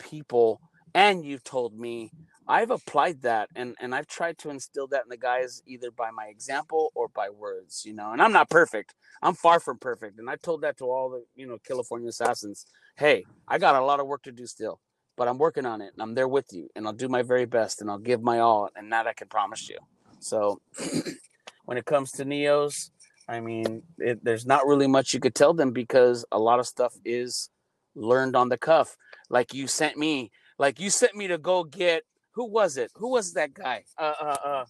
[0.00, 0.60] people
[0.94, 2.12] and you've told me
[2.48, 6.10] i've applied that and and i've tried to instill that in the guys either by
[6.12, 10.18] my example or by words you know and i'm not perfect i'm far from perfect
[10.20, 12.66] and i told that to all the you know california assassins
[13.00, 14.78] hey i got a lot of work to do still
[15.16, 17.46] but i'm working on it and i'm there with you and i'll do my very
[17.46, 19.78] best and i'll give my all and that i can promise you
[20.20, 20.60] so
[21.64, 22.90] when it comes to neos
[23.28, 26.66] i mean it, there's not really much you could tell them because a lot of
[26.66, 27.50] stuff is
[27.94, 28.96] learned on the cuff.
[29.28, 32.90] Like you sent me, like you sent me to go get who was it?
[32.96, 33.84] Who was that guy?
[33.98, 34.64] Uh, uh, uh.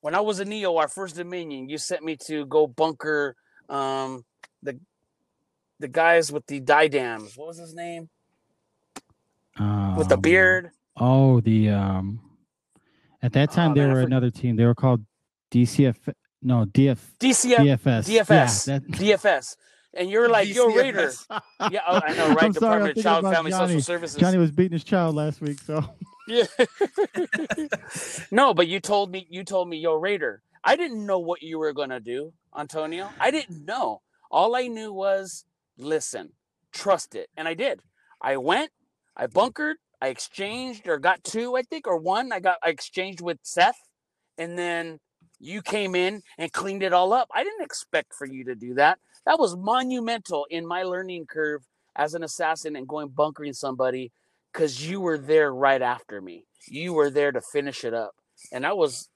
[0.00, 3.36] When I was a Neo, our first Dominion, you sent me to go bunker
[3.68, 4.24] um
[4.62, 4.78] the
[5.82, 7.36] the guys with the dams.
[7.36, 8.08] What was his name?
[9.58, 10.70] With the Um, beard.
[10.96, 12.20] Oh, the um.
[13.22, 14.56] At that time, Oh, they man, were another team.
[14.56, 15.04] They were called
[15.52, 15.96] DCF.
[16.40, 16.98] No, DF.
[17.20, 18.08] DCF DFS.
[18.08, 18.64] Yeah, DFS.
[18.66, 19.56] that- DFS.
[19.94, 20.76] And you're like, yo, DCFS.
[20.76, 21.12] Raider.
[21.70, 22.42] Yeah, oh, I know, right?
[22.44, 23.66] I'm Department of Child Family Johnny.
[23.74, 24.18] Social Services.
[24.18, 25.84] Johnny was beating his child last week, so
[26.26, 26.44] Yeah.
[28.30, 30.42] no, but you told me you told me yo Raider.
[30.64, 33.10] I didn't know what you were gonna do, Antonio.
[33.20, 34.00] I didn't know.
[34.30, 35.44] All I knew was
[35.78, 36.30] listen,
[36.72, 37.80] trust it, and I did.
[38.20, 38.70] I went,
[39.16, 42.32] I bunkered, I exchanged or got two, I think, or one.
[42.32, 43.78] I got I exchanged with Seth,
[44.38, 44.98] and then
[45.38, 47.28] you came in and cleaned it all up.
[47.34, 48.98] I didn't expect for you to do that.
[49.26, 51.62] That was monumental in my learning curve
[51.96, 54.12] as an assassin and going bunkering somebody
[54.52, 56.44] because you were there right after me.
[56.66, 58.12] You were there to finish it up.
[58.52, 59.08] And I was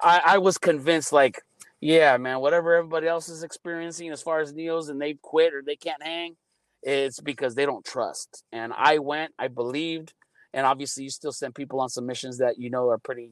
[0.00, 1.40] I, I was convinced like
[1.80, 5.62] yeah, man, whatever everybody else is experiencing as far as Neos and they've quit or
[5.62, 6.36] they can't hang,
[6.82, 8.42] it's because they don't trust.
[8.52, 10.14] And I went, I believed,
[10.52, 13.30] and obviously you still send people on some missions that you know are pretty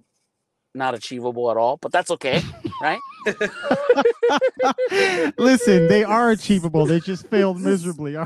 [0.74, 2.43] not achievable at all, but that's okay,
[2.82, 3.01] right?
[5.39, 6.86] Listen, they are achievable.
[6.86, 8.12] They just failed miserably.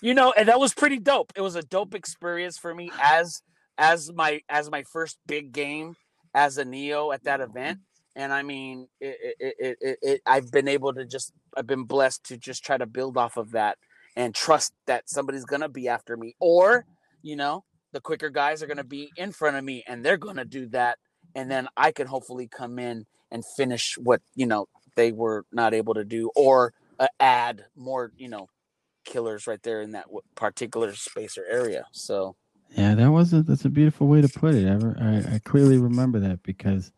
[0.00, 1.32] you know, and that was pretty dope.
[1.36, 3.42] It was a dope experience for me as
[3.78, 5.94] as my as my first big game
[6.36, 7.80] as a neo at that event
[8.14, 12.22] and i mean it, it, it, it, i've been able to just i've been blessed
[12.24, 13.78] to just try to build off of that
[14.16, 16.84] and trust that somebody's gonna be after me or
[17.22, 20.44] you know the quicker guys are gonna be in front of me and they're gonna
[20.44, 20.98] do that
[21.34, 25.72] and then i can hopefully come in and finish what you know they were not
[25.72, 28.46] able to do or uh, add more you know
[29.06, 32.36] killers right there in that particular space or area so
[32.76, 34.68] yeah, that was a that's a beautiful way to put it.
[34.68, 36.92] I, I, I clearly remember that because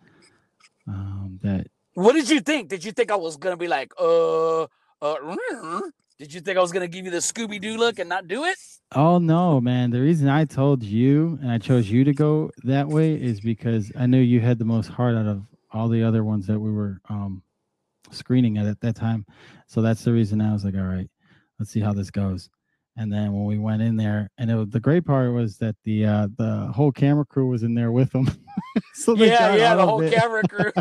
[0.89, 1.69] um, that.
[1.95, 2.69] What did you think?
[2.69, 5.81] Did you think I was gonna be like, uh, uh
[6.19, 8.45] did you think I was gonna give you the Scooby Doo look and not do
[8.45, 8.57] it?
[8.93, 9.91] Oh no, man!
[9.91, 13.93] The reason I told you and I chose you to go that way is because
[13.97, 15.43] I knew you had the most heart out of
[15.73, 17.43] all the other ones that we were um,
[18.11, 19.27] screening at at that time.
[19.67, 21.09] So that's the reason I was like, all right,
[21.61, 22.51] let's see how this goes.
[22.99, 25.77] And then when we went in there, and it was, the great part was that
[25.85, 28.27] the uh, the whole camera crew was in there with them.
[28.95, 30.12] so yeah, yeah, the whole it.
[30.12, 30.73] camera crew.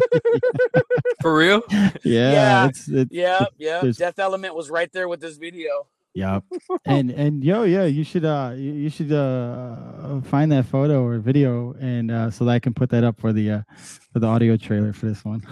[1.21, 1.61] For real?
[2.03, 3.83] Yeah, yeah, it's, it's, yeah, yeah.
[3.95, 5.87] Death Element was right there with this video.
[6.15, 6.39] Yeah,
[6.85, 11.75] and and yo, yeah, you should uh you should uh find that photo or video
[11.79, 13.61] and uh so that I can put that up for the uh
[14.11, 15.43] for the audio trailer for this one.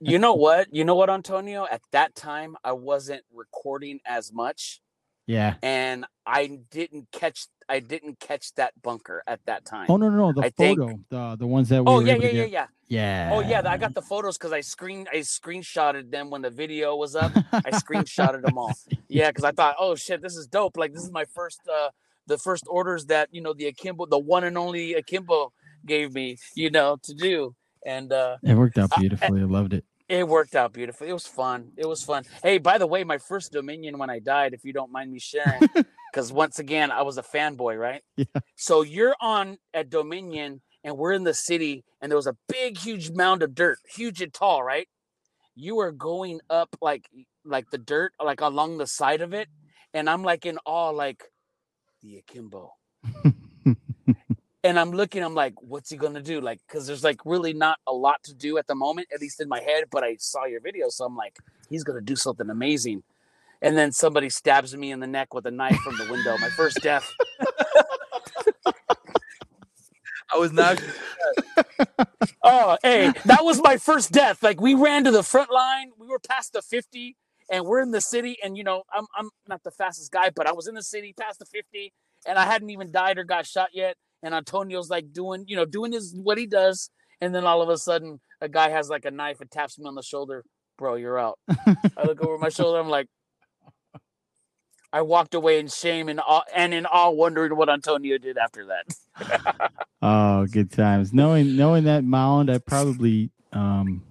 [0.00, 0.72] you know what?
[0.72, 1.66] You know what, Antonio?
[1.68, 4.80] At that time, I wasn't recording as much
[5.28, 5.56] yeah.
[5.62, 9.86] And I didn't catch I didn't catch that bunker at that time.
[9.90, 11.00] Oh no no no the I photo think...
[11.10, 13.94] the the ones that we Oh yeah yeah yeah yeah yeah Oh yeah I got
[13.94, 17.30] the photos because I screen I screenshotted them when the video was up.
[17.52, 18.72] I screenshotted them all.
[19.08, 21.90] Yeah, because I thought oh shit this is dope like this is my first uh
[22.26, 25.52] the first orders that you know the akimbo the one and only akimbo
[25.84, 29.40] gave me you know to do and uh it worked out beautifully.
[29.40, 29.84] I, I loved it.
[30.08, 31.08] It worked out beautifully.
[31.08, 31.72] It was fun.
[31.76, 32.24] It was fun.
[32.42, 35.18] Hey, by the way, my first Dominion when I died, if you don't mind me
[35.18, 35.60] sharing,
[36.12, 38.02] because once again, I was a fanboy, right?
[38.16, 38.24] Yeah.
[38.56, 42.78] So you're on at Dominion and we're in the city and there was a big,
[42.78, 44.88] huge mound of dirt, huge and tall, right?
[45.54, 47.08] You were going up like
[47.44, 49.48] like the dirt, like along the side of it.
[49.92, 51.24] And I'm like in awe, like
[52.02, 52.72] the akimbo
[54.64, 56.40] and I'm looking, I'm like, what's he gonna do?
[56.40, 59.40] Like, because there's like really not a lot to do at the moment, at least
[59.40, 59.84] in my head.
[59.90, 63.02] But I saw your video, so I'm like, he's gonna do something amazing.
[63.62, 66.36] And then somebody stabs me in the neck with a knife from the window.
[66.38, 67.12] My first death.
[70.30, 70.82] I was not.
[72.42, 74.42] oh, hey, that was my first death.
[74.42, 75.92] Like we ran to the front line.
[75.98, 77.16] We were past the 50,
[77.50, 78.36] and we're in the city.
[78.42, 81.14] And you know, I'm I'm not the fastest guy, but I was in the city
[81.18, 81.92] past the 50,
[82.26, 85.64] and I hadn't even died or got shot yet and Antonio's like doing, you know,
[85.64, 86.90] doing his what he does,
[87.20, 89.86] and then all of a sudden a guy has like a knife and taps me
[89.86, 90.44] on the shoulder.
[90.76, 91.38] Bro, you're out.
[91.48, 92.78] I look over my shoulder.
[92.78, 93.08] I'm like,
[94.92, 98.66] I walked away in shame and all, and in awe, wondering what Antonio did after
[98.66, 99.72] that.
[100.02, 101.12] oh, good times.
[101.12, 104.02] Knowing knowing that mound, I probably, um,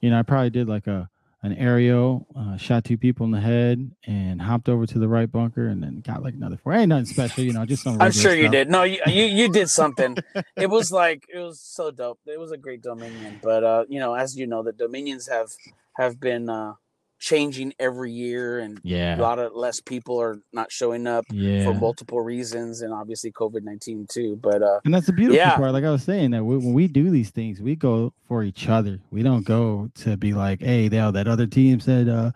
[0.00, 1.08] you know, I probably did like a
[1.42, 5.30] an aerial, uh, shot two people in the head, and hopped over to the right
[5.30, 6.74] bunker, and then got like another four.
[6.74, 8.00] Ain't nothing special, you know, just some.
[8.00, 8.42] I'm sure stuff.
[8.42, 8.68] you did.
[8.70, 10.16] No, you, you you did something.
[10.56, 12.20] it was like it was so dope.
[12.26, 15.48] It was a great Dominion, but uh, you know, as you know, the Dominions have
[15.96, 16.74] have been uh
[17.20, 21.64] changing every year and yeah a lot of less people are not showing up yeah.
[21.64, 25.54] for multiple reasons and obviously covid-19 too but uh and that's the beautiful yeah.
[25.54, 28.42] part like i was saying that we, when we do these things we go for
[28.42, 32.30] each other we don't go to be like hey they, that other team said uh,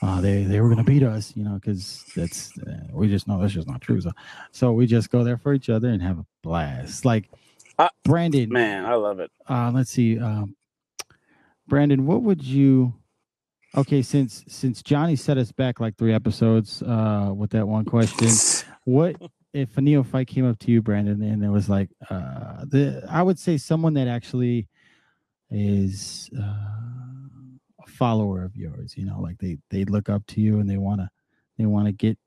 [0.00, 3.38] uh they they were gonna beat us you know because that's uh, we just know
[3.38, 4.10] that's just not true so
[4.52, 7.28] so we just go there for each other and have a blast like
[7.78, 10.56] uh, brandon man i love it uh let's see um
[11.68, 12.94] brandon what would you
[13.76, 18.28] Okay, since since Johnny set us back like three episodes uh, with that one question,
[18.84, 19.16] what
[19.52, 23.22] if a neophyte came up to you, Brandon, and it was like uh, the I
[23.22, 24.68] would say someone that actually
[25.50, 30.58] is uh, a follower of yours, you know, like they they look up to you
[30.58, 31.08] and they wanna
[31.56, 32.18] they wanna get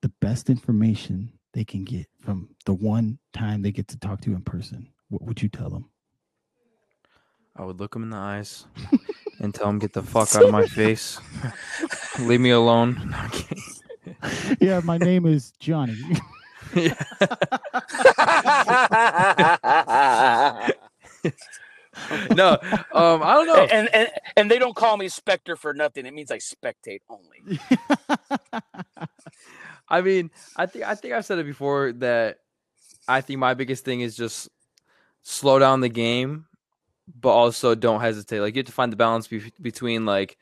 [0.00, 4.30] the best information they can get from the one time they get to talk to
[4.30, 4.88] you in person.
[5.08, 5.90] What would you tell them?
[7.56, 8.66] I would look him in the eyes
[9.40, 11.20] and tell him get the fuck out of my face.
[12.20, 13.14] Leave me alone.
[14.60, 15.96] yeah, my name is Johnny.
[16.74, 16.92] no,
[22.94, 23.66] um, I don't know.
[23.72, 26.06] And, and and they don't call me Spectre for nothing.
[26.06, 27.58] It means I spectate only.
[29.88, 32.38] I mean, I think I think I've said it before that
[33.08, 34.48] I think my biggest thing is just
[35.22, 36.46] slow down the game,
[37.18, 38.40] but also don't hesitate.
[38.40, 40.36] Like you have to find the balance be- between like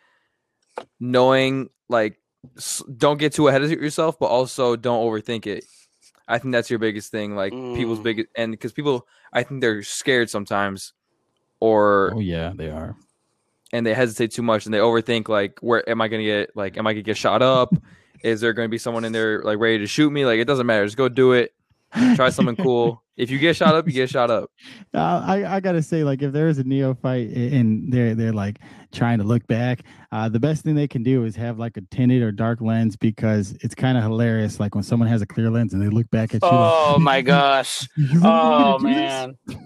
[1.00, 2.18] knowing like
[2.56, 5.64] s- don't get too ahead of yourself, but also don't overthink it.
[6.26, 7.34] I think that's your biggest thing.
[7.36, 8.04] Like people's Mm.
[8.04, 10.92] biggest, and because people, I think they're scared sometimes,
[11.60, 12.96] or oh yeah, they are.
[13.72, 16.76] and they hesitate too much and they overthink like where am I gonna get like
[16.76, 17.72] am I gonna get shot up?
[18.22, 20.26] Is there gonna be someone in there like ready to shoot me?
[20.26, 20.84] Like it doesn't matter.
[20.84, 21.54] Just go do it.
[22.14, 23.02] Try something cool.
[23.16, 24.50] If you get shot up, you get shot up.
[24.94, 28.32] Uh, I I gotta say, like, if there is a neophyte a- and they're they're
[28.32, 28.58] like
[28.90, 29.82] trying to look back,
[30.12, 32.96] uh, the best thing they can do is have like a tinted or dark lens
[32.96, 34.58] because it's kind of hilarious.
[34.58, 36.48] Like when someone has a clear lens and they look back at you.
[36.50, 37.86] Oh like, my gosh.
[37.96, 39.38] "You want me to Oh man.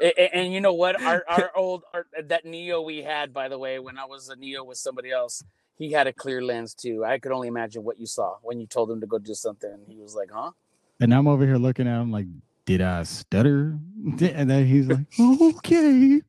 [0.00, 1.00] A- a- and, you know what?
[1.02, 4.36] Our our old our, that Neo we had, by the way, when I was a
[4.36, 5.42] Neo with somebody else,
[5.76, 7.04] he had a clear lens too.
[7.04, 9.76] I could only imagine what you saw when you told him to go do something.
[9.88, 10.52] He was like, "Huh?"
[11.00, 12.26] And I'm over here looking at him like,
[12.66, 13.78] did I stutter?
[14.20, 16.22] And then he's like, okay.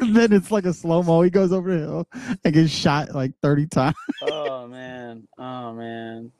[0.00, 1.22] and then it's like a slow mo.
[1.22, 2.08] He goes over the hill
[2.44, 3.96] and gets shot like 30 times.
[4.22, 5.26] oh man.
[5.38, 6.30] Oh man.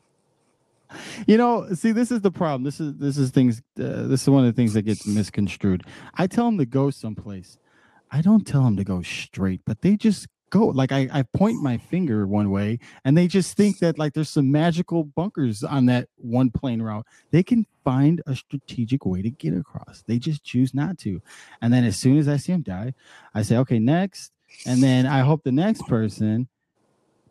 [1.27, 2.65] You know, see, this is the problem.
[2.65, 3.61] This is this is things.
[3.79, 5.85] Uh, this is one of the things that gets misconstrued.
[6.15, 7.59] I tell them to go someplace.
[8.11, 10.67] I don't tell them to go straight, but they just go.
[10.67, 14.31] Like I, I point my finger one way, and they just think that like there's
[14.31, 17.07] some magical bunkers on that one plane route.
[17.31, 20.03] They can find a strategic way to get across.
[20.07, 21.21] They just choose not to.
[21.63, 22.95] And then as soon as I see them die,
[23.35, 24.33] I say, okay, next.
[24.67, 26.49] And then I hope the next person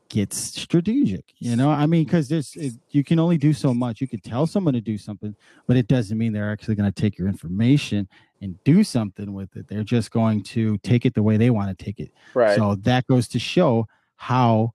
[0.09, 3.99] gets strategic you know i mean because there's it, you can only do so much
[3.99, 5.35] you can tell someone to do something
[5.67, 8.07] but it doesn't mean they're actually going to take your information
[8.45, 11.75] and do something with it they're just going to take it the way they want
[11.75, 12.55] to take it Right.
[12.55, 14.73] so that goes to show how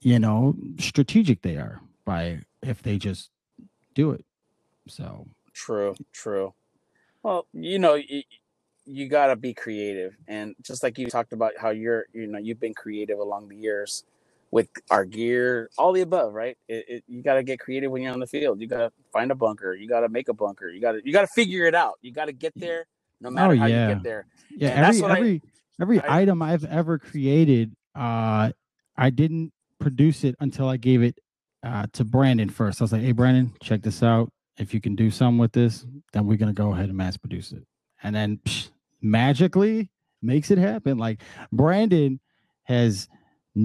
[0.00, 3.30] you know strategic they are by if they just
[3.94, 4.24] do it
[4.88, 6.54] so True, true.
[7.22, 8.22] Well, you know, you,
[8.86, 12.38] you got to be creative, and just like you talked about how you're, you know,
[12.38, 14.04] you've been creative along the years
[14.52, 16.56] with our gear, all the above, right?
[16.68, 18.60] It, it, you got to get creative when you're on the field.
[18.60, 19.74] You got to find a bunker.
[19.74, 20.68] You got to make a bunker.
[20.68, 21.94] You got to, you got to figure it out.
[22.02, 22.86] You got to get there,
[23.20, 23.88] no matter how yeah.
[23.88, 24.26] you get there.
[24.56, 25.42] yeah And that's every I- every
[25.80, 28.50] every I- item i've ever created uh
[28.98, 31.18] i didn't produce it until i gave it
[31.62, 34.94] uh to brandon first i was like hey brandon check this out if you can
[34.94, 37.62] do something with this then we're going to go ahead and mass produce it
[38.02, 38.68] and then psh,
[39.00, 39.90] magically
[40.22, 42.20] makes it happen like brandon
[42.64, 43.08] has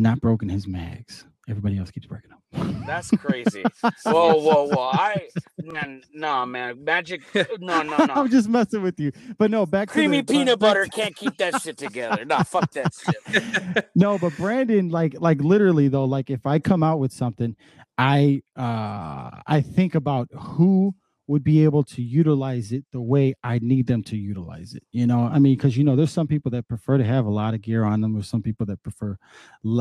[0.02, 2.40] not broken his mags everybody else keeps breaking them
[2.86, 3.64] That's crazy.
[4.04, 4.90] whoa, whoa, whoa!
[4.94, 5.28] I
[5.64, 7.22] man, no, man, magic.
[7.60, 7.98] No, no, no.
[8.14, 11.16] i'm just messing with you but no back Creamy to the, peanut back butter can't
[11.16, 12.24] keep that shit together.
[12.26, 13.90] Nah, fuck that shit.
[13.96, 17.56] no but brandon like like literally though like if i come out with something
[17.98, 20.94] i uh i think about who
[21.28, 25.08] would be able to utilize it the way i need them to utilize it you
[25.08, 25.22] know?
[25.22, 27.62] I mean because you know there's some people that prefer to have a lot of
[27.62, 29.18] gear on them or some people that prefer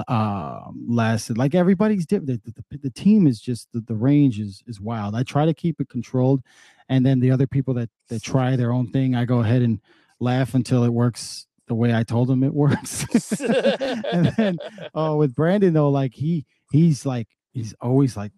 [0.08, 4.62] uh less like everybody's different the, the, the team is just the, the range is
[4.66, 5.14] is wild.
[5.14, 6.42] I try to keep it controlled
[6.88, 9.80] and then the other people that that try their own thing i go ahead and
[10.20, 13.04] laugh until it works the way i told them it works.
[13.40, 14.58] And then
[14.94, 18.32] oh with brandon though like he he's like he's always like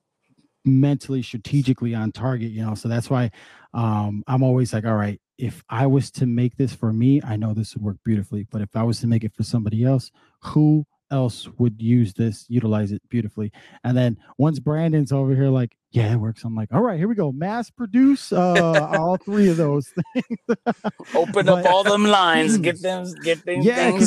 [0.66, 3.30] mentally strategically on target you know so that's why
[3.74, 7.36] um i'm always like all right if i was to make this for me i
[7.36, 10.10] know this would work beautifully but if i was to make it for somebody else
[10.40, 13.52] who else would use this utilize it beautifully
[13.84, 17.06] and then once brandon's over here like yeah it works i'm like all right here
[17.06, 20.38] we go mass produce uh all three of those things
[21.14, 22.58] Open up all them lines.
[22.58, 23.06] Get them.
[23.22, 23.98] Get them yeah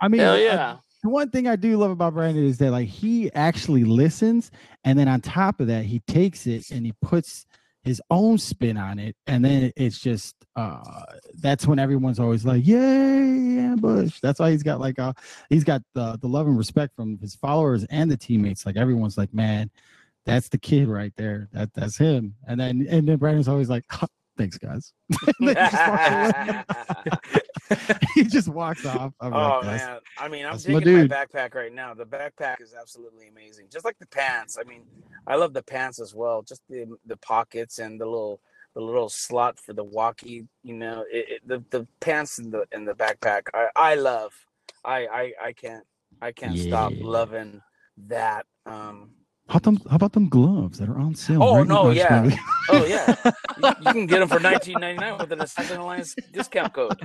[0.00, 0.76] i mean Hell yeah.
[1.02, 4.50] The one thing I do love about Brandon is that like he actually listens,
[4.84, 7.46] and then on top of that, he takes it and he puts
[7.82, 11.04] his own spin on it, and then it's just uh
[11.40, 12.76] that's when everyone's always like, "Yay,
[13.58, 15.12] ambush!" That's why he's got like uh
[15.50, 18.64] he's got the the love and respect from his followers and the teammates.
[18.64, 19.70] Like everyone's like, "Man,
[20.24, 21.48] that's the kid right there.
[21.52, 23.84] That that's him." And then and then Brandon's always like,
[24.36, 24.92] "Thanks, guys."
[25.40, 26.04] He just walks
[26.44, 26.64] away.
[28.14, 29.12] he just walks off.
[29.20, 31.94] I'm Oh like, man, I mean, I'm that's my my, backpack right now.
[31.94, 34.58] The backpack is absolutely amazing, just like the pants.
[34.60, 34.82] I mean,
[35.26, 36.42] I love the pants as well.
[36.42, 38.40] Just the the pockets and the little
[38.74, 40.46] the little slot for the walkie.
[40.62, 43.42] You know, it, it, the the pants and the and the backpack.
[43.54, 44.32] I I love.
[44.84, 45.84] I I I can't
[46.20, 47.60] I can't stop loving
[48.08, 48.46] that.
[48.66, 49.10] Um,
[49.52, 49.78] How them?
[49.90, 51.42] How about them gloves that are on sale?
[51.42, 52.30] Oh, right no, yeah.
[52.70, 53.14] Oh yeah,
[53.62, 56.98] you, you can get them for nineteen ninety nine with an Assassin Alliance discount code.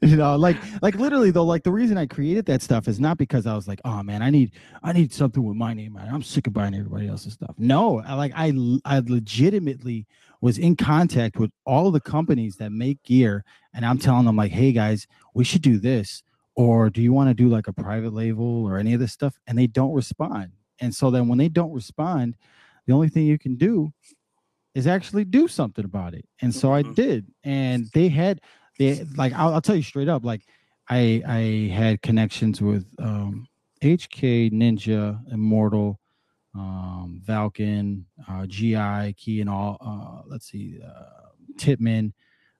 [0.00, 3.16] you know like like literally though like the reason i created that stuff is not
[3.16, 4.52] because i was like oh man i need
[4.82, 7.54] i need something with my name on it i'm sick of buying everybody else's stuff
[7.56, 8.52] no I, like i
[8.84, 10.06] i legitimately
[10.42, 14.52] was in contact with all the companies that make gear and i'm telling them like
[14.52, 16.22] hey guys we should do this
[16.54, 19.38] or do you want to do like a private label or any of this stuff
[19.46, 22.36] and they don't respond and so then when they don't respond
[22.86, 23.92] the only thing you can do
[24.74, 26.24] is actually do something about it.
[26.42, 26.94] And so i Mhm.
[26.94, 27.26] did.
[27.44, 28.40] And they had
[28.78, 30.42] they like I'll, I'll tell you straight up like
[30.88, 33.48] i i had connections with um
[33.82, 35.98] hk ninja immortal
[36.54, 42.12] um valken uh gi key and all uh let's see uh Tippmann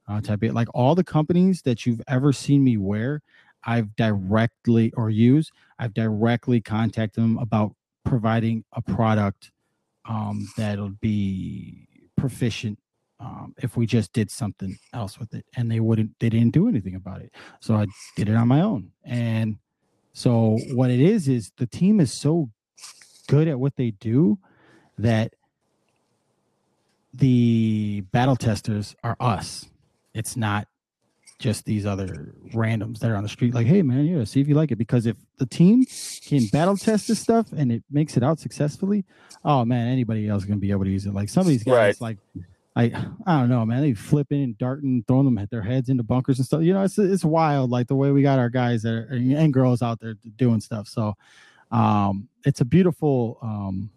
[0.09, 0.55] uh type it.
[0.55, 3.22] Like all the companies that you've ever seen me wear
[3.64, 7.74] i've directly or use i've directly contacted them about
[8.06, 9.52] providing a product
[10.08, 12.78] um that'll be proficient
[13.20, 16.68] um, if we just did something else with it and they wouldn't they didn't do
[16.68, 17.32] anything about it.
[17.60, 18.92] So i did it on my own.
[19.04, 19.58] And
[20.12, 22.50] so what it is is the team is so
[23.28, 24.38] good at what they do
[24.98, 25.34] that
[27.12, 29.66] the battle testers are us.
[30.14, 30.68] It's not
[31.38, 34.48] just these other randoms that are on the street like hey man yeah see if
[34.48, 35.84] you like it because if the team
[36.24, 39.04] can battle test this stuff and it makes it out successfully
[39.44, 42.00] oh man anybody else gonna be able to use it like some of these guys
[42.00, 42.00] Right.
[42.00, 42.18] like
[42.74, 42.94] like
[43.26, 43.80] I don't know, man.
[43.80, 46.60] They flipping and darting, throwing them at their heads into bunkers and stuff.
[46.60, 49.50] You know, it's it's wild, like the way we got our guys that are, and
[49.50, 50.86] girls out there doing stuff.
[50.86, 51.14] So,
[51.70, 53.88] um, it's a beautiful um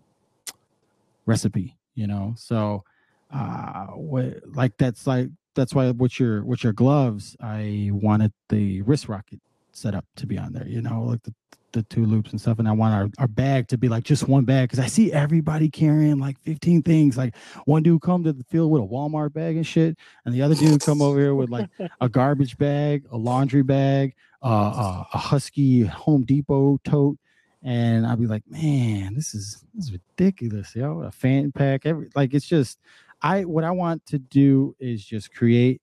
[1.26, 2.34] recipe, you know.
[2.38, 2.86] So,
[3.34, 8.82] uh, what like that's like that's why with your with your gloves, I wanted the
[8.84, 9.40] wrist rocket
[9.72, 10.68] set up to be on there.
[10.68, 11.34] You know, like the
[11.72, 14.28] the two loops and stuff, and I want our, our bag to be like just
[14.28, 17.18] one bag because I see everybody carrying like 15 things.
[17.18, 17.36] Like
[17.66, 20.56] one dude come to the field with a Walmart bag and shit, and the other
[20.56, 21.70] dude come over here with like
[22.02, 27.18] a garbage bag, a laundry bag, uh, uh, a Husky Home Depot tote,
[27.64, 31.02] and I'll be like, man, this is this is ridiculous, yo.
[31.02, 32.80] A fan pack, every like it's just
[33.22, 35.82] I what I want to do is just create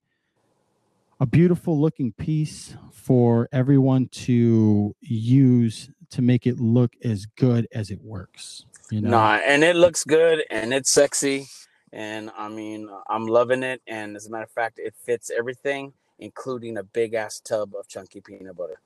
[1.19, 7.89] a beautiful looking piece for everyone to use to make it look as good as
[7.91, 8.65] it works.
[8.91, 11.47] You know, Nah, and it looks good and it's sexy.
[11.91, 13.81] And I mean, I'm loving it.
[13.87, 17.87] And as a matter of fact, it fits everything, including a big ass tub of
[17.87, 18.79] chunky peanut butter.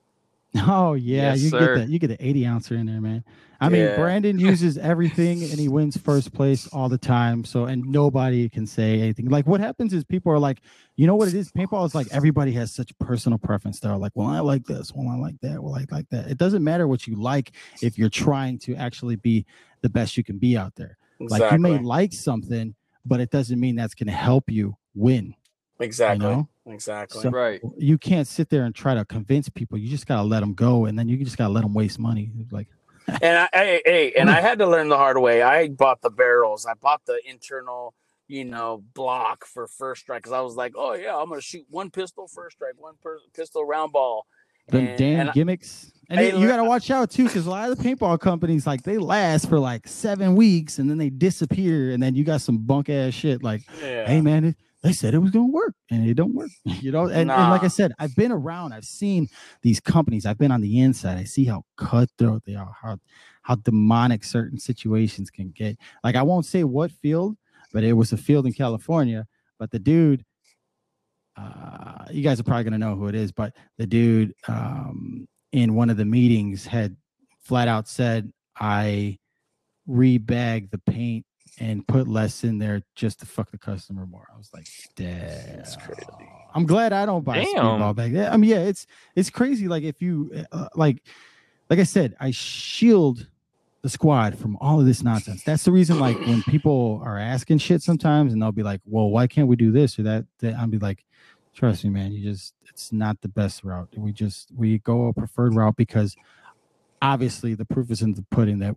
[0.66, 1.58] Oh yeah, Yes, you sir.
[1.76, 1.88] get that.
[1.88, 3.24] You get an 80 ouncer in there, man.
[3.60, 3.96] I mean, Yeah.
[3.96, 7.44] Brandon uses everything and he wins first place all the time.
[7.44, 9.28] So and nobody can say anything.
[9.30, 10.60] Like what happens is people are like,
[10.96, 11.50] you know what it is?
[11.52, 13.80] Paintball is like everybody has such personal preference.
[13.80, 16.26] They're like, well, I like this, well, I like that, well, I like that.
[16.30, 19.46] It doesn't matter what you like if you're trying to actually be
[19.80, 20.98] the best you can be out there.
[21.18, 21.48] Exactly.
[21.48, 22.74] Like you may like something,
[23.06, 25.34] but it doesn't mean that's gonna help you win.
[25.80, 26.26] exactly.
[26.26, 26.48] know?
[26.66, 27.22] Exactly.
[27.22, 27.60] So- Right.
[27.76, 29.78] You can't sit there and try to convince people.
[29.78, 32.30] You just gotta let them go, and then you just gotta let them waste money.
[32.50, 32.68] Like
[33.20, 35.42] and I, hey, hey, and I had to learn the hard way.
[35.42, 36.66] I bought the barrels.
[36.66, 37.94] I bought the internal,
[38.28, 41.66] you know, block for first strike because I was like, oh yeah, I'm gonna shoot
[41.68, 44.26] one pistol first strike, one per- pistol round ball.
[44.68, 45.90] the And- damn and I- gimmicks.
[46.08, 48.66] And Hey, you, you gotta watch out too, because a lot of the paintball companies
[48.66, 52.40] like they last for like seven weeks and then they disappear, and then you got
[52.42, 54.06] some bunk ass shit like, yeah.
[54.06, 56.50] hey man, it, they said it was gonna work and it don't work.
[56.64, 59.28] You know, and, and like I said, I've been around, I've seen
[59.62, 62.98] these companies, I've been on the inside, I see how cutthroat they are, how
[63.42, 65.78] how demonic certain situations can get.
[66.02, 67.36] Like I won't say what field,
[67.72, 69.26] but it was a field in California.
[69.58, 70.24] But the dude,
[71.36, 75.74] uh, you guys are probably gonna know who it is, but the dude um, in
[75.74, 76.96] one of the meetings had
[77.40, 79.18] flat out said, "I
[79.88, 81.24] rebag the paint
[81.62, 84.66] and put less in there just to fuck the customer more." I was like,
[84.96, 86.28] "Damn, That's crazy.
[86.54, 87.64] I'm glad I don't buy a Damn.
[87.64, 88.12] speedball bag.
[88.12, 88.86] Yeah, I mean, yeah, it's
[89.16, 89.68] it's crazy.
[89.68, 91.02] Like if you uh, like,
[91.70, 93.26] like I said, I shield
[93.82, 95.42] the squad from all of this nonsense.
[95.42, 95.98] That's the reason.
[95.98, 99.56] Like when people are asking shit sometimes, and they'll be like, "Well, why can't we
[99.56, 101.04] do this or that?" that I'll be like,
[101.54, 102.12] "Trust me, man.
[102.12, 103.88] You just it's not the best route.
[103.96, 106.16] We just we go a preferred route because
[107.00, 108.76] obviously the proof is in the pudding that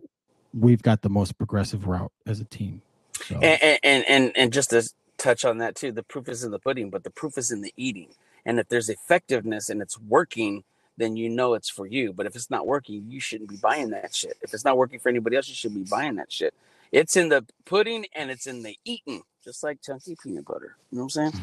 [0.58, 2.82] we've got the most progressive route as a team."
[3.28, 4.88] So, and, and- and and just to
[5.18, 7.62] touch on that too the proof is in the pudding but the proof is in
[7.62, 8.08] the eating.
[8.46, 10.64] And if there's effectiveness and it's working
[10.98, 12.12] then you know it's for you.
[12.12, 14.36] But if it's not working you shouldn't be buying that shit.
[14.42, 16.54] If it's not working for anybody else you should be buying that shit.
[16.92, 20.76] It's in the pudding and it's in the eating just like chunky peanut butter.
[20.92, 21.34] You know what i'm saying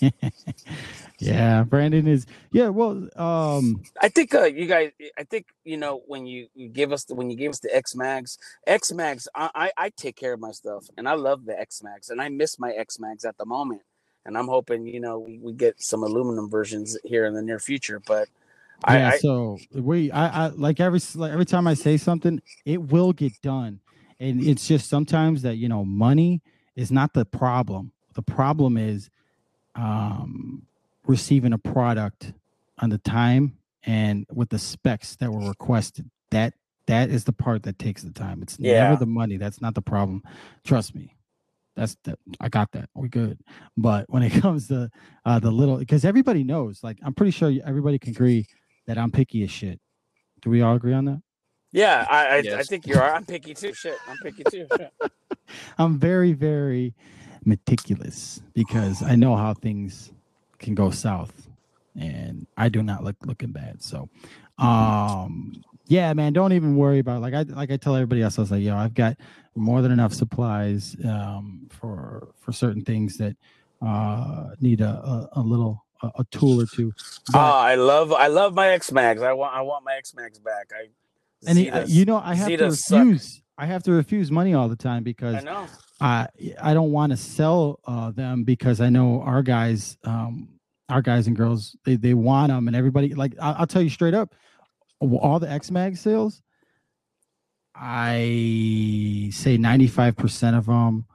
[1.18, 2.26] yeah, Brandon is.
[2.52, 4.92] Yeah, well, um, I think uh, you guys.
[5.18, 7.74] I think you know when you, you give us the, when you gave us the
[7.74, 8.38] X Mags.
[8.66, 9.28] X Mags.
[9.34, 12.20] I, I I take care of my stuff, and I love the X Mags, and
[12.20, 13.82] I miss my X Mags at the moment.
[14.24, 17.58] And I'm hoping you know we, we get some aluminum versions here in the near
[17.58, 18.00] future.
[18.06, 18.28] But
[18.84, 19.10] I, yeah.
[19.10, 23.12] I so we, I, I like every like every time I say something, it will
[23.12, 23.80] get done,
[24.20, 26.42] and it's just sometimes that you know money
[26.74, 27.92] is not the problem.
[28.14, 29.10] The problem is
[29.76, 30.62] um
[31.06, 32.32] receiving a product
[32.78, 36.10] on the time and with the specs that were requested.
[36.30, 36.54] That
[36.86, 38.42] that is the part that takes the time.
[38.42, 38.84] It's Yeah.
[38.84, 39.36] never the money.
[39.36, 40.22] That's not the problem.
[40.64, 41.14] Trust me.
[41.76, 42.88] That's that I got that.
[42.94, 43.38] We're good.
[43.76, 44.90] But when it comes to
[45.24, 48.46] uh the little because everybody knows, like I'm pretty sure everybody can agree
[48.86, 49.80] that I'm picky as shit.
[50.42, 51.22] Do we all agree on that?
[51.72, 53.12] yeah, I I, I think you are.
[53.12, 53.72] I'm picky too.
[53.74, 54.66] Shit, I'm picky too.
[55.78, 56.94] I'm very, very
[57.44, 60.12] meticulous because I know how things
[60.58, 61.48] can go south,
[61.98, 63.82] and I do not look looking bad.
[63.82, 64.08] So,
[64.58, 68.38] um, yeah, man, don't even worry about like I like I tell everybody else.
[68.38, 69.16] I was like, yo, I've got
[69.54, 73.36] more than enough supplies um, for for certain things that
[73.82, 76.92] uh need a a, a little a, a tool or two.
[77.34, 79.22] Oh, I love I love my X Mags.
[79.22, 80.70] I want I want my X Mags back.
[80.74, 80.88] I
[81.46, 83.06] and he- you know, I have to Zetas suck.
[83.58, 85.66] I have to refuse money all the time because I know.
[86.00, 86.28] I
[86.60, 90.48] I don't want to sell uh, them because I know our guys, um,
[90.88, 93.90] our guys and girls, they they want them, and everybody like I, I'll tell you
[93.90, 94.34] straight up,
[95.00, 96.42] all the X Mag sales,
[97.74, 101.06] I say ninety five percent of them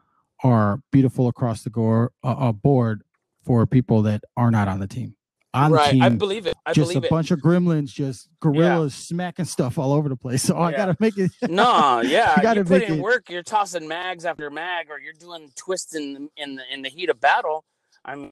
[0.43, 3.03] are beautiful across the gore, uh, uh, board
[3.45, 5.15] for people that are not on the team.
[5.53, 6.55] On the right, team, I believe it.
[6.65, 7.09] I just a it.
[7.09, 10.43] bunch of gremlins, just gorillas smacking stuff all over the place.
[10.47, 10.77] So I Yeah.
[10.77, 11.31] gotta make it.
[11.49, 13.29] No, yeah, You gotta you put make in it- work.
[13.29, 17.09] You're tossing mags after mag, or you're doing twists in in the in the heat
[17.09, 17.65] of battle.
[18.05, 18.31] I'm,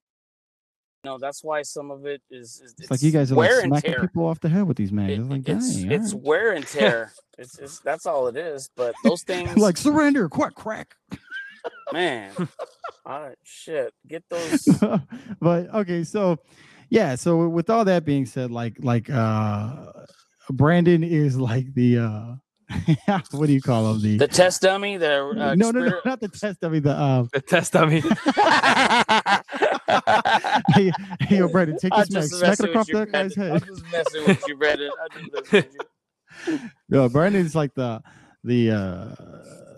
[1.04, 2.62] no, that's why some of it is.
[2.64, 4.02] is It's like you guys are like wear smacking tear.
[4.02, 5.12] people off the head with these mags.
[5.14, 6.26] It- It's like, it's dang, it's alright.
[6.26, 7.12] wear and tear.
[7.38, 8.70] it's, it's that's all it is.
[8.78, 10.96] But those things, like surrender, quack, crack.
[11.92, 12.32] man,
[13.06, 14.64] all right, shit, get those.
[15.42, 16.38] but okay, so
[16.90, 19.92] yeah, so with all that being said, like like uh
[20.50, 22.36] Brandon is like the uh
[23.32, 24.02] what do you call him?
[24.02, 26.80] The, The test dummy, the uh, no, no, no, not the test dummy.
[26.80, 28.02] The uh, The test dummy.
[30.76, 30.92] hey,
[31.22, 33.52] hey, yo, Brandon, take this mag, just smack it across with you, that guy's head.
[33.54, 34.92] I'm just messing with you, Brandon.
[35.02, 35.88] I'm just messing with
[36.48, 36.70] you.
[36.90, 38.02] No, Brandon's like the
[38.44, 39.16] the uh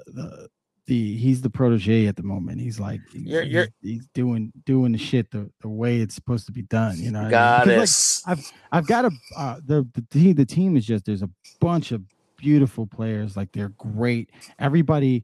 [0.07, 0.49] the
[0.91, 2.59] the he's the protege at the moment.
[2.59, 6.45] He's like he's, You're- you're- he's, doing doing the shit the, the way it's supposed
[6.47, 6.99] to be done.
[6.99, 7.77] You know, what I mean?
[7.77, 8.53] Because, like, Goddess.
[8.73, 10.35] I've got a uh, the the team.
[10.35, 11.29] The team is just there's a
[11.61, 12.01] bunch of
[12.35, 13.37] beautiful players.
[13.37, 14.31] Like they're great.
[14.59, 15.23] Everybody,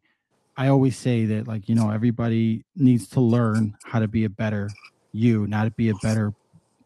[0.55, 4.29] I always say that like you know everybody needs to learn how to be a
[4.29, 4.69] better
[5.11, 6.33] you, not to be a better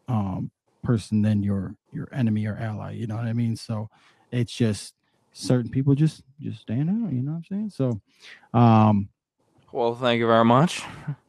[0.08, 0.50] um
[0.82, 2.92] person than your your enemy or ally.
[2.94, 3.54] You know what I mean?
[3.54, 3.88] So
[4.32, 4.94] it's just
[5.32, 7.12] certain people just just stand out.
[7.12, 7.70] You know what I'm saying?
[7.70, 8.00] So
[8.58, 9.08] um
[9.72, 10.82] well, thank you very much.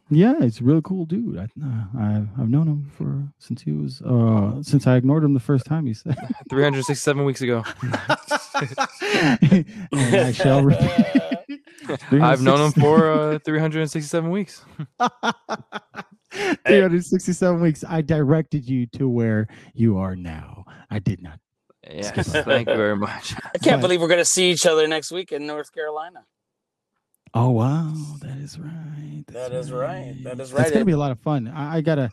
[0.10, 1.38] yeah, it's a really cool dude.
[1.38, 5.34] I, uh, I've I've known him for since he was uh since I ignored him
[5.34, 6.18] the first time he said.
[6.50, 7.64] 367 weeks ago.
[9.94, 11.62] I shall repeat.
[12.12, 14.64] I've known him for uh, 367 weeks.
[16.34, 17.84] 367 weeks.
[17.88, 20.66] I directed you to where you are now.
[20.90, 21.40] I did not.
[21.90, 23.34] Yes, thank you very much.
[23.44, 26.26] I can't But- believe we're gonna see each other next week in North Carolina.
[27.34, 29.24] Oh wow, that is right.
[29.30, 30.16] That is right.
[30.24, 30.62] That is That's right.
[30.68, 31.48] It's gonna be a lot of fun.
[31.48, 32.12] I, I gotta.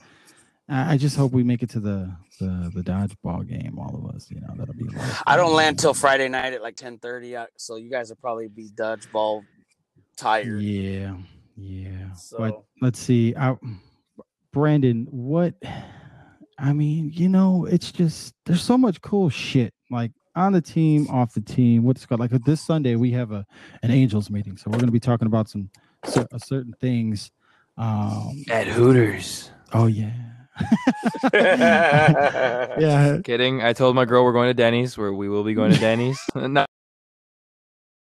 [0.69, 2.11] I I just hope we make it to the
[2.41, 3.79] the the dodgeball game.
[3.79, 4.87] All of us, you know, that'll be.
[4.95, 7.91] A lot I don't land till Friday night at like ten thirty, uh, so you
[7.91, 9.43] guys will probably be dodgeball
[10.17, 10.63] tired.
[10.63, 11.17] Yeah,
[11.57, 12.09] yeah.
[12.11, 13.35] But So let's see.
[13.37, 13.57] I,
[14.53, 15.55] Brandon, what?
[16.61, 21.09] I mean, you know, it's just there's so much cool shit like on the team,
[21.11, 21.85] off the team.
[21.85, 23.47] What's called like this Sunday we have a
[23.83, 25.71] an Angels meeting, so we're going to be talking about some
[26.05, 27.31] cer- uh, certain things.
[27.79, 29.51] Um, At Hooters.
[29.73, 30.13] oh yeah,
[31.33, 33.19] yeah.
[33.25, 33.63] Kidding.
[33.63, 36.21] I told my girl we're going to Denny's, where we will be going to Denny's.
[36.35, 36.69] Not